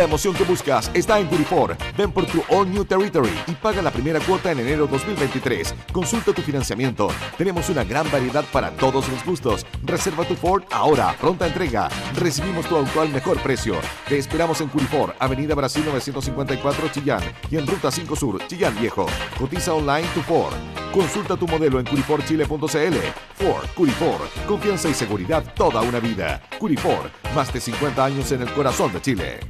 La 0.00 0.06
emoción 0.06 0.32
que 0.32 0.44
buscas 0.44 0.90
está 0.94 1.20
en 1.20 1.26
Curifor. 1.26 1.76
Ven 1.94 2.10
por 2.10 2.24
tu 2.24 2.42
All 2.48 2.72
New 2.72 2.86
Territory 2.86 3.38
y 3.46 3.52
paga 3.52 3.82
la 3.82 3.90
primera 3.90 4.18
cuota 4.20 4.50
en 4.50 4.60
enero 4.60 4.86
2023. 4.86 5.74
Consulta 5.92 6.32
tu 6.32 6.40
financiamiento. 6.40 7.10
Tenemos 7.36 7.68
una 7.68 7.84
gran 7.84 8.10
variedad 8.10 8.42
para 8.50 8.70
todos 8.70 9.06
los 9.10 9.22
gustos. 9.26 9.66
Reserva 9.84 10.24
tu 10.24 10.36
Ford 10.36 10.62
ahora. 10.70 11.14
Pronta 11.20 11.46
entrega. 11.46 11.90
Recibimos 12.16 12.64
tu 12.64 12.76
auto 12.76 13.02
al 13.02 13.10
mejor 13.10 13.42
precio. 13.42 13.74
Te 14.08 14.16
esperamos 14.16 14.62
en 14.62 14.68
Curifor, 14.68 15.14
Avenida 15.18 15.54
Brasil 15.54 15.84
954 15.84 16.88
Chillán 16.88 17.20
y 17.50 17.58
en 17.58 17.66
Ruta 17.66 17.90
5 17.90 18.16
Sur, 18.16 18.46
Chillán 18.46 18.80
Viejo. 18.80 19.04
Cotiza 19.38 19.74
online 19.74 20.08
tu 20.14 20.22
Ford. 20.22 20.54
Consulta 20.94 21.36
tu 21.36 21.46
modelo 21.46 21.78
en 21.78 21.84
curiforchile.cl. 21.84 22.96
Ford, 23.34 23.66
Curifor. 23.74 24.20
Confianza 24.48 24.88
y 24.88 24.94
seguridad 24.94 25.44
toda 25.54 25.82
una 25.82 26.00
vida. 26.00 26.40
Curifor. 26.58 27.10
Más 27.34 27.52
de 27.52 27.60
50 27.60 28.02
años 28.02 28.32
en 28.32 28.40
el 28.40 28.50
corazón 28.54 28.94
de 28.94 29.02
Chile. 29.02 29.40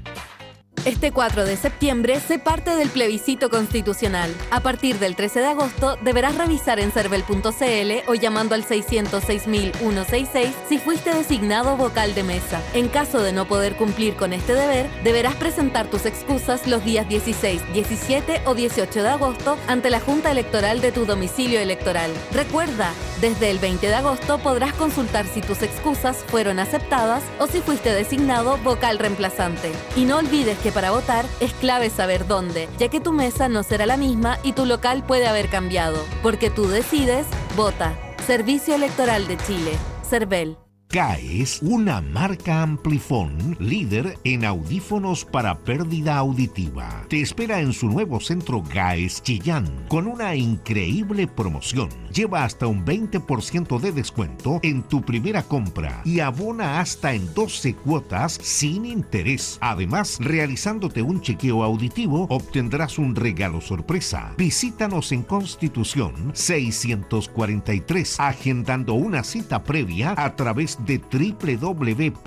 Este 0.87 1.13
4 1.13 1.45
de 1.45 1.57
septiembre 1.59 2.19
se 2.21 2.39
parte 2.39 2.75
del 2.75 2.89
plebiscito 2.89 3.51
constitucional. 3.51 4.35
A 4.51 4.61
partir 4.61 4.99
del 4.99 5.15
13 5.15 5.41
de 5.41 5.47
agosto 5.49 5.99
deberás 6.01 6.37
revisar 6.37 6.81
en 6.81 6.91
cervel.cl 6.91 8.11
o 8.11 8.15
llamando 8.15 8.55
al 8.55 8.65
606.166 8.65 10.53
si 10.67 10.79
fuiste 10.79 11.13
designado 11.13 11.77
vocal 11.77 12.15
de 12.15 12.23
mesa. 12.23 12.63
En 12.73 12.89
caso 12.89 13.21
de 13.21 13.33
no 13.33 13.47
poder 13.47 13.77
cumplir 13.77 14.15
con 14.17 14.33
este 14.33 14.55
deber, 14.55 14.89
deberás 15.05 15.35
presentar 15.35 15.87
tus 15.89 16.07
excusas 16.07 16.67
los 16.67 16.83
días 16.83 17.07
16, 17.07 17.75
17 17.75 18.41
o 18.47 18.55
18 18.55 19.03
de 19.03 19.09
agosto 19.09 19.59
ante 19.69 19.91
la 19.91 20.01
Junta 20.01 20.31
Electoral 20.31 20.81
de 20.81 20.93
tu 20.93 21.05
domicilio 21.05 21.61
electoral. 21.61 22.11
Recuerda, 22.33 22.91
desde 23.21 23.51
el 23.51 23.59
20 23.59 23.87
de 23.87 23.95
agosto 23.97 24.39
podrás 24.39 24.73
consultar 24.73 25.27
si 25.27 25.43
tus 25.43 25.61
excusas 25.61 26.25
fueron 26.29 26.59
aceptadas 26.59 27.23
o 27.39 27.47
si 27.47 27.61
fuiste 27.61 27.93
designado 27.93 28.57
vocal 28.59 28.99
reemplazante. 28.99 29.73
Y 29.95 30.07
no 30.07 30.17
olvides 30.17 30.59
que 30.59 30.70
para 30.73 30.91
votar 30.91 31.27
es 31.41 31.53
clave 31.55 31.91
saber 31.91 32.27
dónde, 32.27 32.69
ya 32.79 32.89
que 32.89 33.01
tu 33.01 33.13
mesa 33.13 33.49
no 33.49 33.63
será 33.63 33.87
la 33.87 33.97
misma 33.97 34.39
y 34.43 34.53
tu 34.53 34.67
local 34.67 35.05
puede 35.05 35.27
haber 35.27 35.49
cambiado. 35.49 36.05
Porque 36.23 36.51
tú 36.51 36.67
decides, 36.69 37.27
vota. 37.57 37.97
Servicio 38.27 38.75
Electoral 38.75 39.27
de 39.27 39.37
Chile. 39.39 39.73
CERVEL. 40.09 40.57
GAES, 40.93 41.63
una 41.63 42.01
marca 42.01 42.63
Amplifon, 42.63 43.57
líder 43.61 44.19
en 44.25 44.45
audífonos 44.45 45.25
para 45.25 45.57
pérdida 45.61 46.17
auditiva. 46.17 47.05
Te 47.09 47.21
espera 47.21 47.61
en 47.61 47.73
su 47.73 47.89
nuevo 47.89 48.19
centro 48.19 48.61
GAES 48.61 49.23
Chillán 49.23 49.87
con 49.89 50.09
una 50.09 50.35
increíble 50.35 51.29
promoción. 51.29 51.91
Lleva 52.13 52.45
hasta 52.45 52.67
un 52.67 52.85
20% 52.85 53.79
de 53.79 53.93
descuento 53.93 54.61
en 54.63 54.83
tu 54.83 55.03
primera 55.03 55.43
compra 55.43 56.03
y 56.05 56.21
abona 56.21 56.81
hasta 56.81 57.15
en 57.15 57.33
12 57.35 57.75
cuotas 57.75 58.39
sin 58.43 58.85
interés. 58.85 59.59
Además, 59.61 60.19
realizándote 60.21 61.03
un 61.03 61.21
chequeo 61.21 61.63
auditivo, 61.63 62.27
obtendrás 62.29 62.99
un 62.99 63.15
regalo 63.15 63.61
sorpresa. 63.61 64.35
Visítanos 64.37 65.13
en 65.13 65.23
Constitución 65.23 66.33
643, 66.35 68.19
agendando 68.19 68.95
una 68.95 69.23
cita 69.23 69.63
previa 69.63 70.15
a 70.17 70.35
través 70.35 70.79
de 70.85 70.99
www.caes.cl. 70.99 72.21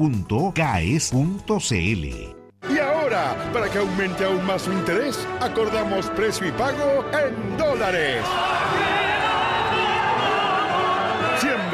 Y 2.69 2.79
ahora, 2.79 3.51
para 3.51 3.69
que 3.69 3.79
aumente 3.79 4.23
aún 4.23 4.45
más 4.45 4.61
su 4.61 4.71
interés, 4.71 5.27
acordamos 5.41 6.05
precio 6.11 6.47
y 6.47 6.51
pago 6.51 7.03
en 7.11 7.57
dólares. 7.57 8.23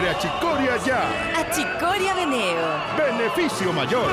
A 0.08 0.18
Chicoria 0.18 0.78
ya. 0.78 1.02
A 1.36 1.52
Chicoria 1.52 2.14
Veneo. 2.14 2.80
Beneficio 2.98 3.74
mayor. 3.74 4.10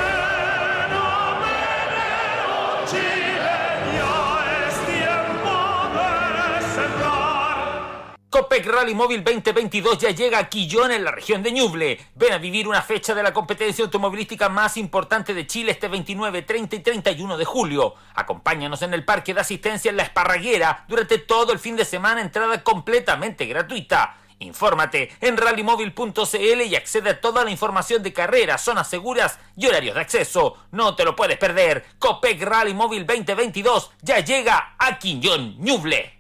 Copec 8.29 8.67
Rally 8.67 8.95
Móvil 8.95 9.23
2022 9.23 9.99
ya 9.99 10.11
llega 10.11 10.39
a 10.39 10.49
Quillón 10.49 10.91
en 10.91 11.05
la 11.05 11.13
región 11.13 11.43
de 11.43 11.53
Ñuble. 11.53 12.01
Ven 12.17 12.33
a 12.33 12.39
vivir 12.39 12.67
una 12.67 12.83
fecha 12.83 13.15
de 13.15 13.23
la 13.23 13.33
competencia 13.33 13.85
automovilística 13.85 14.49
más 14.49 14.77
importante 14.77 15.35
de 15.35 15.47
Chile 15.47 15.71
este 15.71 15.89
29, 15.89 16.43
30 16.43 16.77
y 16.77 16.81
31 16.81 17.39
de 17.39 17.45
julio. 17.45 17.95
Acompáñanos 18.15 18.83
en 18.83 18.93
el 18.93 19.05
parque 19.05 19.33
de 19.33 19.41
asistencia 19.41 19.91
en 19.91 19.97
La 19.97 20.03
Esparraguera 20.03 20.85
durante 20.89 21.19
todo 21.19 21.53
el 21.53 21.61
fin 21.61 21.77
de 21.77 21.85
semana, 21.85 22.21
entrada 22.21 22.63
completamente 22.63 23.47
gratuita. 23.47 24.17
Infórmate 24.39 25.11
en 25.21 25.37
rallymóvil.cl 25.37 26.63
y 26.63 26.77
accede 26.77 27.11
a 27.11 27.21
toda 27.21 27.45
la 27.45 27.51
información 27.51 28.03
de 28.03 28.13
carreras, 28.13 28.63
zonas 28.63 28.89
seguras 28.89 29.39
y 29.57 29.67
horarios 29.67 29.95
de 29.95 30.03
acceso. 30.03 30.57
No 30.73 30.95
te 30.95 31.05
lo 31.05 31.17
puedes 31.17 31.39
perder. 31.39 31.87
Copec 31.99 32.43
Rally 32.43 32.75
Móvil 32.75 33.07
2022 33.07 33.93
ya 34.03 34.21
llega 34.21 34.77
a 34.79 34.99
Quillón 34.99 35.57
Ñuble. 35.59 36.13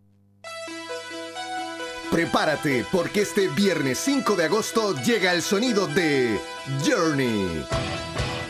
Prepárate 2.11 2.87
porque 2.91 3.23
este 3.23 3.49
viernes 3.49 3.99
5 3.99 4.37
de 4.37 4.45
agosto 4.45 4.95
llega 5.03 5.33
el 5.33 5.43
sonido 5.43 5.87
de 5.89 6.41
Journey. 6.87 7.65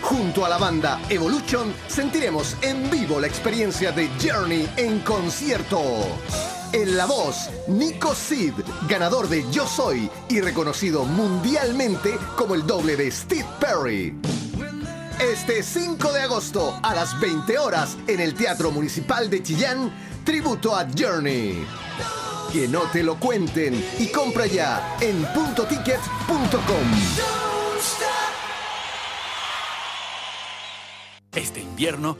Junto 0.03 0.47
a 0.47 0.49
la 0.49 0.59
banda 0.59 1.01
Evolution 1.09 1.75
sentiremos 1.89 2.57
en 2.63 2.89
vivo 2.91 3.19
la 3.19 3.27
experiencia 3.27 3.91
de 3.91 4.09
Journey 4.23 4.69
en 4.77 5.01
concierto. 5.01 5.81
En 6.77 6.95
la 6.95 7.07
voz, 7.07 7.49
Nico 7.69 8.15
Sid, 8.15 8.53
ganador 8.87 9.31
de 9.31 9.51
Yo 9.51 9.67
Soy 9.67 10.11
y 10.29 10.43
reconocido 10.43 11.07
mundialmente 11.07 12.19
como 12.37 12.55
el 12.55 12.67
doble 12.67 12.97
de 12.97 13.11
Steve 13.11 13.47
Perry. 13.59 14.15
Este 15.19 15.63
5 15.63 16.13
de 16.13 16.21
agosto 16.21 16.79
a 16.83 16.95
las 16.95 17.19
20 17.19 17.59
horas 17.59 17.97
en 18.07 18.21
el 18.21 18.35
Teatro 18.35 18.71
Municipal 18.73 19.31
de 19.31 19.43
Chillán, 19.43 19.91
tributo 20.23 20.77
a 20.77 20.87
Journey. 20.95 21.67
Que 22.53 22.69
no 22.69 22.83
te 22.93 23.03
lo 23.03 23.19
cuenten 23.19 23.83
y 23.99 24.09
compra 24.09 24.45
ya 24.45 24.99
en 25.01 25.25
puntoticket.com. 25.33 26.91
Este 31.33 31.66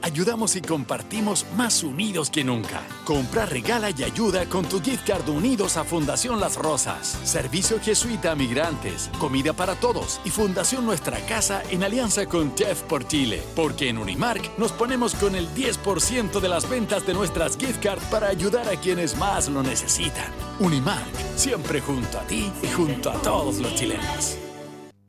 ayudamos 0.01 0.55
y 0.55 0.61
compartimos 0.61 1.45
más 1.55 1.83
unidos 1.83 2.29
que 2.29 2.43
nunca. 2.43 2.81
Compra, 3.05 3.45
regala 3.45 3.89
y 3.89 4.03
ayuda 4.03 4.45
con 4.45 4.65
tu 4.65 4.81
gift 4.81 5.07
card 5.07 5.27
unidos 5.29 5.77
a 5.77 5.83
Fundación 5.83 6.39
Las 6.39 6.57
Rosas, 6.57 7.19
Servicio 7.23 7.79
Jesuita 7.81 8.31
a 8.31 8.35
Migrantes, 8.35 9.09
Comida 9.19 9.53
para 9.53 9.75
Todos 9.75 10.21
y 10.25 10.29
Fundación 10.29 10.85
Nuestra 10.85 11.19
Casa 11.25 11.63
en 11.71 11.83
alianza 11.83 12.27
con 12.27 12.53
Chef 12.55 12.83
por 12.83 13.07
Chile. 13.07 13.41
Porque 13.55 13.89
en 13.89 13.97
Unimark 13.97 14.57
nos 14.59 14.71
ponemos 14.71 15.15
con 15.15 15.35
el 15.35 15.47
10% 15.55 16.39
de 16.39 16.49
las 16.49 16.69
ventas 16.69 17.05
de 17.07 17.13
nuestras 17.13 17.57
gift 17.57 17.81
cards 17.83 18.03
para 18.05 18.27
ayudar 18.27 18.69
a 18.69 18.79
quienes 18.79 19.17
más 19.17 19.49
lo 19.49 19.63
necesitan. 19.63 20.31
Unimark, 20.59 21.07
siempre 21.35 21.81
junto 21.81 22.19
a 22.19 22.27
ti 22.27 22.51
y 22.61 22.67
junto 22.67 23.09
a 23.09 23.21
todos 23.21 23.57
los 23.57 23.73
chilenos. 23.73 24.37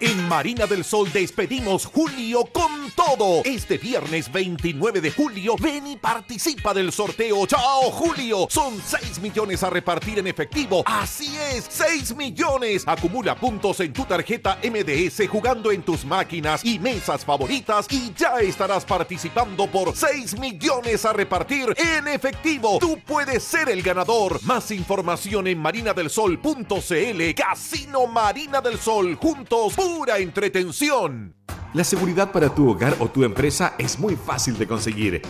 En 0.00 0.28
Marina 0.28 0.66
del 0.66 0.84
Sol 0.84 1.10
despedimos 1.12 1.84
julio 1.84 2.44
con 2.52 2.88
todo. 2.94 3.42
Este 3.44 3.78
viernes 3.78 4.30
29 4.30 5.00
de 5.00 5.10
julio, 5.10 5.56
ven 5.58 5.88
y 5.88 5.96
participa 5.96 6.72
del 6.72 6.92
sorteo. 6.92 7.44
¡Chao, 7.48 7.90
Julio! 7.90 8.46
Son 8.48 8.80
6 8.80 9.20
millones 9.20 9.64
a 9.64 9.70
repartir 9.70 10.20
en 10.20 10.28
efectivo. 10.28 10.84
Así 10.86 11.36
es, 11.52 11.66
6 11.68 12.14
millones. 12.14 12.84
Acumula 12.86 13.34
puntos 13.34 13.80
en 13.80 13.92
tu 13.92 14.04
tarjeta 14.04 14.60
MDS 14.62 15.26
jugando 15.28 15.72
en 15.72 15.82
tus 15.82 16.04
máquinas 16.04 16.64
y 16.64 16.78
mesas 16.78 17.24
favoritas 17.24 17.86
y 17.90 18.12
ya 18.14 18.38
estarás 18.38 18.84
participando 18.84 19.66
por 19.66 19.96
6 19.96 20.38
millones 20.38 21.04
a 21.06 21.12
repartir 21.12 21.74
en 21.76 22.06
efectivo. 22.06 22.78
Tú 22.78 23.00
puedes 23.04 23.42
ser 23.42 23.68
el 23.68 23.82
ganador. 23.82 24.40
Más 24.44 24.70
información 24.70 25.48
en 25.48 25.58
marinadelsol.cl. 25.58 27.34
Casino 27.34 28.06
Marina 28.06 28.60
del 28.60 28.78
Sol. 28.78 29.16
Juntos 29.16 29.74
pura 29.88 30.18
entretención. 30.18 31.37
La 31.74 31.84
seguridad 31.84 32.32
para 32.32 32.48
tu 32.48 32.70
hogar 32.70 32.96
o 32.98 33.08
tu 33.08 33.24
empresa 33.24 33.74
es 33.76 33.98
muy 33.98 34.16
fácil 34.16 34.56
de 34.56 34.66
conseguir. 34.66 35.20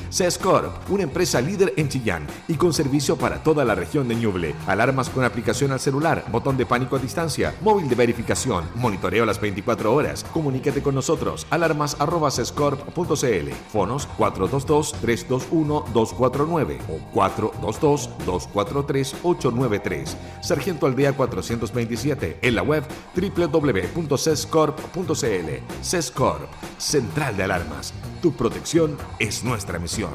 Corp, 0.40 0.88
una 0.88 1.02
empresa 1.02 1.40
líder 1.40 1.74
en 1.76 1.88
Chillán 1.88 2.28
y 2.46 2.54
con 2.54 2.72
servicio 2.72 3.16
para 3.16 3.42
toda 3.42 3.64
la 3.64 3.74
región 3.74 4.06
de 4.06 4.14
Ñuble. 4.14 4.54
Alarmas 4.68 5.10
con 5.10 5.24
aplicación 5.24 5.72
al 5.72 5.80
celular, 5.80 6.26
botón 6.30 6.56
de 6.56 6.64
pánico 6.64 6.94
a 6.94 7.00
distancia, 7.00 7.56
móvil 7.60 7.88
de 7.88 7.96
verificación, 7.96 8.66
monitoreo 8.76 9.26
las 9.26 9.40
24 9.40 9.92
horas. 9.92 10.24
Comunícate 10.32 10.80
con 10.80 10.94
nosotros. 10.94 11.44
Alarmas@sescorp.cl. 11.50 13.50
Fonos 13.72 14.08
422-321-249 14.16 16.78
o 16.88 17.00
422-243-893. 17.14 20.14
Sargento 20.40 20.86
Aldea 20.86 21.14
427. 21.14 22.38
En 22.42 22.54
la 22.54 22.62
web 22.62 22.84
www.cescorp.cl. 23.16 25.64
Cescorp 26.08 26.50
Central 26.78 27.36
de 27.36 27.42
Alarmas. 27.42 27.92
Tu 28.22 28.32
protección 28.32 28.96
es 29.18 29.44
nuestra 29.44 29.78
misión. 29.78 30.14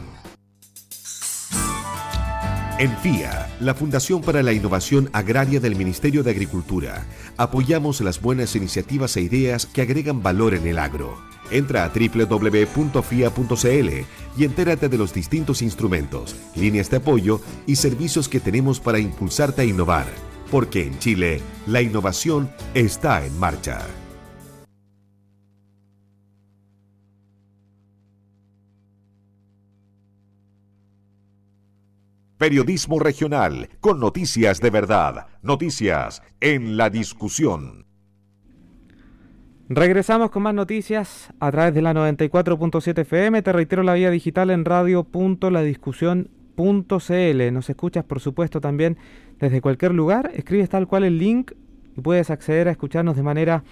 En 2.79 2.97
FIA, 2.97 3.55
la 3.59 3.75
Fundación 3.75 4.21
para 4.21 4.41
la 4.41 4.51
Innovación 4.53 5.09
Agraria 5.13 5.59
del 5.59 5.75
Ministerio 5.75 6.23
de 6.23 6.31
Agricultura, 6.31 7.05
apoyamos 7.37 8.01
las 8.01 8.19
buenas 8.19 8.55
iniciativas 8.55 9.15
e 9.17 9.21
ideas 9.21 9.67
que 9.67 9.83
agregan 9.83 10.23
valor 10.23 10.55
en 10.55 10.65
el 10.65 10.79
agro. 10.79 11.21
Entra 11.51 11.85
a 11.85 11.89
www.fia.cl 11.89 13.09
y 14.35 14.43
entérate 14.43 14.89
de 14.89 14.97
los 14.97 15.13
distintos 15.13 15.61
instrumentos, 15.61 16.35
líneas 16.55 16.89
de 16.89 16.97
apoyo 16.97 17.39
y 17.67 17.75
servicios 17.75 18.27
que 18.27 18.39
tenemos 18.39 18.79
para 18.79 18.97
impulsarte 18.97 19.61
a 19.61 19.65
innovar. 19.65 20.07
Porque 20.49 20.87
en 20.87 20.97
Chile, 20.97 21.41
la 21.67 21.83
innovación 21.83 22.49
está 22.73 23.23
en 23.23 23.37
marcha. 23.37 23.85
Periodismo 32.43 32.99
regional, 32.99 33.69
con 33.79 34.01
noticias 34.01 34.59
de 34.59 34.69
verdad, 34.69 35.27
noticias 35.43 36.21
en 36.41 36.75
la 36.75 36.89
discusión. 36.89 37.85
Regresamos 39.69 40.29
con 40.29 40.43
más 40.43 40.53
noticias 40.53 41.31
a 41.39 41.49
través 41.53 41.73
de 41.73 41.81
la 41.81 41.93
94.7 41.93 42.99
FM. 42.99 43.41
Te 43.43 43.53
reitero 43.53 43.81
la 43.81 43.93
vía 43.93 44.09
digital 44.09 44.49
en 44.49 44.65
radio.ladiscusión.cl. 44.65 47.53
Nos 47.53 47.69
escuchas, 47.69 48.03
por 48.03 48.19
supuesto, 48.19 48.59
también 48.59 48.97
desde 49.39 49.61
cualquier 49.61 49.93
lugar. 49.93 50.29
Escribes 50.33 50.67
tal 50.67 50.85
cual 50.85 51.05
el 51.05 51.17
link 51.17 51.53
y 51.95 52.01
puedes 52.01 52.29
acceder 52.29 52.67
a 52.67 52.71
escucharnos 52.71 53.15
de 53.15 53.23
manera 53.23 53.63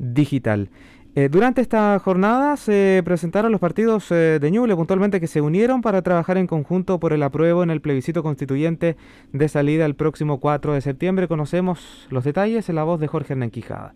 digital. 0.00 0.70
Eh, 1.14 1.28
durante 1.28 1.60
esta 1.60 1.98
jornada 1.98 2.56
se 2.56 3.02
presentaron 3.04 3.50
los 3.50 3.60
partidos 3.60 4.10
eh, 4.10 4.38
de 4.40 4.50
Ñuble 4.50 4.76
puntualmente 4.76 5.20
que 5.20 5.26
se 5.26 5.40
unieron 5.40 5.82
para 5.82 6.02
trabajar 6.02 6.38
en 6.38 6.46
conjunto 6.46 7.00
por 7.00 7.12
el 7.12 7.22
apruebo 7.22 7.62
en 7.62 7.70
el 7.70 7.80
plebiscito 7.80 8.22
constituyente 8.22 8.96
de 9.32 9.48
salida 9.48 9.84
el 9.84 9.96
próximo 9.96 10.38
4 10.38 10.74
de 10.74 10.80
septiembre. 10.80 11.26
Conocemos 11.26 12.06
los 12.10 12.24
detalles 12.24 12.68
en 12.68 12.76
la 12.76 12.84
voz 12.84 13.00
de 13.00 13.08
Jorge 13.08 13.32
Hernán 13.32 13.50
Quijada. 13.50 13.94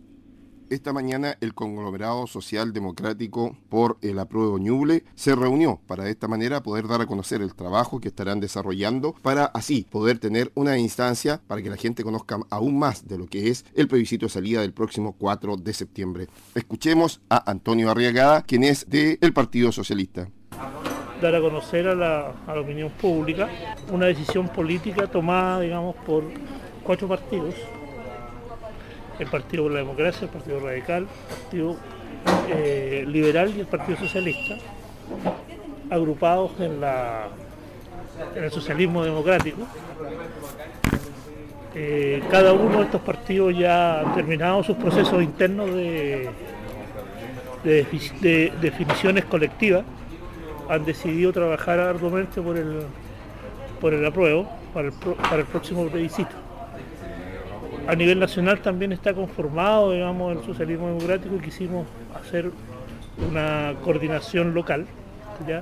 Esta 0.70 0.92
mañana 0.92 1.36
el 1.40 1.54
conglomerado 1.54 2.26
social 2.26 2.72
democrático 2.72 3.56
por 3.68 3.98
el 4.02 4.18
apruebo 4.18 4.58
Ñuble 4.58 5.04
se 5.14 5.34
reunió 5.34 5.80
para 5.86 6.04
de 6.04 6.10
esta 6.10 6.28
manera 6.28 6.62
poder 6.62 6.88
dar 6.88 7.00
a 7.00 7.06
conocer 7.06 7.42
el 7.42 7.54
trabajo 7.54 8.00
que 8.00 8.08
estarán 8.08 8.40
desarrollando 8.40 9.14
para 9.22 9.44
así 9.46 9.86
poder 9.90 10.18
tener 10.18 10.50
una 10.54 10.78
instancia 10.78 11.40
para 11.46 11.62
que 11.62 11.70
la 11.70 11.76
gente 11.76 12.04
conozca 12.04 12.38
aún 12.50 12.78
más 12.78 13.06
de 13.06 13.18
lo 13.18 13.26
que 13.26 13.48
es 13.48 13.64
el 13.74 13.88
plebiscito 13.88 14.26
de 14.26 14.30
salida 14.30 14.60
del 14.62 14.72
próximo 14.72 15.14
4 15.18 15.56
de 15.56 15.72
septiembre. 15.72 16.28
Escuchemos 16.54 17.20
a 17.28 17.50
Antonio 17.50 17.90
Arriagada, 17.90 18.42
quien 18.42 18.64
es 18.64 18.88
del 18.88 19.32
Partido 19.32 19.72
Socialista 19.72 20.28
dar 21.20 21.36
a 21.36 21.40
conocer 21.40 21.86
a 21.86 21.94
la, 21.94 22.32
a 22.48 22.54
la, 22.54 22.60
opinión 22.60 22.90
pública 22.90 23.48
una 23.92 24.06
decisión 24.06 24.48
política 24.48 25.06
tomada, 25.06 25.60
digamos, 25.60 25.94
por 26.04 26.24
cuatro 26.82 27.06
partidos 27.06 27.54
el 29.22 29.28
Partido 29.28 29.64
por 29.64 29.72
la 29.72 29.78
Democracia, 29.78 30.24
el 30.24 30.30
Partido 30.30 30.60
Radical, 30.60 31.02
el 31.02 31.42
Partido 31.42 31.76
eh, 32.48 33.04
Liberal 33.06 33.52
y 33.56 33.60
el 33.60 33.66
Partido 33.66 33.98
Socialista, 33.98 34.56
agrupados 35.90 36.52
en, 36.60 36.80
la, 36.80 37.28
en 38.34 38.44
el 38.44 38.50
socialismo 38.50 39.04
democrático. 39.04 39.62
Eh, 41.74 42.22
cada 42.30 42.52
uno 42.52 42.78
de 42.78 42.84
estos 42.84 43.00
partidos 43.00 43.56
ya 43.56 44.00
han 44.00 44.14
terminado 44.14 44.62
sus 44.62 44.76
procesos 44.76 45.22
internos 45.22 45.72
de, 45.72 46.28
de, 47.64 48.52
definiciones 48.60 49.24
colectivas, 49.24 49.84
han 50.68 50.84
decidido 50.84 51.32
trabajar 51.32 51.80
arduamente 51.80 52.42
por 52.42 52.58
el, 52.58 52.82
por 53.80 53.94
el 53.94 54.04
apruebo 54.04 54.48
para 54.74 54.88
el, 54.88 54.94
para 54.94 55.36
el 55.36 55.46
próximo 55.46 55.86
plebiscito 55.86 56.51
a 57.86 57.94
nivel 57.94 58.18
nacional 58.18 58.60
también 58.60 58.92
está 58.92 59.14
conformado, 59.14 59.92
digamos, 59.92 60.36
el 60.36 60.44
socialismo 60.44 60.88
democrático 60.88 61.36
y 61.36 61.40
quisimos 61.40 61.86
hacer 62.14 62.50
una 63.28 63.74
coordinación 63.82 64.54
local, 64.54 64.86
¿ya? 65.46 65.60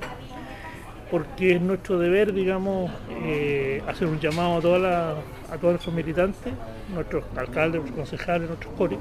porque 1.11 1.55
es 1.55 1.61
nuestro 1.61 1.99
deber, 1.99 2.33
digamos, 2.33 2.89
eh, 3.23 3.83
hacer 3.85 4.07
un 4.07 4.19
llamado 4.19 4.57
a, 4.57 4.61
toda 4.61 5.11
a 5.51 5.57
todos 5.57 5.73
nuestros 5.73 5.93
militantes, 5.93 6.53
nuestros 6.93 7.25
alcaldes, 7.35 7.81
nuestros 7.81 8.09
concejales, 8.09 8.47
nuestros 8.47 8.73
coris, 8.75 8.97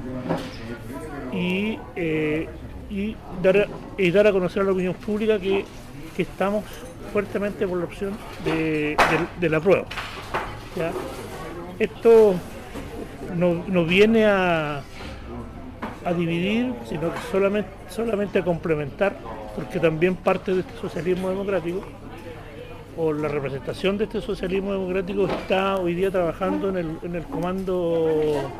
y, 1.33 1.79
eh, 1.95 2.49
y, 2.91 3.17
dar, 3.41 3.69
dar 4.13 4.27
a 4.27 4.33
conocer 4.33 4.63
a 4.63 4.65
la 4.65 4.73
opinión 4.73 4.95
pública 4.95 5.39
que, 5.39 5.65
estamos 6.19 6.65
fuertemente 7.15 7.67
por 7.67 7.79
la 7.79 7.85
opción 7.87 8.13
de, 8.45 8.95
la 9.41 9.59
prueba. 9.59 9.87
Esto 11.79 12.35
no, 13.37 13.85
viene 13.85 14.27
a, 14.27 14.83
a 16.05 16.13
dividir, 16.13 16.73
sino 16.87 17.13
que 17.13 17.19
solamente, 17.31 17.71
solamente 17.89 18.39
a 18.39 18.45
complementar, 18.45 19.17
porque 19.55 19.79
también 19.79 20.17
parte 20.17 20.55
de 20.55 20.61
este 20.61 20.77
socialismo 20.81 21.29
democrático, 21.29 21.83
o 22.97 23.13
la 23.13 23.29
representación 23.29 23.97
de 23.97 24.05
este 24.05 24.21
socialismo 24.21 24.73
democrático 24.73 25.27
está 25.27 25.77
hoy 25.77 25.95
día 25.95 26.11
trabajando 26.11 26.69
en 26.69 26.77
el, 26.77 26.99
en 27.03 27.15
el 27.15 27.25
comando, 27.25 28.51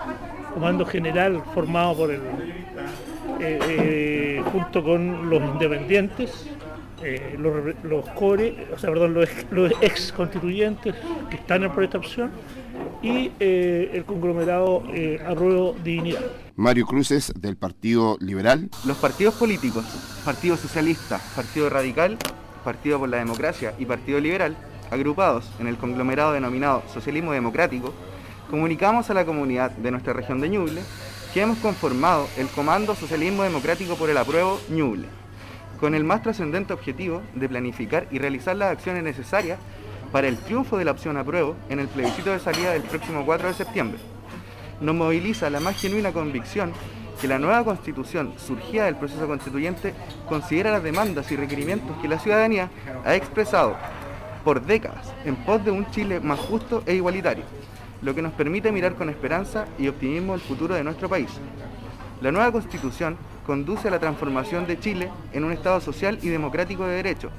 comando 0.55 0.87
general 0.87 1.43
formado 1.53 1.97
por 1.97 2.11
el, 2.11 2.21
eh, 3.41 3.59
eh, 3.69 4.43
junto 4.53 4.83
con 4.83 5.29
los 5.29 5.43
independientes, 5.43 6.49
eh, 7.03 7.37
los, 7.39 8.09
core, 8.11 8.69
o 8.75 8.79
sea, 8.79 8.91
perdón, 8.91 9.15
los, 9.15 9.29
los 9.51 9.73
ex 9.81 10.13
constituyentes 10.13 10.95
que 11.29 11.37
están 11.37 11.65
en 11.65 11.73
por 11.73 11.85
esta 11.85 11.99
opción 11.99 12.31
y 13.03 13.33
eh, 13.41 13.91
el 13.95 14.05
conglomerado 14.05 14.83
eh, 14.93 15.21
Arroyo 15.27 15.75
Dignidad. 15.83 16.21
Mario 16.57 16.87
Cruces, 16.87 17.33
del 17.37 17.57
Partido 17.57 18.17
Liberal. 18.21 18.69
Los 18.85 18.99
partidos 18.99 19.35
políticos, 19.35 19.85
Partido 20.25 20.57
Socialista, 20.57 21.21
Partido 21.35 21.71
Radical, 21.71 22.19
Partido 22.65 22.99
por 22.99 23.09
la 23.09 23.19
Democracia 23.19 23.75
y 23.79 23.87
Partido 23.87 24.21
Liberal, 24.21 24.57
agrupados 24.91 25.51
en 25.59 25.67
el 25.67 25.79
conglomerado 25.79 26.33
denominado 26.33 26.83
Socialismo 26.93 27.33
Democrático, 27.33 27.95
comunicamos 28.51 29.09
a 29.09 29.15
la 29.15 29.25
comunidad 29.25 29.71
de 29.71 29.91
nuestra 29.91 30.13
región 30.13 30.41
de 30.41 30.49
Ñuble 30.51 30.83
que 31.33 31.41
hemos 31.41 31.59
conformado 31.59 32.27
el 32.37 32.49
Comando 32.49 32.95
Socialismo 32.95 33.45
Democrático 33.45 33.95
por 33.95 34.11
el 34.11 34.19
Apruebo 34.19 34.61
Ñuble, 34.69 35.07
con 35.81 35.95
el 35.95 36.05
más 36.05 36.23
trascendente 36.23 36.75
objetivo 36.75 37.23
de 37.35 37.49
planificar 37.49 38.07
y 38.11 38.19
realizar 38.19 38.55
las 38.55 38.71
acciones 38.71 39.03
necesarias 39.03 39.59
para 40.13 40.29
el 40.29 40.37
triunfo 40.37 40.77
de 40.77 40.85
la 40.85 40.91
opción 40.91 41.17
apruebo 41.17 41.57
en 41.71 41.81
el 41.81 41.89
plebiscito 41.89 42.31
de 42.31 42.39
salida 42.39 42.73
del 42.73 42.83
próximo 42.83 43.25
4 43.25 43.49
de 43.49 43.55
septiembre. 43.55 43.99
Nos 44.81 44.95
moviliza 44.95 45.49
la 45.49 45.61
más 45.61 45.81
genuina 45.81 46.13
convicción 46.13 46.73
que 47.21 47.29
la 47.29 47.39
nueva 47.39 47.65
constitución 47.65 48.35
surgida 48.39 48.85
del 48.85 48.97
proceso 48.97 49.27
constituyente 49.27 49.95
considera 50.29 50.71
las 50.71 50.83
demandas 50.83 51.31
y 51.33 51.37
requerimientos 51.37 51.97
que 52.01 52.09
la 52.09 52.19
ciudadanía 52.19 52.71
ha 53.05 53.15
expresado 53.15 53.77
por 54.45 54.63
décadas 54.63 55.13
en 55.25 55.37
pos 55.37 55.65
de 55.65 55.71
un 55.71 55.91
Chile 55.91 56.21
más 56.21 56.41
justo 56.41 56.83
e 56.87 56.95
igualitario, 56.95 57.45
lo 58.03 58.15
que 58.15 58.23
nos 58.23 58.33
permite 58.33 58.73
mirar 58.73 58.95
con 58.95 59.11
esperanza 59.11 59.67
y 59.79 59.89
optimismo 59.89 60.35
el 60.35 60.41
futuro 60.41 60.75
de 60.75 60.85
nuestro 60.85 61.09
país. 61.09 61.31
La 62.23 62.33
nueva 62.33 62.53
constitución 62.53 63.17
conduce 63.51 63.89
a 63.89 63.91
la 63.91 63.99
transformación 63.99 64.65
de 64.69 64.79
Chile 64.79 65.11
en 65.33 65.43
un 65.43 65.51
Estado 65.51 65.81
social 65.81 66.21
y 66.23 66.29
democrático 66.29 66.87
de 66.87 66.95
derecho, 66.95 67.31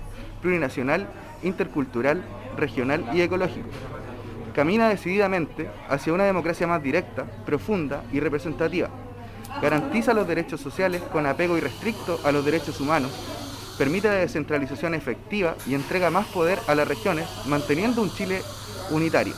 plurinacional, 0.41 1.07
intercultural, 1.41 2.21
regional 2.57 3.05
y 3.13 3.21
ecológico. 3.21 3.69
Camina 4.53 4.89
decididamente 4.89 5.69
hacia 5.87 6.11
una 6.11 6.25
democracia 6.25 6.67
más 6.67 6.83
directa, 6.83 7.23
profunda 7.45 8.03
y 8.11 8.19
representativa. 8.19 8.89
Garantiza 9.61 10.13
los 10.13 10.27
derechos 10.27 10.59
sociales 10.59 11.01
con 11.13 11.25
apego 11.25 11.57
irrestricto 11.57 12.19
a 12.25 12.33
los 12.33 12.43
derechos 12.43 12.81
humanos, 12.81 13.13
permite 13.77 14.09
la 14.09 14.15
descentralización 14.15 14.93
efectiva 14.93 15.55
y 15.65 15.75
entrega 15.75 16.09
más 16.09 16.27
poder 16.27 16.59
a 16.67 16.75
las 16.75 16.89
regiones, 16.89 17.25
manteniendo 17.45 18.01
un 18.01 18.11
Chile 18.11 18.41
unitario. 18.89 19.33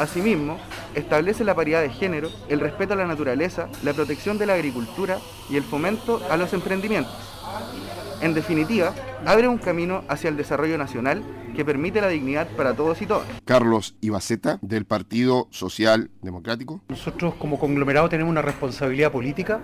Asimismo, 0.00 0.58
establece 0.94 1.44
la 1.44 1.54
paridad 1.54 1.82
de 1.82 1.90
género, 1.90 2.30
el 2.48 2.60
respeto 2.60 2.94
a 2.94 2.96
la 2.96 3.06
naturaleza, 3.06 3.68
la 3.82 3.92
protección 3.92 4.38
de 4.38 4.46
la 4.46 4.54
agricultura 4.54 5.18
y 5.48 5.56
el 5.56 5.62
fomento 5.62 6.20
a 6.30 6.36
los 6.36 6.52
emprendimientos. 6.52 7.14
En 8.20 8.34
definitiva, 8.34 8.94
abre 9.24 9.48
un 9.48 9.58
camino 9.58 10.04
hacia 10.08 10.28
el 10.28 10.36
desarrollo 10.36 10.76
nacional 10.76 11.22
que 11.56 11.64
permite 11.64 12.00
la 12.00 12.08
dignidad 12.08 12.48
para 12.56 12.74
todos 12.74 13.00
y 13.00 13.06
todas. 13.06 13.26
Carlos 13.44 13.96
Ibaceta, 14.00 14.58
del 14.60 14.84
Partido 14.84 15.48
Social 15.50 16.10
Democrático. 16.22 16.80
Nosotros 16.88 17.34
como 17.34 17.58
conglomerado 17.58 18.08
tenemos 18.08 18.30
una 18.30 18.42
responsabilidad 18.42 19.10
política 19.10 19.60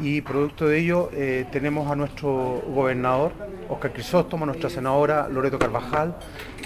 y 0.00 0.20
producto 0.22 0.66
de 0.66 0.78
ello 0.78 1.10
eh, 1.12 1.46
tenemos 1.52 1.90
a 1.90 1.94
nuestro 1.94 2.62
gobernador, 2.66 3.32
Oscar 3.68 3.92
Crisóstomo, 3.92 4.46
nuestra 4.46 4.70
senadora 4.70 5.28
Loreto 5.28 5.58
Carvajal, 5.58 6.16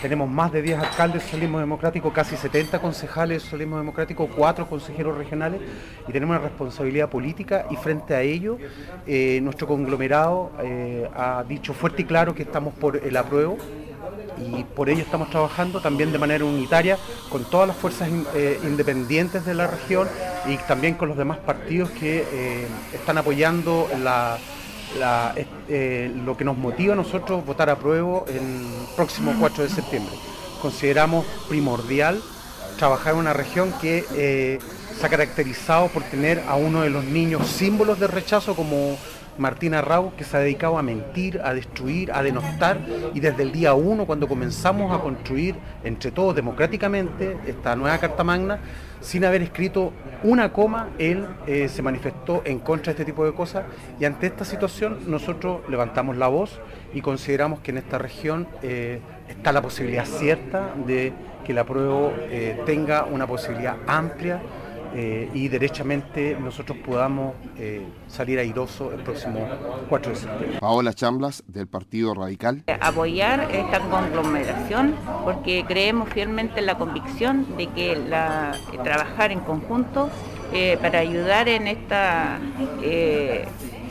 tenemos 0.01 0.29
más 0.29 0.53
de 0.53 0.63
10 0.63 0.79
alcaldes 0.79 1.23
de 1.23 1.29
socialismo 1.29 1.59
democrático, 1.59 2.13
casi 2.13 2.37
70 2.37 2.81
concejales 2.81 3.39
de 3.39 3.41
socialismo 3.41 3.77
democrático, 3.77 4.29
4 4.29 4.67
consejeros 4.69 5.17
regionales 5.17 5.61
y 6.07 6.13
tenemos 6.13 6.37
una 6.37 6.47
responsabilidad 6.47 7.09
política 7.09 7.67
y 7.71 7.77
frente 7.77 8.15
a 8.15 8.21
ello 8.21 8.59
eh, 9.07 9.41
nuestro 9.43 9.67
conglomerado 9.67 10.53
eh, 10.63 11.09
ha 11.15 11.45
dicho 11.49 11.75
fuerte 11.75 12.03
y 12.03 12.05
claro 12.05 12.35
que 12.35 12.43
estamos 12.43 12.75
por 12.75 12.97
el 12.97 13.17
apruebo 13.17 13.59
y 14.39 14.65
por 14.65 14.89
ello 14.89 15.03
estamos 15.03 15.31
trabajando 15.31 15.81
también 15.81 16.13
de 16.13 16.19
manera 16.19 16.45
unitaria 16.45 16.99
con 17.29 17.45
todas 17.45 17.69
las 17.69 17.77
fuerzas 17.77 18.09
eh, 18.35 18.59
independientes 18.65 19.45
de 19.45 19.55
la 19.55 19.67
región 19.67 20.09
y 20.47 20.57
también 20.59 20.95
con 20.95 21.09
los 21.09 21.17
demás 21.17 21.39
partidos 21.39 21.91
que 21.91 22.27
eh, 22.31 22.67
están 22.93 23.19
apoyando 23.19 23.89
eh, 25.69 26.13
lo 26.25 26.37
que 26.37 26.45
nos 26.45 26.57
motiva 26.57 26.95
a 26.95 26.97
nosotros 26.97 27.45
votar 27.45 27.71
a 27.71 27.77
prueba 27.77 28.25
el 28.29 28.67
próximo 28.97 29.35
4 29.39 29.65
de 29.65 29.71
septiembre. 29.71 30.15
Consideramos 30.61 31.27
primordial 31.49 32.21
trabajar 32.79 33.15
en 33.15 33.21
una 33.21 33.33
región 33.33 33.73
que 33.81 34.59
se 34.99 35.07
ha 35.07 35.09
caracterizado 35.09 35.89
por 35.89 36.03
tener 36.05 36.43
a 36.49 36.57
uno 36.57 36.83
de 36.83 36.91
los 36.91 37.05
niños 37.05 37.47
símbolos 37.47 38.01
de 38.01 38.07
rechazo 38.07 38.55
como 38.55 38.97
Martina 39.39 39.81
Rau, 39.81 40.15
que 40.17 40.25
se 40.25 40.37
ha 40.37 40.41
dedicado 40.41 40.79
a 40.79 40.83
mentir, 40.83 41.41
a 41.43 41.55
destruir, 41.55 42.13
a 42.13 42.23
denostar, 42.23 42.79
y 43.13 43.21
desde 43.21 43.43
el 43.43 43.53
día 43.53 43.75
uno, 43.75 44.07
cuando 44.07 44.29
comenzamos 44.29 44.93
a 44.93 45.01
construir 45.01 45.57
entre 45.83 46.11
todos 46.11 46.35
democráticamente 46.35 47.37
esta 47.47 47.77
nueva 47.77 47.99
Carta 47.99 48.25
Magna, 48.25 48.59
sin 49.01 49.25
haber 49.25 49.43
escrito 49.43 49.93
una 50.23 50.53
coma, 50.53 50.89
él 50.99 51.27
eh, 51.47 51.69
se 51.69 51.83
manifestó 51.83 52.43
en 52.45 52.59
contra 52.59 52.87
de 52.87 52.91
este 52.93 53.05
tipo 53.05 53.25
de 53.25 53.33
cosas, 53.35 53.65
y 54.01 54.05
ante 54.05 54.27
esta 54.27 54.45
situación 54.45 54.99
nosotros 55.07 55.61
levantamos 55.69 56.17
la 56.17 56.29
voz 56.29 56.61
y 56.95 57.01
consideramos 57.01 57.61
que 57.61 57.73
en 57.73 57.79
esta 57.79 57.99
región 57.99 58.47
eh, 58.63 59.01
está 59.29 59.53
la 59.53 59.61
posibilidad 59.61 60.07
cierta 60.07 60.75
de 60.87 61.13
que 61.45 61.53
la 61.53 61.65
prueba 61.65 62.13
eh, 62.31 62.61
tenga 62.65 63.05
una 63.05 63.27
posibilidad 63.27 63.77
amplia 63.87 64.41
eh, 64.97 65.29
y 65.35 65.49
derechamente 65.49 66.37
nosotros 66.41 66.79
podamos 66.79 67.35
eh, 67.59 67.85
salir 68.07 68.39
airoso 68.39 68.93
el 68.93 69.01
próximo 69.01 69.41
4 69.89 70.13
de 70.13 70.17
septiembre. 70.17 70.59
Paola 70.61 70.93
Chamblas, 70.93 71.43
del 71.49 71.67
Partido 71.67 72.15
Radical. 72.15 72.63
Apoyar 72.81 73.49
esta 73.51 73.81
conglomeración 73.81 74.95
porque 75.25 75.65
creemos 75.67 76.11
fielmente 76.11 76.61
en 76.61 76.67
la 76.67 76.79
convicción 76.79 77.57
de 77.57 77.67
que 77.71 77.97
la, 77.97 78.53
trabajar 78.85 79.33
en 79.33 79.41
conjunto 79.41 80.11
eh, 80.53 80.79
para 80.81 81.01
ayudar 81.01 81.49
en 81.49 81.67
esta 81.67 82.39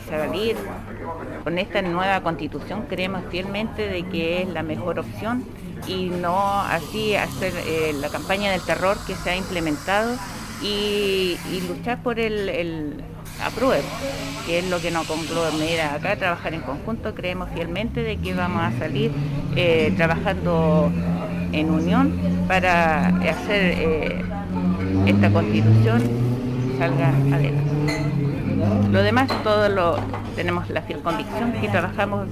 salir 0.08 0.56
con 1.42 1.58
esta 1.58 1.82
nueva 1.82 2.22
constitución 2.22 2.86
creemos 2.88 3.24
fielmente 3.30 3.88
de 3.88 4.04
que 4.04 4.42
es 4.42 4.48
la 4.48 4.62
mejor 4.62 4.98
opción 4.98 5.44
y 5.86 6.06
no 6.06 6.60
así 6.60 7.14
hacer 7.14 7.52
la 8.00 8.08
campaña 8.08 8.52
del 8.52 8.62
terror 8.62 8.96
que 9.06 9.14
se 9.14 9.30
ha 9.30 9.36
implementado 9.36 10.16
y, 10.64 11.36
luchar 11.68 12.02
por 12.02 12.18
el, 12.18 12.48
el 12.48 13.04
que 14.46 14.58
es 14.58 14.70
lo 14.70 14.80
que 14.80 14.90
nos 14.90 15.06
conglomera 15.06 15.94
acá, 15.94 16.16
trabajar 16.16 16.54
en 16.54 16.60
conjunto. 16.62 17.14
Creemos 17.14 17.48
fielmente 17.54 18.02
de 18.02 18.16
que 18.16 18.34
vamos 18.34 18.62
a 18.62 18.78
salir 18.78 19.12
eh, 19.56 19.92
trabajando 19.96 20.90
en 21.52 21.70
unión 21.70 22.12
para 22.48 23.08
hacer 23.08 23.74
eh, 23.78 24.24
esta 25.06 25.30
constitución 25.30 26.02
salga 26.78 27.08
adelante. 27.32 27.70
Lo 28.90 29.02
demás, 29.02 29.28
todo 29.42 29.68
lo 29.68 29.96
tenemos 30.36 30.70
la 30.70 30.82
fiel 30.82 31.00
convicción 31.00 31.52
que 31.60 31.68
trabajamos 31.68 32.28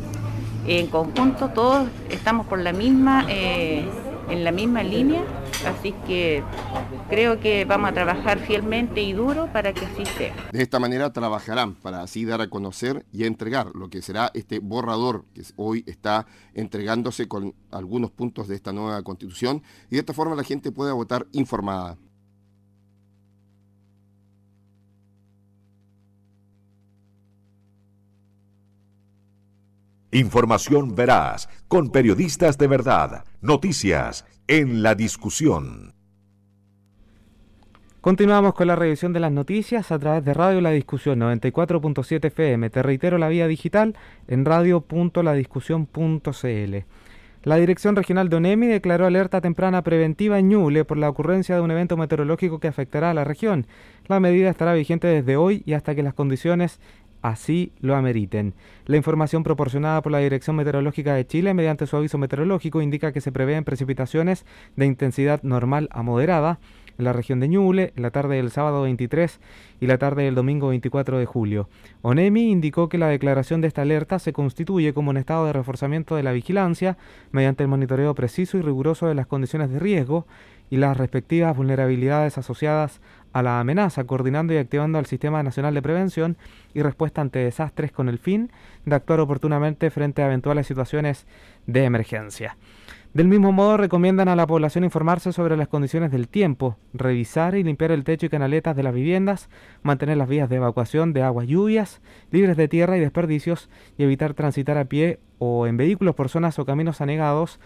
en 0.66 0.86
conjunto, 0.86 1.48
todos 1.48 1.88
estamos 2.08 2.46
por 2.46 2.58
la 2.60 2.72
misma, 2.72 3.26
eh, 3.28 3.84
en 4.28 4.44
la 4.44 4.52
misma 4.52 4.82
línea 4.82 5.22
Así 5.66 5.92
que 6.06 6.42
creo 7.08 7.38
que 7.38 7.64
vamos 7.64 7.90
a 7.90 7.94
trabajar 7.94 8.40
fielmente 8.40 9.00
y 9.00 9.12
duro 9.12 9.48
para 9.52 9.72
que 9.72 9.86
así 9.86 10.04
sea. 10.06 10.34
De 10.50 10.62
esta 10.62 10.80
manera 10.80 11.12
trabajarán 11.12 11.74
para 11.74 12.02
así 12.02 12.24
dar 12.24 12.40
a 12.40 12.48
conocer 12.48 13.06
y 13.12 13.24
entregar 13.24 13.70
lo 13.74 13.88
que 13.88 14.02
será 14.02 14.30
este 14.34 14.58
borrador 14.58 15.24
que 15.34 15.42
hoy 15.56 15.84
está 15.86 16.26
entregándose 16.54 17.28
con 17.28 17.54
algunos 17.70 18.10
puntos 18.10 18.48
de 18.48 18.56
esta 18.56 18.72
nueva 18.72 19.02
constitución 19.02 19.62
y 19.88 19.94
de 19.94 20.00
esta 20.00 20.14
forma 20.14 20.34
la 20.34 20.44
gente 20.44 20.72
pueda 20.72 20.92
votar 20.94 21.26
informada. 21.32 21.96
Información 30.14 30.94
veraz, 30.94 31.48
con 31.68 31.88
periodistas 31.88 32.58
de 32.58 32.66
verdad, 32.66 33.24
noticias 33.40 34.26
en 34.46 34.82
la 34.82 34.94
discusión. 34.94 35.94
Continuamos 38.02 38.52
con 38.52 38.66
la 38.66 38.76
revisión 38.76 39.14
de 39.14 39.20
las 39.20 39.32
noticias 39.32 39.90
a 39.90 39.98
través 39.98 40.22
de 40.22 40.34
Radio 40.34 40.60
La 40.60 40.68
Discusión 40.68 41.20
94.7 41.20 42.26
FM. 42.26 42.68
Te 42.68 42.82
reitero 42.82 43.16
la 43.16 43.28
vía 43.28 43.48
digital 43.48 43.96
en 44.28 44.44
radio.ladiscusión.cl. 44.44 46.84
La 47.44 47.56
Dirección 47.56 47.96
Regional 47.96 48.28
de 48.28 48.36
ONEMI 48.36 48.68
declaró 48.68 49.04
alerta 49.04 49.40
temprana 49.40 49.82
preventiva 49.82 50.38
en 50.38 50.48
Ñuble 50.48 50.84
por 50.84 50.96
la 50.96 51.08
ocurrencia 51.08 51.56
de 51.56 51.60
un 51.60 51.72
evento 51.72 51.96
meteorológico 51.96 52.60
que 52.60 52.68
afectará 52.68 53.10
a 53.10 53.14
la 53.14 53.24
región. 53.24 53.66
La 54.06 54.20
medida 54.20 54.48
estará 54.48 54.74
vigente 54.74 55.08
desde 55.08 55.36
hoy 55.36 55.64
y 55.66 55.72
hasta 55.72 55.96
que 55.96 56.04
las 56.04 56.14
condiciones 56.14 56.78
así 57.22 57.72
lo 57.80 57.96
ameriten. 57.96 58.54
La 58.86 58.96
información 58.96 59.42
proporcionada 59.44 60.02
por 60.02 60.12
la 60.12 60.18
Dirección 60.18 60.56
Meteorológica 60.56 61.14
de 61.14 61.26
Chile 61.26 61.54
mediante 61.54 61.86
su 61.86 61.96
aviso 61.96 62.18
meteorológico 62.18 62.82
indica 62.82 63.12
que 63.12 63.20
se 63.20 63.32
prevén 63.32 63.64
precipitaciones 63.64 64.44
de 64.76 64.86
intensidad 64.86 65.42
normal 65.42 65.88
a 65.92 66.02
moderada 66.02 66.58
en 66.98 67.04
la 67.04 67.12
región 67.12 67.40
de 67.40 67.48
Ñuble 67.48 67.92
en 67.96 68.02
la 68.02 68.10
tarde 68.10 68.36
del 68.36 68.50
sábado 68.50 68.82
23 68.82 69.40
y 69.80 69.86
la 69.86 69.98
tarde 69.98 70.24
del 70.24 70.34
domingo 70.34 70.68
24 70.68 71.18
de 71.18 71.26
julio. 71.26 71.68
ONEMI 72.02 72.50
indicó 72.50 72.88
que 72.88 72.98
la 72.98 73.08
declaración 73.08 73.60
de 73.60 73.68
esta 73.68 73.82
alerta 73.82 74.18
se 74.18 74.32
constituye 74.32 74.92
como 74.92 75.10
un 75.10 75.16
estado 75.16 75.46
de 75.46 75.52
reforzamiento 75.52 76.16
de 76.16 76.22
la 76.22 76.32
vigilancia 76.32 76.96
mediante 77.30 77.62
el 77.62 77.68
monitoreo 77.68 78.14
preciso 78.14 78.58
y 78.58 78.62
riguroso 78.62 79.06
de 79.06 79.14
las 79.14 79.26
condiciones 79.26 79.70
de 79.70 79.78
riesgo 79.78 80.26
y 80.70 80.78
las 80.78 80.96
respectivas 80.96 81.56
vulnerabilidades 81.56 82.38
asociadas 82.38 83.00
a 83.32 83.42
la 83.42 83.60
amenaza, 83.60 84.04
coordinando 84.04 84.52
y 84.52 84.58
activando 84.58 84.98
al 84.98 85.06
Sistema 85.06 85.42
Nacional 85.42 85.74
de 85.74 85.82
Prevención 85.82 86.36
y 86.74 86.82
Respuesta 86.82 87.20
ante 87.20 87.40
Desastres 87.40 87.92
con 87.92 88.08
el 88.08 88.18
fin 88.18 88.50
de 88.84 88.94
actuar 88.94 89.20
oportunamente 89.20 89.90
frente 89.90 90.22
a 90.22 90.26
eventuales 90.26 90.66
situaciones 90.66 91.26
de 91.66 91.84
emergencia. 91.84 92.56
Del 93.14 93.28
mismo 93.28 93.52
modo, 93.52 93.76
recomiendan 93.76 94.28
a 94.28 94.36
la 94.36 94.46
población 94.46 94.84
informarse 94.84 95.34
sobre 95.34 95.58
las 95.58 95.68
condiciones 95.68 96.10
del 96.10 96.28
tiempo, 96.28 96.78
revisar 96.94 97.54
y 97.54 97.62
limpiar 97.62 97.92
el 97.92 98.04
techo 98.04 98.24
y 98.24 98.30
canaletas 98.30 98.74
de 98.74 98.82
las 98.82 98.94
viviendas, 98.94 99.50
mantener 99.82 100.16
las 100.16 100.30
vías 100.30 100.48
de 100.48 100.56
evacuación 100.56 101.12
de 101.12 101.22
aguas 101.22 101.46
lluvias 101.46 102.00
libres 102.30 102.56
de 102.56 102.68
tierra 102.68 102.96
y 102.96 103.00
desperdicios 103.00 103.68
y 103.98 104.04
evitar 104.04 104.32
transitar 104.32 104.78
a 104.78 104.86
pie 104.86 105.18
o 105.38 105.66
en 105.66 105.76
vehículos 105.76 106.14
por 106.14 106.30
zonas 106.30 106.58
o 106.58 106.64
caminos 106.64 107.02
anegados 107.02 107.60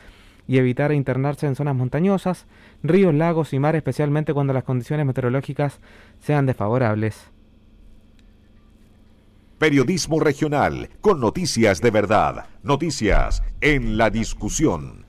y 0.47 0.59
evitar 0.59 0.93
internarse 0.93 1.47
en 1.47 1.57
zonas 1.57 1.75
montañosas, 1.75 2.47
ríos, 2.83 3.15
lagos 3.15 3.53
y 3.53 3.59
mar, 3.59 3.77
especialmente 3.77 4.35
cuando 4.35 4.53
las 4.53 4.65
condiciones 4.65 5.07
meteorológicas 5.07 5.81
sean 6.21 6.47
desfavorables. 6.47 7.31
Periodismo 9.59 10.21
regional, 10.21 10.91
con 11.01 11.19
noticias 11.19 11.81
de 11.81 11.91
verdad, 11.91 12.47
noticias 12.63 13.43
en 13.61 13.97
la 13.97 14.11
discusión. 14.11 15.07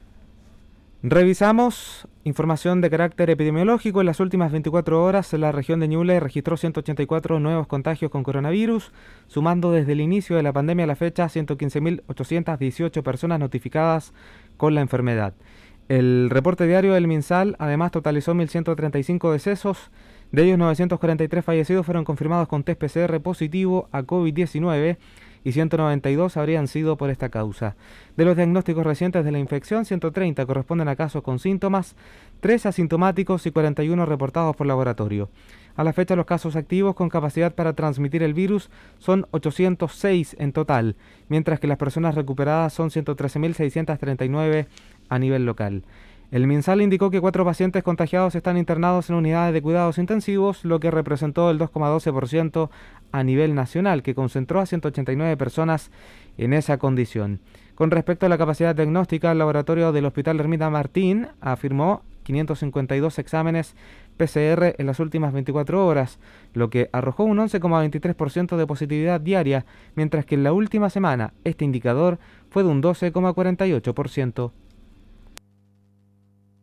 Revisamos 1.04 2.08
información 2.24 2.82
de 2.82 2.90
carácter 2.90 3.30
epidemiológico. 3.30 4.00
En 4.00 4.08
las 4.08 4.20
últimas 4.20 4.52
24 4.52 5.04
horas, 5.04 5.32
la 5.34 5.52
región 5.52 5.80
de 5.80 5.88
Ñuble 5.88 6.20
registró 6.20 6.58
184 6.58 7.40
nuevos 7.40 7.68
contagios 7.68 8.10
con 8.10 8.24
coronavirus, 8.24 8.92
sumando 9.28 9.72
desde 9.72 9.92
el 9.92 10.02
inicio 10.02 10.36
de 10.36 10.44
la 10.44 10.54
pandemia 10.54 10.86
a 10.86 10.88
la 10.88 10.96
fecha 10.96 11.26
115.818 11.26 13.04
personas 13.04 13.40
notificadas 13.40 14.14
con 14.58 14.76
la 14.76 14.82
enfermedad. 14.82 15.34
El 15.88 16.30
reporte 16.30 16.68
diario 16.68 16.94
del 16.94 17.08
MinSal 17.08 17.56
además 17.60 17.92
totalizó 17.92 18.34
1.135 18.34 19.32
decesos, 19.32 19.90
de 20.32 20.44
ellos 20.44 20.58
943 20.58 21.46
fallecidos 21.46 21.86
fueron 21.86 22.04
confirmados 22.04 22.50
con 22.50 22.64
test 22.64 22.84
PCR 22.84 23.22
positivo 23.22 23.88
a 23.94 24.02
COVID-19 24.02 24.98
y 25.44 25.52
192 25.52 26.38
habrían 26.38 26.68
sido 26.68 26.98
por 26.98 27.10
esta 27.10 27.30
causa. 27.30 27.76
De 28.16 28.26
los 28.26 28.36
diagnósticos 28.36 28.86
recientes 28.86 29.24
de 29.24 29.32
la 29.32 29.40
infección, 29.40 29.86
130 29.86 30.46
corresponden 30.46 30.88
a 30.88 30.96
casos 30.96 31.24
con 31.24 31.40
síntomas, 31.40 31.96
3 32.42 32.66
asintomáticos 32.66 33.46
y 33.46 33.52
41 33.52 34.06
reportados 34.06 34.56
por 34.56 34.68
laboratorio. 34.68 35.30
A 35.76 35.84
la 35.84 35.94
fecha, 35.94 36.16
los 36.16 36.26
casos 36.26 36.56
activos 36.56 36.96
con 36.96 37.10
capacidad 37.10 37.54
para 37.54 37.74
transmitir 37.74 38.24
el 38.24 38.34
virus 38.34 38.72
son 38.98 39.28
806 39.32 40.36
en 40.40 40.52
total, 40.52 40.96
mientras 41.30 41.60
que 41.60 41.68
las 41.68 41.78
personas 41.78 42.16
recuperadas 42.16 42.74
son 42.74 42.90
113.639 42.90 44.66
a 45.10 45.20
nivel 45.20 45.46
local. 45.46 45.84
El 46.30 46.46
MinSal 46.46 46.82
indicó 46.82 47.10
que 47.10 47.22
cuatro 47.22 47.46
pacientes 47.46 47.84
contagiados 47.84 48.36
están 48.36 48.58
internados 48.58 49.10
en 49.10 49.16
unidades 49.16 49.54
de 49.54 49.62
cuidados 49.62 49.98
intensivos, 49.98 50.66
lo 50.66 50.82
que 50.82 50.92
representó 50.92 51.50
el 51.50 51.58
2,12% 51.58 52.70
a 53.14 53.24
nivel 53.24 53.56
nacional, 53.56 54.04
que 54.04 54.14
concentró 54.14 54.60
a 54.60 54.66
189 54.66 55.38
personas 55.38 55.90
en 56.38 56.52
esa 56.52 56.80
condición. 56.80 57.40
Con 57.76 57.92
respecto 57.92 58.26
a 58.26 58.30
la 58.30 58.38
capacidad 58.38 58.76
diagnóstica, 58.76 59.32
el 59.32 59.38
laboratorio 59.38 59.94
del 59.94 60.06
Hospital 60.06 60.42
Ermita 60.42 60.70
Martín 60.70 61.28
afirmó 61.40 62.02
552 62.24 63.20
exámenes 63.20 63.78
PCR 64.18 64.76
en 64.78 64.86
las 64.86 65.00
últimas 65.00 65.32
24 65.32 65.86
horas, 65.86 66.20
lo 66.54 66.70
que 66.70 66.90
arrojó 66.92 67.24
un 67.24 67.38
11,23% 67.38 68.58
de 68.58 68.68
positividad 68.68 69.22
diaria, 69.22 69.66
mientras 69.96 70.26
que 70.26 70.36
en 70.36 70.44
la 70.44 70.52
última 70.52 70.90
semana 70.90 71.34
este 71.46 71.64
indicador 71.64 72.20
fue 72.50 72.64
de 72.64 72.70
un 72.70 72.84
12,48%. 72.84 74.52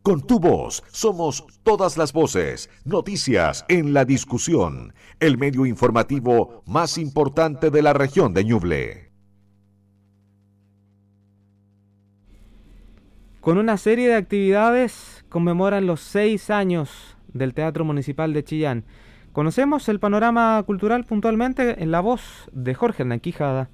Con 0.05 0.21
tu 0.21 0.39
voz 0.39 0.83
somos 0.93 1.47
todas 1.63 1.97
las 1.97 2.13
voces, 2.13 2.69
noticias 2.85 3.65
en 3.69 3.95
la 3.95 4.05
discusión, 4.05 4.93
el 5.19 5.39
medio 5.39 5.65
informativo 5.65 6.63
más 6.67 6.99
importante 6.99 7.71
de 7.71 7.81
la 7.81 7.95
región 7.95 8.35
de 8.35 8.45
Ñuble. 8.45 9.11
Con 13.41 13.57
una 13.57 13.79
serie 13.79 14.09
de 14.09 14.17
actividades 14.17 15.25
conmemoran 15.31 15.87
los 15.87 16.03
seis 16.03 16.51
años 16.51 17.17
del 17.29 17.55
Teatro 17.55 17.87
Municipal 17.87 18.35
de 18.35 18.45
Chillán. 18.45 18.85
Conocemos 19.33 19.89
el 19.89 20.01
panorama 20.01 20.63
cultural 20.67 21.05
puntualmente 21.05 21.83
en 21.83 21.91
la 21.91 22.01
voz 22.01 22.51
de 22.53 22.75
Jorge 22.75 23.05
Hernán 23.05 23.21
Quijada. 23.21 23.71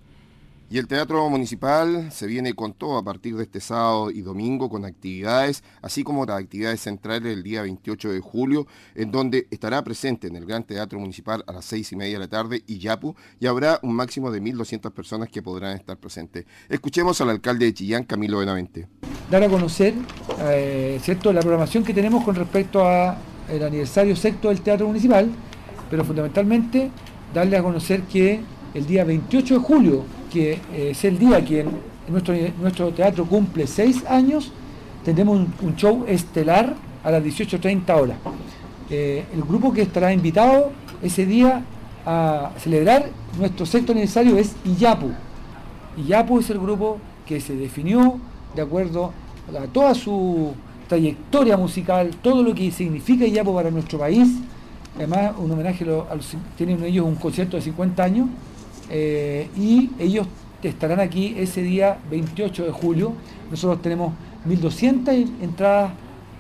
Y 0.73 0.79
el 0.79 0.87
Teatro 0.87 1.29
Municipal 1.29 2.13
se 2.13 2.29
viene 2.29 2.55
con 2.55 2.75
todo 2.75 2.97
a 2.97 3.03
partir 3.03 3.35
de 3.35 3.43
este 3.43 3.59
sábado 3.59 4.13
y 4.13 4.21
domingo 4.21 4.71
con 4.71 4.85
actividades, 4.85 5.65
así 5.83 6.05
como 6.05 6.25
las 6.25 6.39
actividades 6.39 6.81
centrales 6.81 7.33
el 7.33 7.43
día 7.43 7.63
28 7.63 8.13
de 8.13 8.21
julio, 8.21 8.69
en 8.95 9.11
donde 9.11 9.49
estará 9.51 9.83
presente 9.83 10.29
en 10.29 10.37
el 10.37 10.47
Gran 10.47 10.63
Teatro 10.63 11.01
Municipal 11.01 11.43
a 11.49 11.53
las 11.55 11.65
seis 11.65 11.91
y 11.91 11.97
media 11.97 12.13
de 12.13 12.19
la 12.21 12.29
tarde 12.29 12.63
y 12.69 12.79
Yapu, 12.79 13.17
y 13.41 13.49
habrá 13.49 13.81
un 13.83 13.97
máximo 13.97 14.31
de 14.31 14.41
1.200 14.41 14.93
personas 14.93 15.29
que 15.29 15.43
podrán 15.43 15.75
estar 15.75 15.97
presentes. 15.97 16.47
Escuchemos 16.69 17.21
al 17.21 17.31
alcalde 17.31 17.67
de 17.67 17.75
Chillán, 17.75 18.05
Camilo 18.05 18.39
Benavente. 18.39 18.87
Dar 19.29 19.43
a 19.43 19.49
conocer, 19.49 19.95
eh, 20.39 21.01
la 21.05 21.41
programación 21.41 21.83
que 21.83 21.93
tenemos 21.93 22.23
con 22.23 22.37
respecto 22.37 22.87
al 22.87 23.17
aniversario 23.61 24.15
sexto 24.15 24.51
del 24.51 24.61
Teatro 24.61 24.87
Municipal, 24.87 25.33
pero 25.91 26.05
fundamentalmente 26.05 26.93
darle 27.35 27.57
a 27.57 27.63
conocer 27.65 28.03
que 28.03 28.41
el 28.75 28.87
día 28.87 29.05
28 29.05 29.55
de 29.55 29.61
julio 29.61 30.05
que 30.33 30.53
eh, 30.53 30.91
es 30.91 31.05
el 31.05 31.19
día 31.19 31.45
que 31.45 31.67
nuestro, 32.09 32.35
nuestro 32.61 32.91
teatro 32.91 33.25
cumple 33.25 33.67
seis 33.67 34.05
años, 34.07 34.51
tendremos 35.05 35.47
un, 35.63 35.77
show 35.77 36.05
estelar 36.07 36.75
a 37.03 37.11
las 37.11 37.23
18.30 37.23 38.01
horas. 38.01 38.17
Eh, 38.91 39.25
el 39.33 39.43
grupo 39.43 39.73
que 39.73 39.83
estará 39.83 40.13
invitado 40.13 40.73
ese 41.03 41.27
día 41.27 41.63
a 42.05 42.51
celebrar 42.59 43.09
nuestro 43.39 43.67
sexto 43.67 43.93
aniversario 43.93 44.37
es 44.37 44.55
Iyapu. 44.65 45.11
Iyapu 45.97 46.41
es 46.41 46.51
el 46.51 46.59
grupo 46.59 46.99
que 47.27 47.41
se 47.41 47.55
definió 47.55 48.19
de 48.55 48.63
acuerdo 48.63 49.13
a 49.49 49.67
toda 49.67 49.95
su 49.95 50.53
trayectoria 50.89 51.57
musical, 51.57 52.11
todo 52.23 52.43
lo 52.43 52.55
que 52.55 52.71
significa 52.71 53.25
Iyapu 53.25 53.55
para 53.55 53.71
nuestro 53.71 53.99
país. 53.99 54.29
Además, 54.97 55.33
un 55.39 55.51
homenaje 55.51 55.85
a 55.85 56.15
los, 56.15 56.35
tienen 56.57 56.83
ellos 56.83 57.07
un 57.07 57.15
concierto 57.15 57.57
de 57.57 57.63
50 57.63 58.03
años 58.03 58.29
eh, 58.91 59.49
y 59.57 59.91
ellos 59.99 60.27
estarán 60.63 61.01
aquí 61.01 61.35
ese 61.39 61.63
día 61.63 61.99
28 62.11 62.65
de 62.65 62.73
julio. 62.73 63.13
Nosotros 63.51 63.81
tenemos 63.81 64.13
1.200 64.47 65.31
entradas 65.41 65.93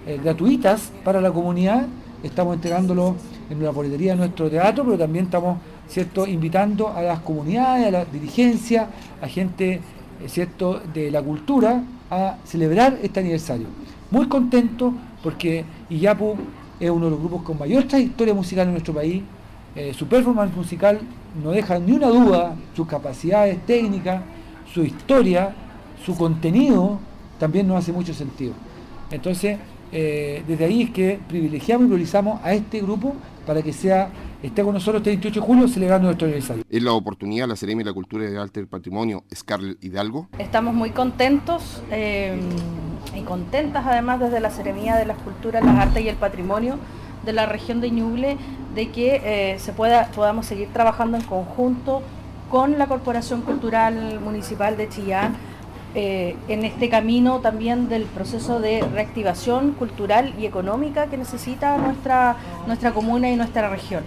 eh, 0.06 0.18
gratuitas 0.22 0.90
para 1.04 1.20
la 1.20 1.30
comunidad, 1.30 1.86
estamos 2.22 2.54
entregándolo 2.54 3.16
en 3.48 3.62
la 3.62 3.70
boletería 3.70 4.12
de 4.12 4.18
nuestro 4.18 4.50
teatro, 4.50 4.84
pero 4.84 4.98
también 4.98 5.26
estamos 5.26 5.58
¿cierto? 5.88 6.26
invitando 6.26 6.88
a 6.88 7.02
las 7.02 7.20
comunidades, 7.20 7.86
a 7.86 7.90
la 7.90 8.04
dirigencia, 8.04 8.88
a 9.22 9.28
gente 9.28 9.74
eh, 9.74 10.28
¿cierto? 10.28 10.80
de 10.92 11.10
la 11.10 11.22
cultura 11.22 11.82
a 12.10 12.36
celebrar 12.44 12.98
este 13.02 13.20
aniversario. 13.20 13.66
Muy 14.10 14.26
contento 14.26 14.92
porque 15.22 15.64
Iyapu 15.88 16.34
es 16.80 16.90
uno 16.90 17.04
de 17.04 17.10
los 17.12 17.20
grupos 17.20 17.42
con 17.42 17.58
mayor 17.58 17.84
trayectoria 17.84 18.34
musical 18.34 18.66
en 18.66 18.72
nuestro 18.72 18.92
país, 18.92 19.22
su 19.92 20.08
performance 20.08 20.56
musical 20.56 20.98
no 21.42 21.50
deja 21.50 21.78
ni 21.78 21.92
una 21.92 22.08
duda 22.08 22.56
sus 22.74 22.86
capacidades 22.86 23.64
técnicas, 23.66 24.22
su 24.72 24.82
historia, 24.82 25.54
su 26.04 26.16
contenido, 26.16 26.98
también 27.38 27.66
nos 27.66 27.78
hace 27.78 27.92
mucho 27.92 28.14
sentido. 28.14 28.52
Entonces, 29.10 29.58
eh, 29.92 30.44
desde 30.46 30.64
ahí 30.64 30.82
es 30.82 30.90
que 30.90 31.20
privilegiamos 31.28 31.86
y 31.86 31.88
priorizamos 31.88 32.40
a 32.44 32.52
este 32.52 32.80
grupo 32.80 33.14
para 33.46 33.62
que 33.62 33.72
sea 33.72 34.10
esté 34.42 34.62
con 34.62 34.72
nosotros 34.72 35.00
este 35.00 35.10
28 35.10 35.40
de 35.40 35.46
julio 35.46 35.68
celebrando 35.68 36.06
nuestro 36.06 36.26
aniversario. 36.26 36.64
Es 36.68 36.82
la 36.82 36.92
oportunidad, 36.92 37.46
la 37.46 37.56
Seremi 37.56 37.82
de 37.82 37.90
la 37.90 37.94
Cultura 37.94 38.24
y 38.24 38.30
de 38.30 38.38
Arte 38.38 38.60
del 38.60 38.68
Patrimonio, 38.68 39.24
Scarlett 39.34 39.82
Hidalgo. 39.84 40.28
Estamos 40.38 40.74
muy 40.74 40.90
contentos 40.90 41.82
eh, 41.90 42.40
y 43.14 43.20
contentas 43.22 43.84
además 43.86 44.20
desde 44.20 44.40
la 44.40 44.50
Seremía 44.50 44.96
de 44.96 45.06
las 45.06 45.18
Culturas, 45.18 45.64
las 45.64 45.78
Artes 45.78 46.04
y 46.04 46.08
el 46.08 46.16
Patrimonio 46.16 46.78
de 47.24 47.32
la 47.32 47.46
región 47.46 47.80
de 47.80 47.90
Ñuble 47.90 48.36
de 48.74 48.90
que 48.90 49.20
eh, 49.24 49.58
se 49.58 49.72
pueda, 49.72 50.06
podamos 50.14 50.46
seguir 50.46 50.68
trabajando 50.72 51.16
en 51.16 51.24
conjunto 51.24 52.02
con 52.50 52.78
la 52.78 52.86
Corporación 52.86 53.42
Cultural 53.42 54.20
Municipal 54.20 54.76
de 54.76 54.88
Chillán 54.88 55.36
eh, 55.94 56.36
en 56.46 56.64
este 56.64 56.88
camino 56.88 57.40
también 57.40 57.88
del 57.88 58.04
proceso 58.04 58.60
de 58.60 58.80
reactivación 58.92 59.72
cultural 59.72 60.32
y 60.38 60.46
económica 60.46 61.06
que 61.06 61.16
necesita 61.16 61.76
nuestra, 61.78 62.36
nuestra 62.68 62.92
comuna 62.92 63.28
y 63.28 63.34
nuestra 63.34 63.68
región. 63.68 64.04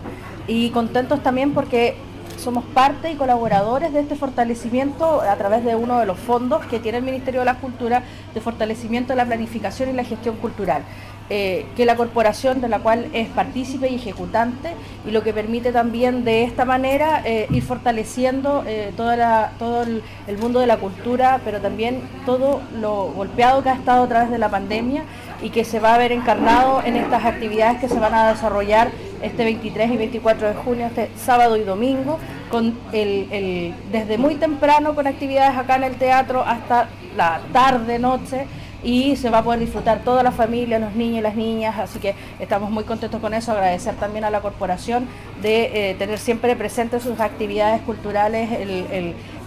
Y 0.48 0.70
contentos 0.70 1.22
también 1.22 1.54
porque 1.54 1.96
somos 2.38 2.64
parte 2.66 3.12
y 3.12 3.16
colaboradores 3.16 3.92
de 3.92 4.00
este 4.00 4.16
fortalecimiento 4.16 5.22
a 5.22 5.36
través 5.36 5.66
de 5.66 5.76
uno 5.76 6.00
de 6.00 6.06
los 6.06 6.18
fondos 6.18 6.66
que 6.66 6.80
tiene 6.80 7.00
el 7.00 7.04
Ministerio 7.04 7.42
de 7.42 7.46
la 7.46 7.56
Cultura 7.56 8.04
de 8.34 8.42
fortalecimiento 8.42 9.14
de 9.14 9.18
la 9.18 9.26
planificación 9.26 9.90
y 9.90 9.94
la 9.94 10.04
gestión 10.06 10.38
cultural. 10.38 10.84
Eh, 11.30 11.66
que 11.78 11.86
la 11.86 11.96
corporación 11.96 12.60
de 12.60 12.68
la 12.68 12.80
cual 12.80 13.08
es 13.14 13.30
partícipe 13.30 13.90
y 13.90 13.96
ejecutante 13.96 14.74
y 15.08 15.12
lo 15.12 15.24
que 15.24 15.34
permite 15.34 15.72
también 15.72 16.26
de 16.26 16.44
esta 16.44 16.66
manera 16.66 17.22
eh, 17.24 17.48
ir 17.50 17.64
fortaleciendo 17.64 18.62
eh, 18.68 18.92
toda 18.98 19.54
todo 19.58 19.84
el, 19.84 20.04
el, 20.28 20.38
mundo 20.38 20.60
de 20.60 20.68
la 20.68 20.76
cultura, 20.76 21.40
pero 21.46 21.62
también 21.62 22.02
todo 22.26 22.62
lo 22.78 23.06
golpeado 23.14 23.64
que 23.64 23.70
ha 23.70 23.76
estado 23.76 24.04
a 24.04 24.08
través 24.10 24.32
de 24.32 24.38
la 24.38 24.50
pandemia 24.50 25.06
y 25.42 25.50
que 25.50 25.64
se 25.64 25.80
va 25.80 25.96
a 25.96 25.98
ver 25.98 26.12
encarnado 26.12 26.82
en 26.84 26.98
estas 26.98 27.24
actividades 27.24 27.80
que 27.80 27.88
se 27.88 28.00
van 28.00 28.14
a 28.14 28.34
desarrollar 28.34 28.92
este 29.22 29.46
23 29.46 29.92
y 29.92 29.98
24 29.98 30.50
de 30.50 30.56
junio, 30.56 30.88
este 30.88 31.10
sábado 31.16 31.56
y 31.56 31.64
domingo, 31.64 32.20
con 32.52 32.78
el, 32.92 33.74
desde 33.94 34.18
muy 34.18 34.36
temprano 34.36 34.94
con 34.94 35.08
actividades 35.08 35.58
acá 35.58 35.78
en 35.78 35.86
el 35.86 35.96
teatro 35.96 36.44
hasta 36.46 36.90
la 37.16 37.40
tarde, 37.54 37.98
noche 37.98 38.46
y 38.84 39.16
se 39.16 39.30
va 39.30 39.40
a 39.40 39.44
poder 39.44 39.60
disfrutar 39.60 40.00
toda 40.00 40.24
la 40.24 40.32
familia, 40.32 40.78
los 40.80 40.94
niños 40.94 41.20
y 41.20 41.22
las 41.22 41.36
niñas, 41.36 41.80
así 41.80 42.00
que 42.00 42.16
estamos 42.40 42.70
muy 42.70 42.84
contentos 42.84 43.22
con 43.22 43.34
eso, 43.34 43.52
agradecer 43.52 43.96
también 43.96 44.26
a 44.26 44.30
la 44.30 44.42
corporación 44.42 45.08
de 45.42 45.92
eh, 45.92 45.96
tener 45.96 46.20
siempre 46.20 46.56
presentes 46.56 47.04
sus 47.04 47.20
actividades 47.20 47.82
culturales, 47.82 48.50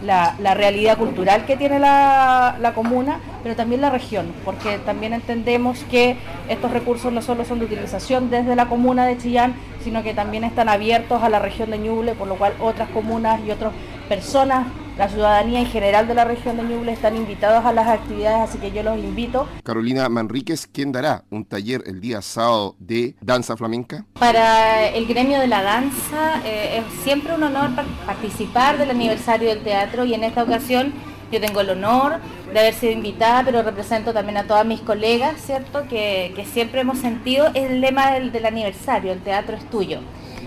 la, 0.02 0.54
realidad 0.54 0.96
cultural 0.96 1.44
que 1.44 1.56
tiene 1.56 1.78
la, 1.78 2.56
la, 2.60 2.72
comuna, 2.72 3.20
pero 3.42 3.54
también 3.56 3.80
la 3.80 3.90
región, 3.90 4.32
porque 4.44 4.78
también 4.78 5.12
entendemos 5.12 5.84
que 5.90 6.16
estos 6.48 6.70
recursos 6.70 7.12
no 7.12 7.20
solo 7.20 7.44
son 7.44 7.58
de 7.58 7.66
utilización 7.66 8.30
desde 8.30 8.56
la 8.56 8.66
comuna 8.66 9.06
de 9.06 9.18
Chillán, 9.18 9.54
sino 9.84 10.02
que 10.02 10.14
también 10.14 10.44
están 10.44 10.68
abiertos 10.68 11.22
a 11.22 11.28
la 11.28 11.38
región 11.38 11.70
de 11.70 11.78
Ñuble, 11.78 12.14
por 12.14 12.26
lo 12.26 12.36
cual 12.36 12.54
otras 12.60 12.88
comunas 12.88 13.40
y 13.46 13.50
otras 13.50 13.72
personas 14.08 14.66
la 14.96 15.08
ciudadanía 15.08 15.60
en 15.60 15.66
general 15.66 16.08
de 16.08 16.14
la 16.14 16.24
región 16.24 16.56
de 16.56 16.62
Ñuble 16.62 16.92
están 16.92 17.16
invitados 17.16 17.64
a 17.64 17.72
las 17.72 17.86
actividades, 17.86 18.48
así 18.48 18.58
que 18.58 18.72
yo 18.72 18.82
los 18.82 18.96
invito. 18.98 19.46
Carolina 19.62 20.08
Manríquez, 20.08 20.66
¿quién 20.66 20.90
dará 20.90 21.24
un 21.30 21.44
taller 21.44 21.82
el 21.86 22.00
día 22.00 22.22
sábado 22.22 22.76
de 22.78 23.14
danza 23.20 23.56
flamenca? 23.56 24.06
Para 24.18 24.86
el 24.88 25.06
gremio 25.06 25.38
de 25.38 25.48
la 25.48 25.62
danza 25.62 26.40
eh, 26.44 26.78
es 26.78 27.04
siempre 27.04 27.34
un 27.34 27.42
honor 27.42 27.70
participar 28.06 28.78
del 28.78 28.90
aniversario 28.90 29.48
del 29.50 29.62
teatro 29.62 30.04
y 30.04 30.14
en 30.14 30.24
esta 30.24 30.42
ocasión 30.42 30.94
yo 31.30 31.40
tengo 31.40 31.60
el 31.60 31.70
honor 31.70 32.20
de 32.52 32.60
haber 32.60 32.72
sido 32.72 32.92
invitada, 32.92 33.42
pero 33.44 33.62
represento 33.62 34.14
también 34.14 34.38
a 34.38 34.44
todas 34.44 34.64
mis 34.64 34.80
colegas, 34.80 35.40
¿cierto? 35.44 35.86
Que, 35.88 36.32
siempre 36.52 36.80
hemos 36.80 36.98
sentido 36.98 37.48
el 37.54 37.80
lema 37.80 38.12
del, 38.12 38.46
aniversario, 38.46 39.12
el 39.12 39.20
teatro 39.20 39.56
es 39.56 39.68
tuyo. 39.68 40.00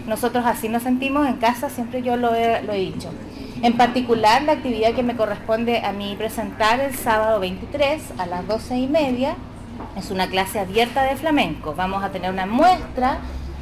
Nosotros 0.07 0.45
así 0.45 0.69
nos 0.69 0.83
sentimos 0.83 1.27
en 1.27 1.35
casa, 1.35 1.69
siempre 1.69 2.01
yo 2.01 2.15
lo 2.15 2.33
he, 2.33 2.63
lo 2.63 2.73
he 2.73 2.79
dicho. 2.79 3.09
En 3.61 3.75
particular, 3.75 4.43
la 4.43 4.53
actividad 4.53 4.93
que 4.93 5.03
me 5.03 5.17
corresponde 5.17 5.79
a 5.79 5.91
mí 5.91 6.15
presentar 6.17 6.79
el 6.79 6.95
sábado 6.95 7.41
23 7.41 8.13
a 8.17 8.25
las 8.25 8.47
12 8.47 8.77
y 8.77 8.87
media 8.87 9.35
es 9.97 10.11
una 10.11 10.27
clase 10.29 10.59
abierta 10.61 11.03
de 11.03 11.17
flamenco. 11.17 11.75
Vamos 11.75 12.01
a 12.01 12.09
tener 12.09 12.31
una 12.31 12.45
muestra 12.45 13.17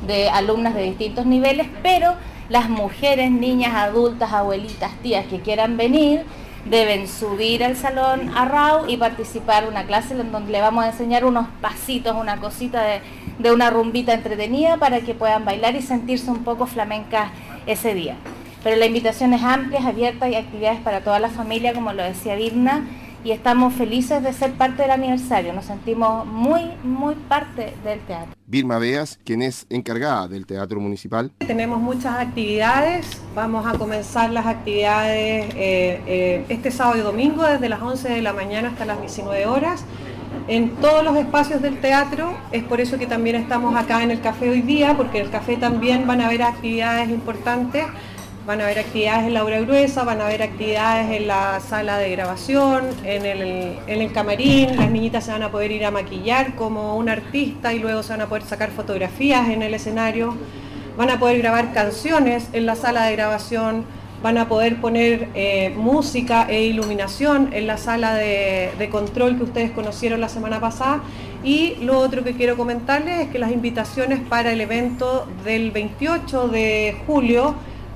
de 0.05 0.29
alumnas 0.29 0.75
de 0.75 0.83
distintos 0.83 1.25
niveles, 1.25 1.65
pero 1.81 2.13
las 2.47 2.69
mujeres, 2.69 3.31
niñas, 3.31 3.73
adultas, 3.73 4.31
abuelitas, 4.33 4.91
tías 5.01 5.25
que 5.25 5.39
quieran 5.41 5.77
venir, 5.77 6.25
deben 6.69 7.07
subir 7.07 7.63
al 7.63 7.75
salón 7.75 8.29
a 8.37 8.45
RAU 8.45 8.87
y 8.87 8.97
participar 8.97 9.63
en 9.63 9.69
una 9.69 9.87
clase 9.87 10.13
en 10.13 10.31
donde 10.31 10.51
le 10.51 10.61
vamos 10.61 10.83
a 10.83 10.89
enseñar 10.89 11.25
unos 11.25 11.47
pasitos, 11.59 12.15
una 12.15 12.37
cosita 12.37 12.83
de, 12.83 13.01
de 13.39 13.51
una 13.51 13.71
rumbita 13.71 14.13
entretenida 14.13 14.77
para 14.77 15.01
que 15.01 15.15
puedan 15.15 15.43
bailar 15.43 15.75
y 15.75 15.81
sentirse 15.81 16.29
un 16.29 16.43
poco 16.43 16.67
flamencas 16.67 17.31
ese 17.65 17.95
día. 17.95 18.15
Pero 18.67 18.79
la 18.79 18.85
invitación 18.85 19.33
es 19.33 19.43
amplia, 19.43 19.79
es 19.79 19.85
abierta 19.85 20.27
y 20.27 20.35
actividades 20.35 20.81
para 20.81 21.01
toda 21.01 21.19
la 21.19 21.29
familia, 21.29 21.71
como 21.71 21.93
lo 21.93 22.03
decía 22.03 22.35
Virna, 22.35 22.85
y 23.23 23.31
estamos 23.31 23.73
felices 23.73 24.21
de 24.21 24.33
ser 24.33 24.55
parte 24.55 24.81
del 24.81 24.91
aniversario. 24.91 25.53
Nos 25.53 25.63
sentimos 25.63 26.25
muy, 26.25 26.63
muy 26.83 27.15
parte 27.15 27.73
del 27.85 28.01
teatro. 28.01 28.35
Vilma 28.45 28.77
Beas, 28.77 29.19
quien 29.23 29.41
es 29.41 29.65
encargada 29.69 30.27
del 30.27 30.45
Teatro 30.45 30.81
Municipal. 30.81 31.31
Tenemos 31.37 31.79
muchas 31.79 32.19
actividades, 32.19 33.21
vamos 33.33 33.65
a 33.65 33.77
comenzar 33.77 34.31
las 34.31 34.45
actividades 34.45 35.45
eh, 35.55 36.01
eh, 36.05 36.45
este 36.49 36.69
sábado 36.69 36.97
y 36.97 37.03
domingo 37.03 37.43
desde 37.43 37.69
las 37.69 37.81
11 37.81 38.09
de 38.09 38.21
la 38.21 38.33
mañana 38.33 38.67
hasta 38.67 38.83
las 38.83 38.99
19 38.99 39.45
horas 39.45 39.85
en 40.49 40.75
todos 40.75 41.05
los 41.05 41.15
espacios 41.15 41.61
del 41.61 41.79
teatro, 41.79 42.37
es 42.51 42.63
por 42.63 42.81
eso 42.81 42.97
que 42.97 43.07
también 43.07 43.37
estamos 43.37 43.75
acá 43.75 44.03
en 44.03 44.11
el 44.11 44.19
café 44.19 44.49
hoy 44.49 44.61
día, 44.61 44.95
porque 44.97 45.19
en 45.19 45.25
el 45.25 45.31
café 45.31 45.55
también 45.55 46.05
van 46.05 46.19
a 46.19 46.27
haber 46.27 46.43
actividades 46.43 47.09
importantes 47.09 47.85
Van 48.47 48.61
a 48.61 48.63
haber 48.63 48.79
actividades 48.79 49.27
en 49.27 49.33
la 49.33 49.43
obra 49.43 49.59
gruesa, 49.59 50.05
van 50.05 50.21
a 50.21 50.27
haber 50.27 50.41
actividades 50.41 51.11
en 51.11 51.27
la 51.27 51.59
sala 51.59 51.97
de 51.97 52.09
grabación, 52.11 52.85
en 53.03 53.25
el, 53.25 54.11
camarín, 54.13 54.77
las 54.77 54.89
niñitas 54.89 55.25
se 55.25 55.33
van 55.33 55.43
a 55.43 55.51
poder 55.51 55.73
ir 55.73 55.83
a 55.83 55.91
maquillar 55.91 56.55
como 56.55 56.95
un 56.95 57.09
artista 57.09 57.73
y 57.73 57.79
luego 57.79 58.03
se 58.03 58.13
van 58.13 58.21
a 58.21 58.27
poder 58.27 58.43
sacar 58.43 58.71
fotografías 58.71 59.49
en 59.49 59.63
el 59.63 59.73
escenario, 59.73 60.33
van 60.95 61.09
a 61.09 61.19
poder 61.19 61.39
grabar 61.39 61.73
canciones 61.73 62.47
en 62.53 62.65
la 62.65 62.77
sala 62.77 63.03
de 63.07 63.17
grabación, 63.17 63.83
van 64.23 64.37
a 64.37 64.47
poder 64.47 64.79
poner 64.79 65.27
eh, 65.35 65.73
música 65.75 66.47
e 66.49 66.63
iluminación 66.63 67.49
en 67.51 67.67
la 67.67 67.75
sala 67.75 68.15
de, 68.15 68.71
de, 68.79 68.89
control 68.89 69.35
que 69.35 69.43
ustedes 69.43 69.71
conocieron 69.71 70.21
la 70.21 70.29
semana 70.29 70.61
pasada. 70.61 71.01
Y 71.43 71.75
lo 71.81 71.99
otro 71.99 72.23
que 72.23 72.33
quiero 72.33 72.55
comentarles 72.55 73.19
es 73.19 73.27
que 73.27 73.39
las 73.39 73.51
invitaciones 73.51 74.21
para 74.21 74.53
el 74.53 74.61
evento 74.61 75.27
del 75.43 75.71
28 75.71 76.47
de 76.47 76.95
julio 77.05 77.53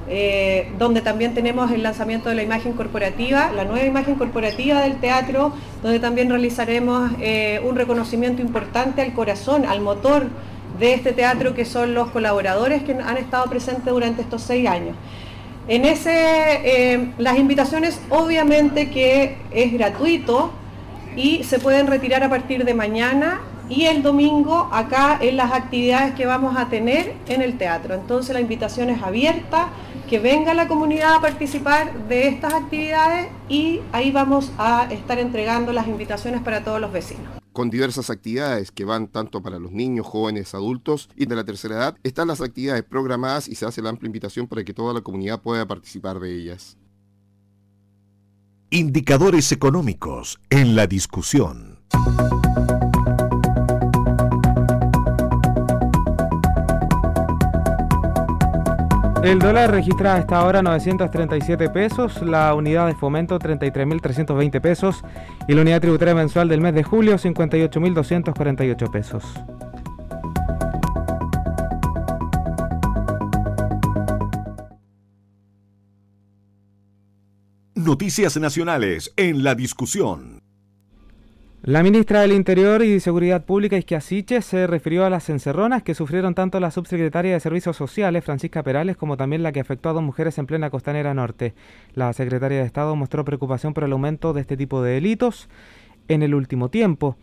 eh, 0.10 0.72
donde 0.78 1.02
también 1.02 1.34
tenemos 1.34 1.72
el 1.72 1.84
lanzamiento 1.84 2.30
de 2.30 2.36
la 2.36 2.44
imagen 2.44 2.74
corporativa, 2.74 3.52
la 3.52 3.66
nueva 3.66 3.86
imagen 3.86 4.16
corporativa 4.16 4.82
del 4.82 4.96
teatro, 4.98 5.54
donde 5.82 6.00
también 6.00 6.30
realizaremos 6.30 7.12
eh, 7.22 7.62
un 7.64 7.76
reconocimiento 7.76 8.42
importante 8.42 9.02
al 9.02 9.14
corazón, 9.14 9.66
al 9.66 9.82
motor 9.82 10.28
de 10.80 10.94
este 10.94 11.14
teatro, 11.14 11.54
que 11.54 11.66
son 11.66 11.94
los 11.94 12.10
colaboradores 12.12 12.84
que 12.84 12.94
han 12.94 13.18
estado 13.18 13.46
presentes 13.50 13.86
durante 13.86 14.22
estos 14.22 14.42
seis 14.42 14.68
años. 14.68 14.96
En 15.68 15.86
ese, 15.86 16.12
eh, 16.12 17.12
las 17.18 17.38
invitaciones 17.38 18.02
obviamente 18.10 18.90
que 18.90 19.38
es 19.52 19.72
gratuito 19.72 20.52
y 21.16 21.44
se 21.44 21.60
pueden 21.60 21.88
retirar 21.88 22.24
a 22.24 22.30
partir 22.30 22.66
de 22.66 22.74
mañana 22.74 23.42
y 23.70 23.86
el 23.86 24.04
domingo 24.04 24.70
acá 24.72 25.18
en 25.22 25.38
las 25.38 25.54
actividades 25.54 26.14
que 26.16 26.26
vamos 26.26 26.58
a 26.58 26.68
tener 26.68 27.14
en 27.28 27.42
el 27.42 27.58
teatro. 27.58 27.96
Entonces 27.96 28.34
la 28.34 28.42
invitación 28.42 28.90
es 28.90 29.02
abierta, 29.02 29.70
que 30.12 30.20
venga 30.20 30.54
la 30.54 30.68
comunidad 30.68 31.16
a 31.16 31.22
participar 31.22 32.10
de 32.10 32.28
estas 32.28 32.54
actividades 32.54 33.30
y 33.48 33.80
ahí 33.94 34.12
vamos 34.12 34.52
a 34.58 34.92
estar 34.92 35.18
entregando 35.20 35.72
las 35.72 35.88
invitaciones 35.88 36.42
para 36.42 36.66
todos 36.66 36.82
los 36.82 36.92
vecinos. 36.92 37.32
Con 37.54 37.70
diversas 37.70 38.10
actividades 38.10 38.72
que 38.72 38.84
van 38.84 39.08
tanto 39.08 39.42
para 39.42 39.58
los 39.58 39.72
niños, 39.72 40.06
jóvenes, 40.06 40.54
adultos 40.54 41.08
y 41.16 41.28
de 41.28 41.36
la 41.38 41.46
tercera 41.46 41.76
edad, 41.76 41.98
están 42.04 42.28
las 42.28 42.42
actividades 42.42 42.84
programadas 42.84 43.48
y 43.48 43.56
se 43.56 43.66
hace 43.66 43.82
la 43.82 43.88
amplia 43.88 44.08
invitación 44.08 44.48
para 44.48 44.66
que 44.66 44.74
toda 44.74 44.94
la 44.94 45.00
comunidad 45.00 45.42
pueda 45.42 45.66
participar 45.66 46.20
de 46.20 46.36
ellas. 46.36 46.76
Indicadores 48.70 49.50
económicos 49.54 50.42
en 50.50 50.76
la 50.76 50.88
discusión. 50.88 51.80
El 59.24 59.38
dólar 59.38 59.70
registra 59.70 60.16
a 60.16 60.18
esta 60.18 60.44
hora 60.44 60.64
937 60.64 61.70
pesos, 61.70 62.24
la 62.24 62.56
unidad 62.56 62.88
de 62.88 62.96
fomento 62.96 63.38
33.320 63.38 64.60
pesos 64.60 65.04
y 65.48 65.54
la 65.54 65.62
unidad 65.62 65.80
tributaria 65.80 66.16
mensual 66.16 66.50
del 66.50 66.60
mes 66.60 66.74
de 66.74 66.82
julio 66.82 67.20
58.248 67.20 68.92
pesos. 68.92 69.24
Noticias 77.76 78.38
nacionales 78.38 79.14
en 79.18 79.44
la 79.44 79.54
discusión. 79.54 80.41
La 81.64 81.84
ministra 81.84 82.22
del 82.22 82.32
Interior 82.32 82.82
y 82.84 83.00
Seguridad 83.00 83.46
Pública, 83.46 83.78
Isquia 83.78 84.02
se 84.42 84.66
refirió 84.66 85.06
a 85.06 85.12
las 85.12 85.30
encerronas 85.30 85.84
que 85.84 85.94
sufrieron 85.94 86.34
tanto 86.34 86.60
la 86.60 86.72
subsecretaria 86.72 87.34
de 87.34 87.40
Servicios 87.40 87.78
Sociales, 87.78 88.26
Francisca 88.26 88.64
Perales, 88.64 88.98
como 88.98 89.16
también 89.16 89.44
la 89.44 89.52
que 89.52 89.60
afectó 89.60 89.90
a 89.90 89.94
dos 89.94 90.02
mujeres 90.02 90.40
en 90.40 90.48
plena 90.48 90.72
costanera 90.72 91.14
norte. 91.14 91.54
La 91.94 92.14
secretaria 92.14 92.58
de 92.58 92.66
Estado 92.66 92.96
mostró 92.96 93.24
preocupación 93.26 93.76
por 93.76 93.84
el 93.84 93.92
aumento 93.92 94.34
de 94.34 94.42
este 94.42 94.58
tipo 94.58 94.82
de 94.82 94.94
delitos 94.94 95.50
en 96.08 96.24
el 96.24 96.34
último 96.34 96.70
tiempo. 96.70 97.16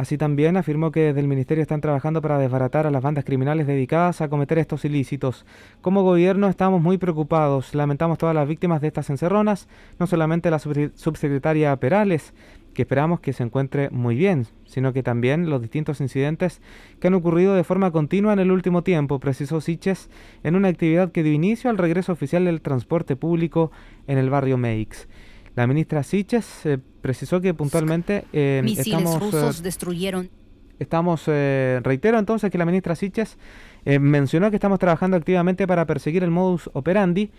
Así 0.00 0.16
también 0.16 0.56
afirmó 0.56 0.90
que 0.90 1.00
desde 1.00 1.20
el 1.20 1.28
Ministerio 1.28 1.60
están 1.60 1.82
trabajando 1.82 2.22
para 2.22 2.38
desbaratar 2.38 2.86
a 2.86 2.90
las 2.90 3.02
bandas 3.02 3.22
criminales 3.24 3.66
dedicadas 3.66 4.22
a 4.22 4.30
cometer 4.30 4.58
estos 4.58 4.84
ilícitos. 4.86 5.44
Como 5.82 6.02
gobierno 6.02 6.48
estamos 6.48 6.80
muy 6.80 6.96
preocupados, 6.96 7.74
lamentamos 7.74 8.16
todas 8.16 8.34
las 8.34 8.48
víctimas 8.48 8.80
de 8.80 8.88
estas 8.88 9.10
encerronas, 9.10 9.68
no 9.98 10.06
solamente 10.06 10.50
la 10.50 10.58
subsecretaria 10.58 11.76
Perales, 11.76 12.32
que 12.74 12.82
esperamos 12.82 13.20
que 13.20 13.32
se 13.32 13.42
encuentre 13.42 13.90
muy 13.90 14.14
bien, 14.14 14.46
sino 14.64 14.92
que 14.92 15.02
también 15.02 15.50
los 15.50 15.60
distintos 15.60 16.00
incidentes 16.00 16.60
que 17.00 17.08
han 17.08 17.14
ocurrido 17.14 17.54
de 17.54 17.64
forma 17.64 17.90
continua 17.90 18.32
en 18.32 18.38
el 18.38 18.50
último 18.50 18.82
tiempo, 18.82 19.18
precisó 19.18 19.60
Siches 19.60 20.08
en 20.42 20.56
una 20.56 20.68
actividad 20.68 21.12
que 21.12 21.22
dio 21.22 21.32
inicio 21.32 21.70
al 21.70 21.78
regreso 21.78 22.12
oficial 22.12 22.44
del 22.44 22.60
transporte 22.60 23.16
público 23.16 23.70
en 24.06 24.18
el 24.18 24.30
barrio 24.30 24.56
Meix. 24.56 25.08
La 25.56 25.66
ministra 25.66 26.02
Siches 26.02 26.64
eh, 26.64 26.78
precisó 27.00 27.40
que 27.40 27.54
puntualmente 27.54 28.24
eh, 28.32 28.62
estamos, 28.78 29.20
rusos 29.20 29.60
eh, 29.60 29.62
destruyeron. 29.62 30.30
Estamos, 30.78 31.26
reitero 31.26 32.18
entonces 32.18 32.50
que 32.50 32.56
la 32.56 32.64
ministra 32.64 32.94
Siches 32.94 33.36
mencionó 33.84 34.48
que 34.48 34.56
estamos 34.56 34.78
trabajando 34.78 35.18
activamente 35.18 35.66
para 35.66 35.84
perseguir 35.84 36.24
el 36.24 36.30
modus 36.30 36.70
operandi 36.72 37.30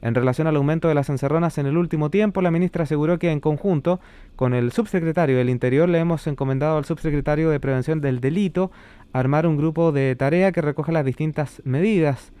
en 0.00 0.14
relación 0.14 0.46
al 0.46 0.56
aumento 0.56 0.88
de 0.88 0.94
las 0.94 1.08
encerronas 1.08 1.58
en 1.58 1.66
el 1.66 1.76
último 1.76 2.10
tiempo, 2.10 2.40
la 2.40 2.50
ministra 2.50 2.84
aseguró 2.84 3.18
que 3.18 3.32
en 3.32 3.40
conjunto 3.40 4.00
con 4.36 4.54
el 4.54 4.70
subsecretario 4.70 5.36
del 5.36 5.50
Interior 5.50 5.88
le 5.88 5.98
hemos 5.98 6.26
encomendado 6.26 6.78
al 6.78 6.84
subsecretario 6.84 7.50
de 7.50 7.58
Prevención 7.58 8.00
del 8.00 8.20
Delito 8.20 8.70
armar 9.12 9.46
un 9.46 9.56
grupo 9.56 9.90
de 9.90 10.14
tarea 10.14 10.52
que 10.52 10.62
recoja 10.62 10.92
las 10.92 11.04
distintas 11.04 11.60
medidas, 11.64 12.32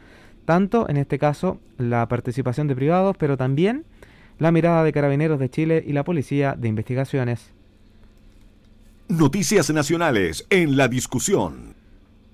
tanto 0.44 0.88
en 0.88 0.96
este 0.96 1.18
caso 1.18 1.58
la 1.78 2.06
participación 2.06 2.68
de 2.68 2.76
privados, 2.76 3.16
pero 3.18 3.36
también 3.36 3.84
la 4.38 4.52
mirada 4.52 4.84
de 4.84 4.92
Carabineros 4.92 5.40
de 5.40 5.50
Chile 5.50 5.82
y 5.84 5.92
la 5.92 6.04
Policía 6.04 6.54
de 6.56 6.68
Investigaciones. 6.68 7.52
Noticias 9.08 9.70
Nacionales 9.70 10.46
en 10.50 10.76
la 10.76 10.86
discusión. 10.86 11.67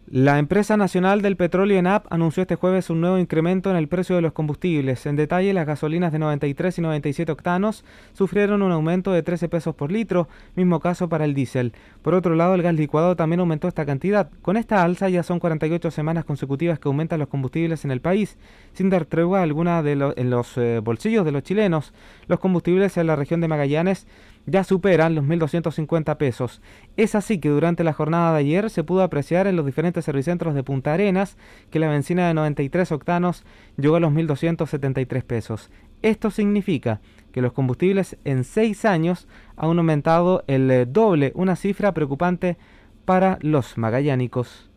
La 0.07 0.39
empresa 0.39 0.77
nacional 0.77 1.23
del 1.23 1.39
petróleo 1.39 1.79
ENAP 1.79 2.13
anunció 2.13 2.43
este 2.43 2.57
jueves 2.57 2.91
un 2.91 3.01
nuevo 3.01 3.19
incremento 3.19 3.71
en 3.71 3.77
el 3.77 3.89
precio 3.89 4.15
de 4.15 4.21
los 4.21 4.35
combustibles. 4.35 5.07
En 5.07 5.17
detalle, 5.17 5.55
las 5.55 5.67
gasolinas 5.67 6.13
de 6.13 6.19
93 6.19 6.77
y 6.77 6.83
97 6.83 7.33
octanos 7.33 7.87
sufrieron 8.13 8.61
un 8.61 8.71
aumento 8.71 9.13
de 9.13 9.23
13 9.23 9.49
pesos 9.49 9.75
por 9.75 9.91
litro, 9.91 10.29
mismo 10.57 10.79
caso 10.79 11.09
para 11.09 11.25
el 11.25 11.33
diésel. 11.33 11.73
Por 12.03 12.13
otro 12.13 12.35
lado, 12.35 12.55
el 12.55 12.61
gas 12.61 12.75
licuado 12.75 13.17
también 13.17 13.41
aumentó 13.41 13.67
esta 13.67 13.87
cantidad. 13.87 14.31
Con 14.43 14.59
esta 14.59 14.83
alza 14.83 15.09
ya 15.09 15.23
son 15.23 15.39
48 15.39 15.91
semanas 15.91 16.27
consecutivas 16.27 16.79
que 16.79 16.89
aumentan 16.89 17.19
los 17.19 17.29
combustibles 17.29 17.87
en 17.87 17.91
el 17.91 18.03
país, 18.03 18.37
sin 18.75 18.91
dar 18.91 19.07
tregua 19.07 19.41
alguna 19.41 19.83
de 19.83 19.93
en 20.17 20.31
los 20.31 20.59
eh, 20.59 20.81
bolsillos 20.81 21.25
de 21.25 21.33
los 21.33 21.45
chilenos. 21.45 21.95
Los 22.27 22.41
combustibles 22.41 22.99
en 22.99 23.07
la 23.07 23.17
región 23.17 23.41
de 23.41 23.49
Magallanes 23.49 24.07
ya 24.47 24.65
superan 24.65 25.15
los 25.15 25.25
1.250 25.25 26.17
pesos. 26.17 26.61
Es 26.97 27.15
así 27.15 27.39
que 27.39 27.49
durante 27.49 27.85
la 27.85 27.93
jornada 27.93 28.33
de 28.33 28.41
ayer 28.41 28.71
se 28.71 28.85
pudo 28.85 29.03
apreciar 29.03 29.47
en 29.47 29.57
los 29.57 29.67
diferentes 29.67 30.05
servicentros 30.05 30.55
de 30.55 30.63
Punta 30.63 30.93
Arenas 30.93 31.37
que 31.71 31.79
la 31.79 31.89
benzina 31.89 32.29
de 32.29 32.35
93 32.35 32.93
octanos 32.93 33.45
llegó 33.77 33.97
a 33.97 34.01
los 34.01 34.13
1.273 34.13 35.23
pesos. 35.23 35.71
Esto 36.03 36.31
significa 36.31 37.01
que 37.33 37.41
los 37.41 37.53
combustibles 37.53 38.17
en 38.25 38.45
seis 38.45 38.85
años 38.85 39.27
han 39.57 39.79
aumentado 39.79 40.45
el 40.47 40.71
eh, 40.71 40.87
doble, 40.87 41.33
una 41.35 41.57
cifra 41.57 41.93
preocupante 41.93 42.57
para 43.05 43.39
los 43.41 43.79
magallánicos. 43.79 44.71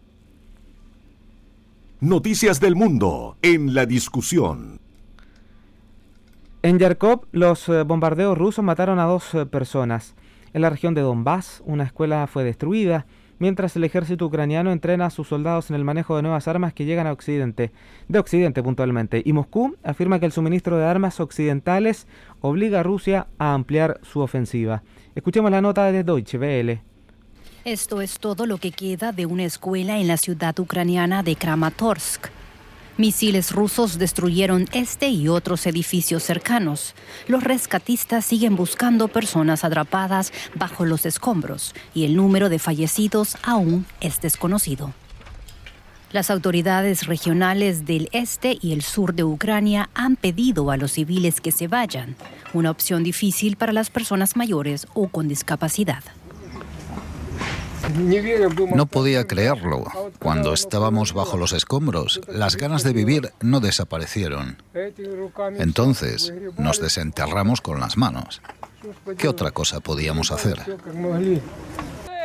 Noticias 1.99 2.59
del 2.59 2.75
mundo 2.75 3.37
en 3.41 3.73
la 3.73 3.85
discusión. 3.85 4.86
En 6.67 6.79
Yarkov, 6.79 7.21
los 7.31 7.69
eh, 7.69 7.83
bombardeos 7.83 8.37
rusos 8.37 8.61
mataron 8.61 8.99
a 8.99 9.05
dos 9.05 9.33
eh, 9.33 9.45
personas. 9.45 10.15
En 10.51 10.61
la 10.61 10.69
región 10.69 10.93
de 10.93 10.99
Donbass, 10.99 11.63
una 11.65 11.85
escuela 11.85 12.27
fue 12.27 12.43
destruida, 12.43 13.05
mientras 13.39 13.77
el 13.77 13.85
ejército 13.85 14.25
ucraniano 14.25 14.73
entrena 14.73 15.05
a 15.05 15.09
sus 15.09 15.29
soldados 15.29 15.69
en 15.69 15.77
el 15.77 15.85
manejo 15.85 16.17
de 16.17 16.23
nuevas 16.23 16.49
armas 16.49 16.73
que 16.73 16.83
llegan 16.83 17.07
a 17.07 17.13
Occidente, 17.13 17.71
de 18.09 18.19
Occidente 18.19 18.61
puntualmente, 18.61 19.21
y 19.23 19.31
Moscú 19.31 19.77
afirma 19.81 20.19
que 20.19 20.25
el 20.25 20.33
suministro 20.33 20.77
de 20.77 20.83
armas 20.83 21.21
occidentales 21.21 22.05
obliga 22.41 22.81
a 22.81 22.83
Rusia 22.83 23.27
a 23.37 23.53
ampliar 23.53 24.01
su 24.03 24.19
ofensiva. 24.19 24.83
Escuchemos 25.15 25.49
la 25.49 25.61
nota 25.61 25.89
de 25.89 26.03
Deutsche 26.03 26.37
Welle. 26.37 26.81
Esto 27.63 28.01
es 28.01 28.19
todo 28.19 28.45
lo 28.45 28.57
que 28.57 28.73
queda 28.73 29.13
de 29.13 29.25
una 29.25 29.45
escuela 29.45 29.99
en 29.99 30.09
la 30.09 30.17
ciudad 30.17 30.59
ucraniana 30.59 31.23
de 31.23 31.37
Kramatorsk. 31.37 32.27
Misiles 32.97 33.51
rusos 33.51 33.99
destruyeron 33.99 34.65
este 34.73 35.09
y 35.09 35.27
otros 35.27 35.67
edificios 35.67 36.23
cercanos. 36.23 36.95
Los 37.27 37.43
rescatistas 37.43 38.25
siguen 38.25 38.55
buscando 38.55 39.07
personas 39.07 39.63
atrapadas 39.63 40.33
bajo 40.55 40.83
los 40.83 41.05
escombros 41.05 41.75
y 41.93 42.05
el 42.05 42.15
número 42.15 42.49
de 42.49 42.57
fallecidos 42.57 43.37
aún 43.43 43.85
es 44.01 44.19
desconocido. 44.19 44.93
Las 46.11 46.31
autoridades 46.31 47.05
regionales 47.05 47.85
del 47.85 48.09
este 48.13 48.57
y 48.59 48.73
el 48.73 48.81
sur 48.81 49.13
de 49.13 49.23
Ucrania 49.23 49.91
han 49.93 50.15
pedido 50.15 50.71
a 50.71 50.77
los 50.77 50.93
civiles 50.93 51.39
que 51.39 51.51
se 51.51 51.67
vayan, 51.67 52.15
una 52.53 52.71
opción 52.71 53.03
difícil 53.03 53.57
para 53.57 53.73
las 53.73 53.91
personas 53.91 54.35
mayores 54.35 54.87
o 54.95 55.09
con 55.09 55.27
discapacidad. 55.27 56.03
No 58.75 58.85
podía 58.85 59.25
creerlo. 59.25 59.85
Cuando 60.19 60.53
estábamos 60.53 61.13
bajo 61.13 61.37
los 61.37 61.53
escombros, 61.53 62.21
las 62.27 62.55
ganas 62.55 62.83
de 62.83 62.93
vivir 62.93 63.31
no 63.41 63.59
desaparecieron. 63.59 64.61
Entonces 65.57 66.33
nos 66.57 66.81
desenterramos 66.81 67.61
con 67.61 67.79
las 67.79 67.97
manos. 67.97 68.41
¿Qué 69.17 69.27
otra 69.27 69.51
cosa 69.51 69.79
podíamos 69.79 70.31
hacer? 70.31 70.59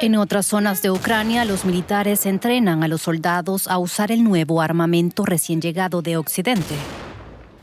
En 0.01 0.17
otras 0.17 0.47
zonas 0.47 0.83
de 0.83 0.91
Ucrania, 0.91 1.45
los 1.45 1.65
militares 1.65 2.27
entrenan 2.27 2.83
a 2.83 2.89
los 2.89 3.03
soldados 3.03 3.69
a 3.69 3.79
usar 3.79 4.11
el 4.11 4.25
nuevo 4.25 4.61
armamento 4.61 5.25
recién 5.25 5.61
llegado 5.61 6.03
de 6.03 6.17
Occidente. 6.17 6.75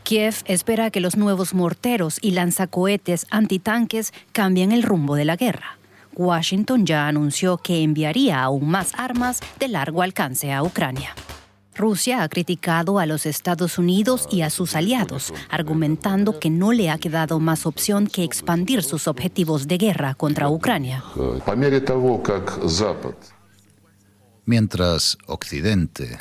Kiev 0.04 0.36
espera 0.46 0.90
que 0.90 1.00
los 1.00 1.16
nuevos 1.16 1.54
morteros 1.54 2.18
y 2.22 2.30
lanzacohetes 2.30 3.26
antitanques 3.30 4.12
cambien 4.32 4.72
el 4.72 4.82
rumbo 4.82 5.14
de 5.16 5.26
la 5.26 5.36
guerra. 5.36 5.79
Washington 6.20 6.84
ya 6.84 7.08
anunció 7.08 7.56
que 7.56 7.82
enviaría 7.82 8.42
aún 8.42 8.68
más 8.68 8.92
armas 8.98 9.40
de 9.58 9.68
largo 9.68 10.02
alcance 10.02 10.52
a 10.52 10.62
Ucrania. 10.62 11.14
Rusia 11.74 12.22
ha 12.22 12.28
criticado 12.28 12.98
a 12.98 13.06
los 13.06 13.24
Estados 13.24 13.78
Unidos 13.78 14.28
y 14.30 14.42
a 14.42 14.50
sus 14.50 14.76
aliados, 14.76 15.32
argumentando 15.48 16.38
que 16.38 16.50
no 16.50 16.72
le 16.72 16.90
ha 16.90 16.98
quedado 16.98 17.40
más 17.40 17.64
opción 17.64 18.06
que 18.06 18.22
expandir 18.22 18.82
sus 18.82 19.08
objetivos 19.08 19.66
de 19.66 19.78
guerra 19.78 20.14
contra 20.14 20.50
Ucrania. 20.50 21.02
Mientras 24.44 25.18
Occidente, 25.26 26.18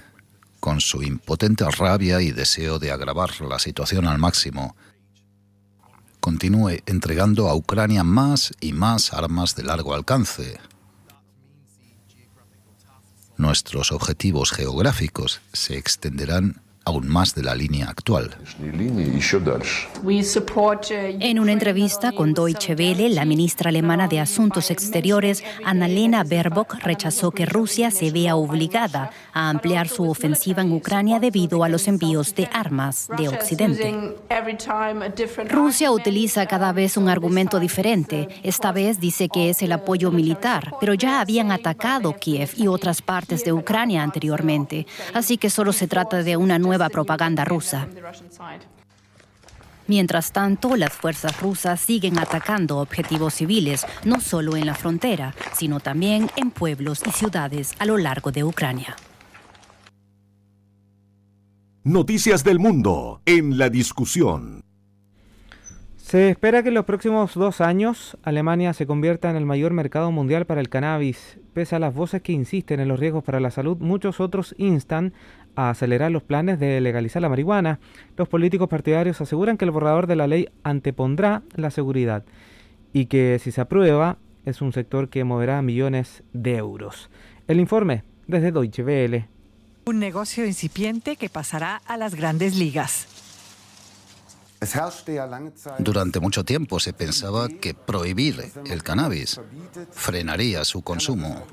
con 0.62 0.80
su 0.80 1.04
impotente 1.04 1.66
rabia 1.72 2.22
y 2.22 2.32
deseo 2.32 2.80
de 2.80 2.92
agravar 2.92 3.32
la 3.42 3.60
situación 3.60 4.08
al 4.08 4.18
máximo, 4.18 4.78
continúe 6.30 6.84
entregando 6.86 7.50
a 7.50 7.56
Ucrania 7.56 8.04
más 8.04 8.54
y 8.62 8.72
más 8.72 9.14
armas 9.14 9.56
de 9.56 9.64
largo 9.64 9.96
alcance. 9.96 10.60
Nuestros 13.36 13.92
objetivos 13.92 14.52
geográficos 14.52 15.42
se 15.54 15.76
extenderán 15.80 16.62
aún 16.86 17.08
más 17.08 17.36
de 17.36 17.44
la 17.44 17.54
línea 17.54 17.88
actual. 17.90 18.36
En 21.20 21.40
una 21.40 21.52
entrevista 21.52 22.12
con 22.12 22.34
Deutsche 22.34 22.76
Welle, 22.76 23.10
la 23.10 23.26
ministra 23.26 23.70
alemana 23.70 24.08
de 24.08 24.20
Asuntos 24.20 24.72
Exteriores, 24.72 25.44
Annalena 25.64 26.24
Baerbock, 26.24 26.76
rechazó 26.82 27.32
que 27.32 27.46
Rusia 27.46 27.92
se 27.92 28.12
vea 28.12 28.36
obligada 28.36 29.12
a 29.34 29.50
ampliar 29.50 29.88
su 29.88 30.10
ofensiva 30.10 30.62
en 30.62 30.72
Ucrania 30.72 31.20
debido 31.20 31.64
a 31.64 31.70
los 31.70 31.88
envíos 31.88 32.34
de 32.34 32.50
armas 32.52 33.08
de 33.18 33.30
Occidente. 33.30 34.16
Rusia 35.48 35.92
utiliza 35.92 36.48
cada 36.48 36.72
vez 36.74 36.98
un 36.98 37.10
argumento 37.10 37.60
diferente. 37.60 38.28
Esta 38.44 38.72
vez 38.72 39.00
dice 39.00 39.30
que 39.30 39.50
es 39.50 39.62
el 39.62 39.72
apoyo 39.74 40.12
militar, 40.12 40.74
pero 40.80 40.94
ya 40.94 41.22
habían 41.22 41.52
atacado 41.52 42.14
Kiev 42.14 42.52
y 42.56 42.68
otras 42.68 43.02
partes 43.02 43.44
de 43.44 43.54
Ucrania 43.54 44.02
anteriormente, 44.02 44.88
así 45.14 45.38
que 45.38 45.50
solo 45.50 45.74
se 45.74 45.88
trata 45.88 46.24
de 46.24 46.38
una 46.38 46.58
nueva 46.58 46.69
propaganda 46.90 47.46
rusa. 47.46 47.88
Mientras 49.88 50.32
tanto, 50.32 50.76
las 50.76 50.94
fuerzas 50.94 51.42
rusas 51.42 51.80
siguen 51.80 52.20
atacando 52.20 52.78
objetivos 52.78 53.34
civiles, 53.34 53.88
no 54.06 54.22
solo 54.22 54.56
en 54.56 54.68
la 54.68 54.76
frontera, 54.76 55.34
sino 55.54 55.80
también 55.80 56.30
en 56.36 56.52
pueblos 56.52 57.02
y 57.08 57.10
ciudades 57.10 57.74
a 57.80 57.86
lo 57.86 57.98
largo 57.98 58.32
de 58.32 58.44
Ucrania. 58.44 58.96
Noticias 61.84 62.44
del 62.44 62.60
mundo 62.60 63.24
en 63.26 63.58
la 63.58 63.72
discusión. 63.72 64.64
Se 66.10 66.30
espera 66.30 66.62
que 66.62 66.70
en 66.70 66.76
los 66.76 66.86
próximos 66.86 67.36
dos 67.36 67.62
años 67.62 68.18
Alemania 68.24 68.74
se 68.74 68.86
convierta 68.86 69.30
en 69.30 69.36
el 69.36 69.46
mayor 69.46 69.74
mercado 69.74 70.12
mundial 70.12 70.46
para 70.46 70.60
el 70.60 70.68
cannabis. 70.68 71.40
Pese 71.54 71.76
a 71.76 71.80
las 71.80 71.94
voces 71.94 72.22
que 72.22 72.32
insisten 72.32 72.80
en 72.80 72.88
los 72.88 73.00
riesgos 73.00 73.24
para 73.24 73.40
la 73.40 73.52
salud, 73.52 73.78
muchos 73.78 74.20
otros 74.20 74.56
instan 74.58 75.14
a 75.60 75.70
acelerar 75.70 76.10
los 76.10 76.24
planes 76.24 76.58
de 76.58 76.80
legalizar 76.80 77.22
la 77.22 77.28
marihuana. 77.28 77.80
Los 78.16 78.30
políticos 78.30 78.70
partidarios 78.70 79.20
aseguran 79.20 79.58
que 79.58 79.66
el 79.66 79.72
borrador 79.72 80.08
de 80.08 80.16
la 80.16 80.26
ley 80.26 80.48
antepondrá 80.64 81.44
la 81.54 81.70
seguridad 81.70 82.24
y 82.94 83.08
que 83.08 83.40
si 83.44 83.52
se 83.52 83.60
aprueba 83.60 84.18
es 84.46 84.62
un 84.62 84.72
sector 84.72 85.10
que 85.10 85.26
moverá 85.26 85.62
millones 85.62 86.24
de 86.32 86.56
euros. 86.56 87.10
El 87.50 87.60
informe 87.60 88.04
desde 88.26 88.54
Deutsche 88.54 88.84
Welle. 88.84 89.28
Un 89.86 90.00
negocio 90.00 90.46
incipiente 90.46 91.18
que 91.18 91.28
pasará 91.28 91.82
a 91.86 91.98
las 91.98 92.16
grandes 92.16 92.56
ligas. 92.56 93.19
Durante 95.80 96.20
mucho 96.20 96.44
tiempo 96.44 96.80
se 96.80 96.92
pensaba 96.92 97.48
que 97.48 97.74
prohibir 97.74 98.52
el 98.66 98.84
cannabis 98.84 99.40
frenaría 99.92 100.66
su 100.66 100.82
consumo. 100.82 101.44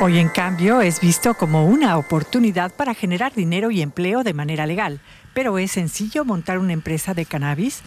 Hoy, 0.00 0.18
en 0.18 0.28
cambio, 0.28 0.80
es 0.80 1.00
visto 1.00 1.34
como 1.34 1.66
una 1.66 1.96
oportunidad 1.98 2.72
para 2.74 2.94
generar 2.94 3.34
dinero 3.34 3.70
y 3.70 3.80
empleo 3.80 4.24
de 4.24 4.34
manera 4.34 4.66
legal. 4.66 5.00
Pero 5.34 5.58
¿es 5.58 5.72
sencillo 5.72 6.24
montar 6.24 6.58
una 6.58 6.72
empresa 6.72 7.14
de 7.14 7.24
cannabis? 7.24 7.82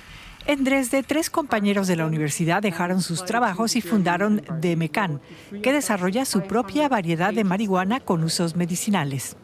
En 0.47 0.63
Dresde, 0.63 1.03
tres 1.03 1.29
compañeros 1.29 1.87
de 1.87 1.95
la 1.95 2.05
universidad 2.05 2.61
dejaron 2.61 3.01
sus 3.01 3.25
trabajos 3.25 3.75
y 3.75 3.81
fundaron 3.81 4.41
Demecan, 4.59 5.21
que 5.61 5.71
desarrolla 5.71 6.25
su 6.25 6.41
propia 6.41 6.89
variedad 6.89 7.33
de 7.33 7.43
marihuana 7.43 7.99
con 7.99 8.23
usos 8.23 8.55
medicinales. 8.55 9.37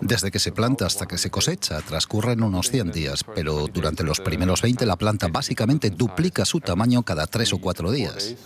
Desde 0.00 0.30
que 0.30 0.38
se 0.38 0.52
planta 0.52 0.86
hasta 0.86 1.06
que 1.06 1.18
se 1.18 1.30
cosecha 1.30 1.80
transcurren 1.82 2.42
unos 2.42 2.70
100 2.70 2.92
días, 2.92 3.24
pero 3.34 3.66
durante 3.66 4.04
los 4.04 4.20
primeros 4.20 4.62
20 4.62 4.86
la 4.86 4.96
planta 4.96 5.28
básicamente 5.28 5.90
duplica 5.90 6.44
su 6.44 6.60
tamaño 6.60 7.02
cada 7.02 7.26
tres 7.26 7.52
o 7.52 7.58
cuatro 7.58 7.90
días. 7.90 8.36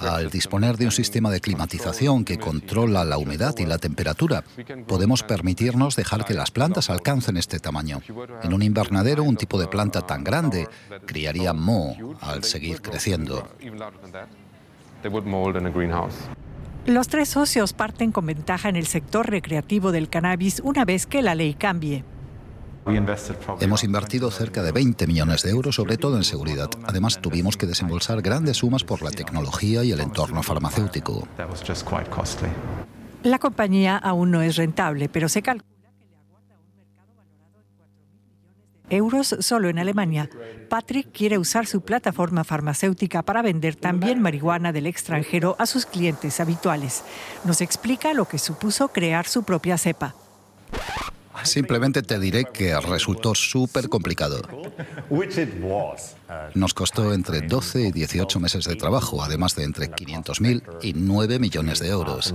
Al 0.00 0.30
disponer 0.30 0.76
de 0.76 0.84
un 0.84 0.90
sistema 0.90 1.30
de 1.30 1.40
climatización 1.40 2.24
que 2.24 2.38
controla 2.38 3.04
la 3.04 3.18
humedad 3.18 3.54
y 3.58 3.66
la 3.66 3.78
temperatura, 3.78 4.44
podemos 4.86 5.22
permitirnos 5.22 5.96
dejar 5.96 6.24
que 6.24 6.34
las 6.34 6.50
plantas 6.50 6.90
alcancen 6.90 7.36
este 7.36 7.58
tamaño. 7.58 8.00
En 8.42 8.52
un 8.52 8.62
invernadero, 8.62 9.22
un 9.24 9.36
tipo 9.36 9.58
de 9.58 9.66
planta 9.66 10.02
tan 10.02 10.24
grande 10.24 10.68
criaría 11.06 11.52
moho 11.52 12.16
al 12.20 12.44
seguir 12.44 12.82
creciendo. 12.82 13.48
Los 16.86 17.08
tres 17.08 17.28
socios 17.28 17.72
parten 17.72 18.12
con 18.12 18.26
ventaja 18.26 18.68
en 18.68 18.76
el 18.76 18.86
sector 18.86 19.28
recreativo 19.28 19.92
del 19.92 20.08
cannabis 20.08 20.60
una 20.64 20.84
vez 20.84 21.06
que 21.06 21.22
la 21.22 21.34
ley 21.34 21.54
cambie. 21.54 22.04
Hemos 23.60 23.84
invertido 23.84 24.30
cerca 24.30 24.62
de 24.62 24.72
20 24.72 25.06
millones 25.06 25.42
de 25.42 25.50
euros, 25.50 25.74
sobre 25.74 25.96
todo 25.96 26.16
en 26.16 26.24
seguridad. 26.24 26.70
Además, 26.84 27.20
tuvimos 27.20 27.56
que 27.56 27.66
desembolsar 27.66 28.22
grandes 28.22 28.58
sumas 28.58 28.84
por 28.84 29.02
la 29.02 29.10
tecnología 29.10 29.84
y 29.84 29.92
el 29.92 30.00
entorno 30.00 30.42
farmacéutico. 30.42 31.28
La 33.22 33.38
compañía 33.38 33.96
aún 33.96 34.30
no 34.30 34.42
es 34.42 34.56
rentable, 34.56 35.08
pero 35.08 35.28
se 35.28 35.42
calcula 35.42 35.70
euros 38.90 39.36
solo 39.40 39.68
en 39.68 39.78
Alemania. 39.78 40.28
Patrick 40.68 41.12
quiere 41.12 41.38
usar 41.38 41.66
su 41.66 41.80
plataforma 41.80 42.44
farmacéutica 42.44 43.22
para 43.22 43.42
vender 43.42 43.76
también 43.76 44.20
marihuana 44.20 44.72
del 44.72 44.86
extranjero 44.86 45.56
a 45.58 45.66
sus 45.66 45.86
clientes 45.86 46.40
habituales. 46.40 47.04
Nos 47.44 47.60
explica 47.60 48.12
lo 48.12 48.26
que 48.26 48.38
supuso 48.38 48.88
crear 48.88 49.26
su 49.26 49.44
propia 49.44 49.78
cepa. 49.78 50.14
Simplemente 51.44 52.02
te 52.02 52.18
diré 52.18 52.44
que 52.44 52.78
resultó 52.80 53.34
súper 53.34 53.88
complicado. 53.88 54.42
Nos 56.54 56.74
costó 56.74 57.12
entre 57.12 57.40
12 57.42 57.88
y 57.88 57.92
18 57.92 58.40
meses 58.40 58.64
de 58.64 58.76
trabajo, 58.76 59.22
además 59.22 59.54
de 59.56 59.64
entre 59.64 59.90
500.000 59.90 60.62
y 60.82 60.92
9 60.94 61.38
millones 61.38 61.80
de 61.80 61.88
euros. 61.88 62.34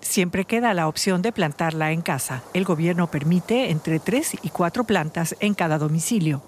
Siempre 0.00 0.44
queda 0.44 0.74
la 0.74 0.88
opción 0.88 1.22
de 1.22 1.32
plantarla 1.32 1.92
en 1.92 2.02
casa. 2.02 2.42
El 2.54 2.64
gobierno 2.64 3.10
permite 3.10 3.70
entre 3.70 4.00
3 4.00 4.38
y 4.42 4.50
4 4.50 4.84
plantas 4.84 5.36
en 5.40 5.54
cada 5.54 5.78
domicilio. 5.78 6.42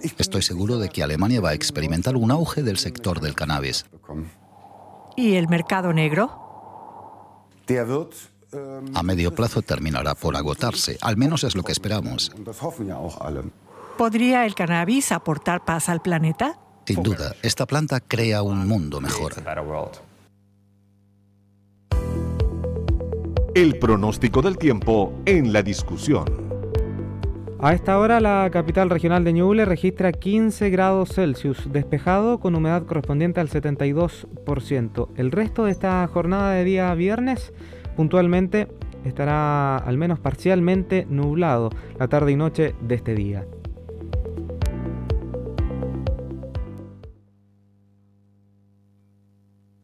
Estoy 0.00 0.42
seguro 0.42 0.78
de 0.78 0.88
que 0.88 1.02
Alemania 1.02 1.40
va 1.40 1.50
a 1.50 1.54
experimentar 1.54 2.16
un 2.16 2.30
auge 2.30 2.62
del 2.62 2.78
sector 2.78 3.20
del 3.20 3.34
cannabis. 3.34 3.84
¿Y 5.16 5.34
el 5.34 5.48
mercado 5.48 5.92
negro? 5.92 6.49
A 8.94 9.02
medio 9.02 9.34
plazo 9.34 9.62
terminará 9.62 10.14
por 10.14 10.36
agotarse, 10.36 10.98
al 11.00 11.16
menos 11.16 11.44
es 11.44 11.54
lo 11.54 11.62
que 11.62 11.72
esperamos. 11.72 12.32
¿Podría 13.96 14.46
el 14.46 14.54
cannabis 14.54 15.12
aportar 15.12 15.64
paz 15.64 15.88
al 15.88 16.02
planeta? 16.02 16.58
Sin 16.86 17.02
duda, 17.02 17.34
esta 17.42 17.66
planta 17.66 18.00
crea 18.00 18.42
un 18.42 18.66
mundo 18.66 19.00
mejor. 19.00 19.34
El 23.54 23.78
pronóstico 23.78 24.42
del 24.42 24.58
tiempo 24.58 25.12
en 25.26 25.52
la 25.52 25.62
discusión. 25.62 26.49
A 27.62 27.74
esta 27.74 27.98
hora 27.98 28.20
la 28.20 28.48
capital 28.50 28.88
regional 28.88 29.22
de 29.22 29.34
Ñuble 29.34 29.66
registra 29.66 30.12
15 30.12 30.70
grados 30.70 31.10
Celsius, 31.10 31.70
despejado 31.70 32.40
con 32.40 32.54
humedad 32.54 32.86
correspondiente 32.86 33.38
al 33.38 33.50
72%. 33.50 35.08
El 35.16 35.30
resto 35.30 35.66
de 35.66 35.72
esta 35.72 36.06
jornada 36.06 36.52
de 36.52 36.64
día 36.64 36.94
viernes 36.94 37.52
puntualmente 37.96 38.66
estará 39.04 39.76
al 39.76 39.98
menos 39.98 40.18
parcialmente 40.18 41.06
nublado 41.10 41.68
la 41.98 42.08
tarde 42.08 42.32
y 42.32 42.36
noche 42.36 42.74
de 42.80 42.94
este 42.94 43.14
día. 43.14 43.44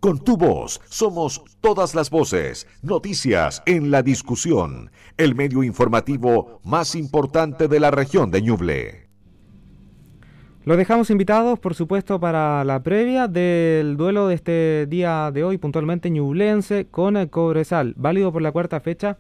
Con 0.07 0.21
tu 0.21 0.37
voz 0.37 0.81
somos 0.89 1.43
todas 1.61 1.97
las 1.97 2.11
voces, 2.11 2.69
noticias 2.81 3.61
en 3.67 3.91
la 3.91 4.05
discusión, 4.05 4.93
el 5.17 5.35
medio 5.35 5.65
informativo 5.65 6.61
más 6.63 6.95
importante 6.95 7.67
de 7.67 7.81
la 7.81 7.91
región 7.91 8.31
de 8.31 8.41
Ñuble. 8.41 9.09
Los 10.65 10.77
dejamos 10.77 11.11
invitados, 11.11 11.59
por 11.59 11.75
supuesto, 11.75 12.21
para 12.21 12.63
la 12.63 12.85
previa 12.85 13.27
del 13.27 13.97
duelo 13.97 14.29
de 14.29 14.37
este 14.37 14.87
día 14.89 15.33
de 15.33 15.43
hoy, 15.43 15.59
puntualmente 15.59 16.09
ñublense, 16.09 16.87
con 16.89 17.17
el 17.17 17.29
Cobresal, 17.29 17.93
válido 17.97 18.31
por 18.31 18.43
la 18.43 18.53
cuarta 18.53 18.79
fecha 18.79 19.19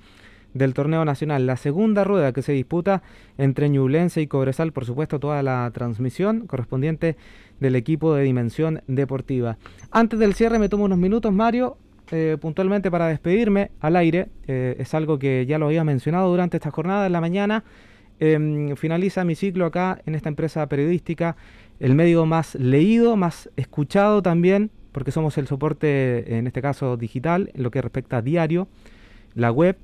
del 0.54 0.72
torneo 0.72 1.04
nacional. 1.04 1.46
La 1.46 1.56
segunda 1.56 2.04
rueda 2.04 2.32
que 2.32 2.42
se 2.42 2.52
disputa 2.52 3.02
entre 3.38 3.68
Ñublense 3.68 4.20
y 4.20 4.26
Cobresal, 4.26 4.72
por 4.72 4.84
supuesto, 4.84 5.18
toda 5.18 5.42
la 5.42 5.68
transmisión 5.74 6.46
correspondiente 6.46 7.16
del 7.60 7.76
equipo 7.76 8.14
de 8.14 8.24
Dimensión 8.24 8.82
Deportiva. 8.86 9.58
Antes 9.90 10.18
del 10.18 10.34
cierre 10.34 10.58
me 10.58 10.68
tomo 10.68 10.84
unos 10.84 10.98
minutos, 10.98 11.32
Mario, 11.32 11.78
eh, 12.12 12.36
puntualmente 12.40 12.90
para 12.90 13.08
despedirme 13.08 13.70
al 13.80 13.96
aire. 13.96 14.28
Eh, 14.46 14.76
es 14.78 14.94
algo 14.94 15.18
que 15.18 15.44
ya 15.46 15.58
lo 15.58 15.66
había 15.66 15.84
mencionado 15.84 16.30
durante 16.30 16.56
esta 16.56 16.70
jornada 16.70 17.06
en 17.06 17.12
la 17.12 17.20
mañana. 17.20 17.64
Em, 18.18 18.76
finaliza 18.76 19.24
mi 19.24 19.34
ciclo 19.34 19.66
acá 19.66 20.00
en 20.06 20.14
esta 20.14 20.28
empresa 20.28 20.66
periodística, 20.68 21.36
el 21.80 21.94
medio 21.94 22.24
más 22.24 22.54
leído, 22.54 23.16
más 23.16 23.50
escuchado 23.56 24.22
también, 24.22 24.70
porque 24.92 25.10
somos 25.10 25.36
el 25.36 25.46
soporte, 25.46 26.38
en 26.38 26.46
este 26.46 26.62
caso 26.62 26.96
digital, 26.96 27.50
en 27.54 27.62
lo 27.62 27.70
que 27.70 27.82
respecta 27.82 28.18
a 28.18 28.22
diario, 28.22 28.68
la 29.34 29.52
web 29.52 29.76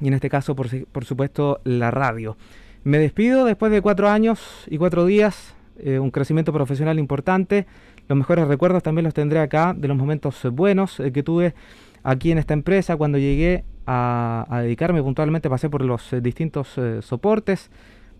y 0.00 0.08
en 0.08 0.14
este 0.14 0.28
caso, 0.28 0.54
por, 0.54 0.68
por 0.88 1.06
supuesto, 1.06 1.60
la 1.64 1.90
radio. 1.90 2.36
Me 2.84 2.98
despido 2.98 3.46
después 3.46 3.72
de 3.72 3.80
cuatro 3.80 4.08
años 4.08 4.66
y 4.68 4.76
cuatro 4.76 5.06
días 5.06 5.55
eh, 5.78 5.98
un 5.98 6.10
crecimiento 6.10 6.52
profesional 6.52 6.98
importante. 6.98 7.66
Los 8.08 8.16
mejores 8.16 8.48
recuerdos 8.48 8.82
también 8.82 9.04
los 9.04 9.14
tendré 9.14 9.40
acá 9.40 9.74
de 9.76 9.88
los 9.88 9.96
momentos 9.96 10.46
buenos 10.52 11.00
eh, 11.00 11.12
que 11.12 11.22
tuve 11.22 11.54
aquí 12.02 12.30
en 12.30 12.38
esta 12.38 12.54
empresa 12.54 12.96
cuando 12.96 13.18
llegué 13.18 13.64
a, 13.86 14.60
dedicarme 14.62 15.02
puntualmente, 15.02 15.50
pasé 15.50 15.68
por 15.68 15.84
los 15.84 16.12
eh, 16.12 16.20
distintos 16.20 16.78
soportes, 17.00 17.70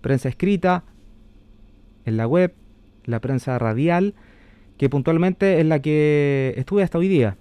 prensa 0.01 0.29
escrita, 0.29 0.85
en 2.05 2.17
la 2.17 2.27
web, 2.27 2.55
la 3.05 3.21
prensa 3.21 3.59
radial, 3.59 4.15
que 4.77 4.89
puntualmente 4.89 5.61
es 5.61 5.67
la 5.67 5.81
que 5.81 6.55
estuve 6.57 6.83
hasta 6.83 6.99
hoy 6.99 7.09
día, 7.09 7.37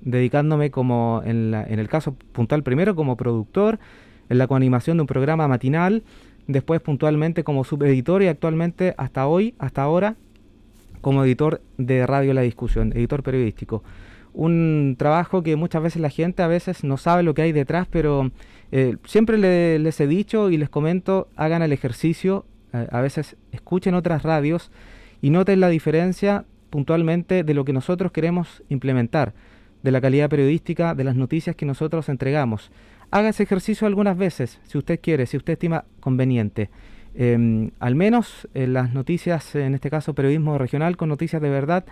dedicándome 0.00 0.70
como 0.70 1.22
en, 1.24 1.54
en 1.54 1.78
el 1.78 1.88
caso 1.88 2.14
puntual 2.32 2.62
primero 2.62 2.96
como 2.96 3.16
productor, 3.16 3.78
en 4.28 4.38
la 4.38 4.46
coanimación 4.46 4.96
de 4.96 5.02
un 5.02 5.06
programa 5.06 5.46
matinal, 5.46 6.02
después 6.46 6.80
puntualmente 6.80 7.44
como 7.44 7.64
subeditor 7.64 8.22
y 8.22 8.28
actualmente 8.28 8.94
hasta 8.96 9.26
hoy, 9.26 9.54
hasta 9.58 9.82
ahora, 9.82 10.16
como 11.00 11.24
editor 11.24 11.60
de 11.78 12.06
Radio 12.06 12.32
La 12.34 12.42
Discusión, 12.42 12.92
editor 12.94 13.22
periodístico. 13.22 13.82
Un 14.32 14.96
trabajo 14.98 15.42
que 15.42 15.56
muchas 15.56 15.82
veces 15.82 16.00
la 16.00 16.08
gente 16.08 16.42
a 16.42 16.46
veces 16.46 16.84
no 16.84 16.96
sabe 16.96 17.22
lo 17.22 17.34
que 17.34 17.42
hay 17.42 17.52
detrás, 17.52 17.86
pero 17.90 18.30
eh, 18.70 18.96
siempre 19.04 19.36
les 19.78 20.00
he 20.00 20.06
dicho 20.06 20.50
y 20.50 20.56
les 20.56 20.70
comento, 20.70 21.28
hagan 21.36 21.62
el 21.62 21.72
ejercicio, 21.72 22.46
eh, 22.72 22.86
a 22.90 23.00
veces 23.02 23.36
escuchen 23.50 23.94
otras 23.94 24.22
radios 24.22 24.70
y 25.20 25.30
noten 25.30 25.60
la 25.60 25.68
diferencia 25.68 26.46
puntualmente 26.70 27.44
de 27.44 27.54
lo 27.54 27.64
que 27.66 27.74
nosotros 27.74 28.12
queremos 28.12 28.62
implementar, 28.70 29.34
de 29.82 29.90
la 29.90 30.00
calidad 30.00 30.30
periodística, 30.30 30.94
de 30.94 31.04
las 31.04 31.16
noticias 31.16 31.54
que 31.54 31.66
nosotros 31.66 32.08
entregamos 32.08 32.70
haga 33.12 33.28
ese 33.28 33.44
ejercicio 33.44 33.86
algunas 33.86 34.16
veces, 34.16 34.58
si 34.64 34.78
usted 34.78 34.98
quiere, 35.00 35.26
si 35.26 35.36
usted 35.36 35.52
estima 35.52 35.84
conveniente. 36.00 36.70
Em, 37.14 37.70
al 37.78 37.94
menos 37.94 38.48
en 38.54 38.72
las 38.72 38.94
noticias, 38.94 39.54
en 39.54 39.74
este 39.74 39.90
caso 39.90 40.14
periodismo 40.14 40.56
regional 40.56 40.96
con 40.96 41.10
noticias 41.10 41.40
de 41.42 41.50
verdad, 41.50 41.84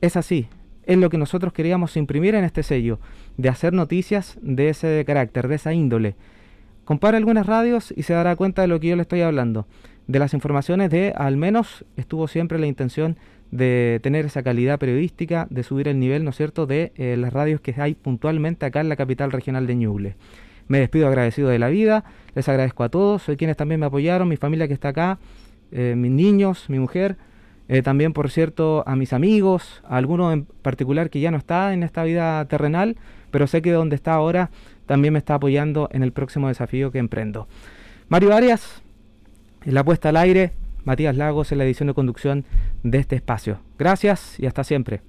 es 0.00 0.16
así. 0.16 0.48
Es 0.84 0.96
lo 0.96 1.10
que 1.10 1.18
nosotros 1.18 1.52
queríamos 1.52 1.96
imprimir 1.96 2.36
en 2.36 2.44
este 2.44 2.62
sello, 2.62 3.00
de 3.36 3.48
hacer 3.48 3.72
noticias 3.72 4.38
de 4.40 4.68
ese 4.68 5.04
carácter, 5.04 5.48
de 5.48 5.56
esa 5.56 5.74
índole. 5.74 6.14
Compare 6.84 7.16
algunas 7.16 7.46
radios 7.46 7.92
y 7.94 8.04
se 8.04 8.14
dará 8.14 8.36
cuenta 8.36 8.62
de 8.62 8.68
lo 8.68 8.78
que 8.78 8.88
yo 8.88 8.96
le 8.96 9.02
estoy 9.02 9.20
hablando. 9.22 9.66
De 10.06 10.20
las 10.20 10.32
informaciones 10.32 10.90
de, 10.90 11.12
al 11.14 11.36
menos, 11.36 11.84
estuvo 11.96 12.28
siempre 12.28 12.58
la 12.58 12.66
intención 12.66 13.18
de 13.50 14.00
tener 14.02 14.26
esa 14.26 14.42
calidad 14.42 14.78
periodística, 14.78 15.46
de 15.50 15.62
subir 15.62 15.88
el 15.88 15.98
nivel, 15.98 16.24
¿no 16.24 16.30
es 16.30 16.36
cierto?, 16.36 16.66
de 16.66 16.92
eh, 16.96 17.16
las 17.16 17.32
radios 17.32 17.60
que 17.60 17.74
hay 17.78 17.94
puntualmente 17.94 18.66
acá 18.66 18.80
en 18.80 18.88
la 18.88 18.96
capital 18.96 19.32
regional 19.32 19.66
de 19.66 19.74
Ñuble. 19.76 20.16
Me 20.66 20.80
despido 20.80 21.08
agradecido 21.08 21.48
de 21.48 21.58
la 21.58 21.68
vida, 21.68 22.04
les 22.34 22.48
agradezco 22.48 22.84
a 22.84 22.90
todos, 22.90 23.22
soy 23.22 23.36
quienes 23.36 23.56
también 23.56 23.80
me 23.80 23.86
apoyaron, 23.86 24.28
mi 24.28 24.36
familia 24.36 24.68
que 24.68 24.74
está 24.74 24.88
acá, 24.88 25.18
eh, 25.72 25.94
mis 25.96 26.10
niños, 26.10 26.68
mi 26.68 26.78
mujer, 26.78 27.16
eh, 27.68 27.82
también 27.82 28.12
por 28.12 28.30
cierto 28.30 28.82
a 28.86 28.96
mis 28.96 29.12
amigos, 29.12 29.82
a 29.86 29.96
alguno 29.96 30.32
en 30.32 30.44
particular 30.44 31.10
que 31.10 31.20
ya 31.20 31.30
no 31.30 31.36
está 31.36 31.72
en 31.72 31.82
esta 31.82 32.02
vida 32.04 32.44
terrenal, 32.46 32.96
pero 33.30 33.46
sé 33.46 33.62
que 33.62 33.72
donde 33.72 33.96
está 33.96 34.14
ahora 34.14 34.50
también 34.86 35.12
me 35.12 35.18
está 35.18 35.34
apoyando 35.34 35.88
en 35.92 36.02
el 36.02 36.12
próximo 36.12 36.48
desafío 36.48 36.90
que 36.90 36.98
emprendo. 36.98 37.46
Mario 38.08 38.34
Arias, 38.34 38.82
la 39.64 39.84
puesta 39.84 40.08
al 40.08 40.16
aire, 40.16 40.52
Matías 40.84 41.16
Lagos 41.16 41.52
en 41.52 41.58
la 41.58 41.64
edición 41.64 41.88
de 41.88 41.94
conducción 41.94 42.44
de 42.82 42.98
este 42.98 43.16
espacio. 43.16 43.60
Gracias 43.78 44.38
y 44.38 44.46
hasta 44.46 44.64
siempre. 44.64 45.02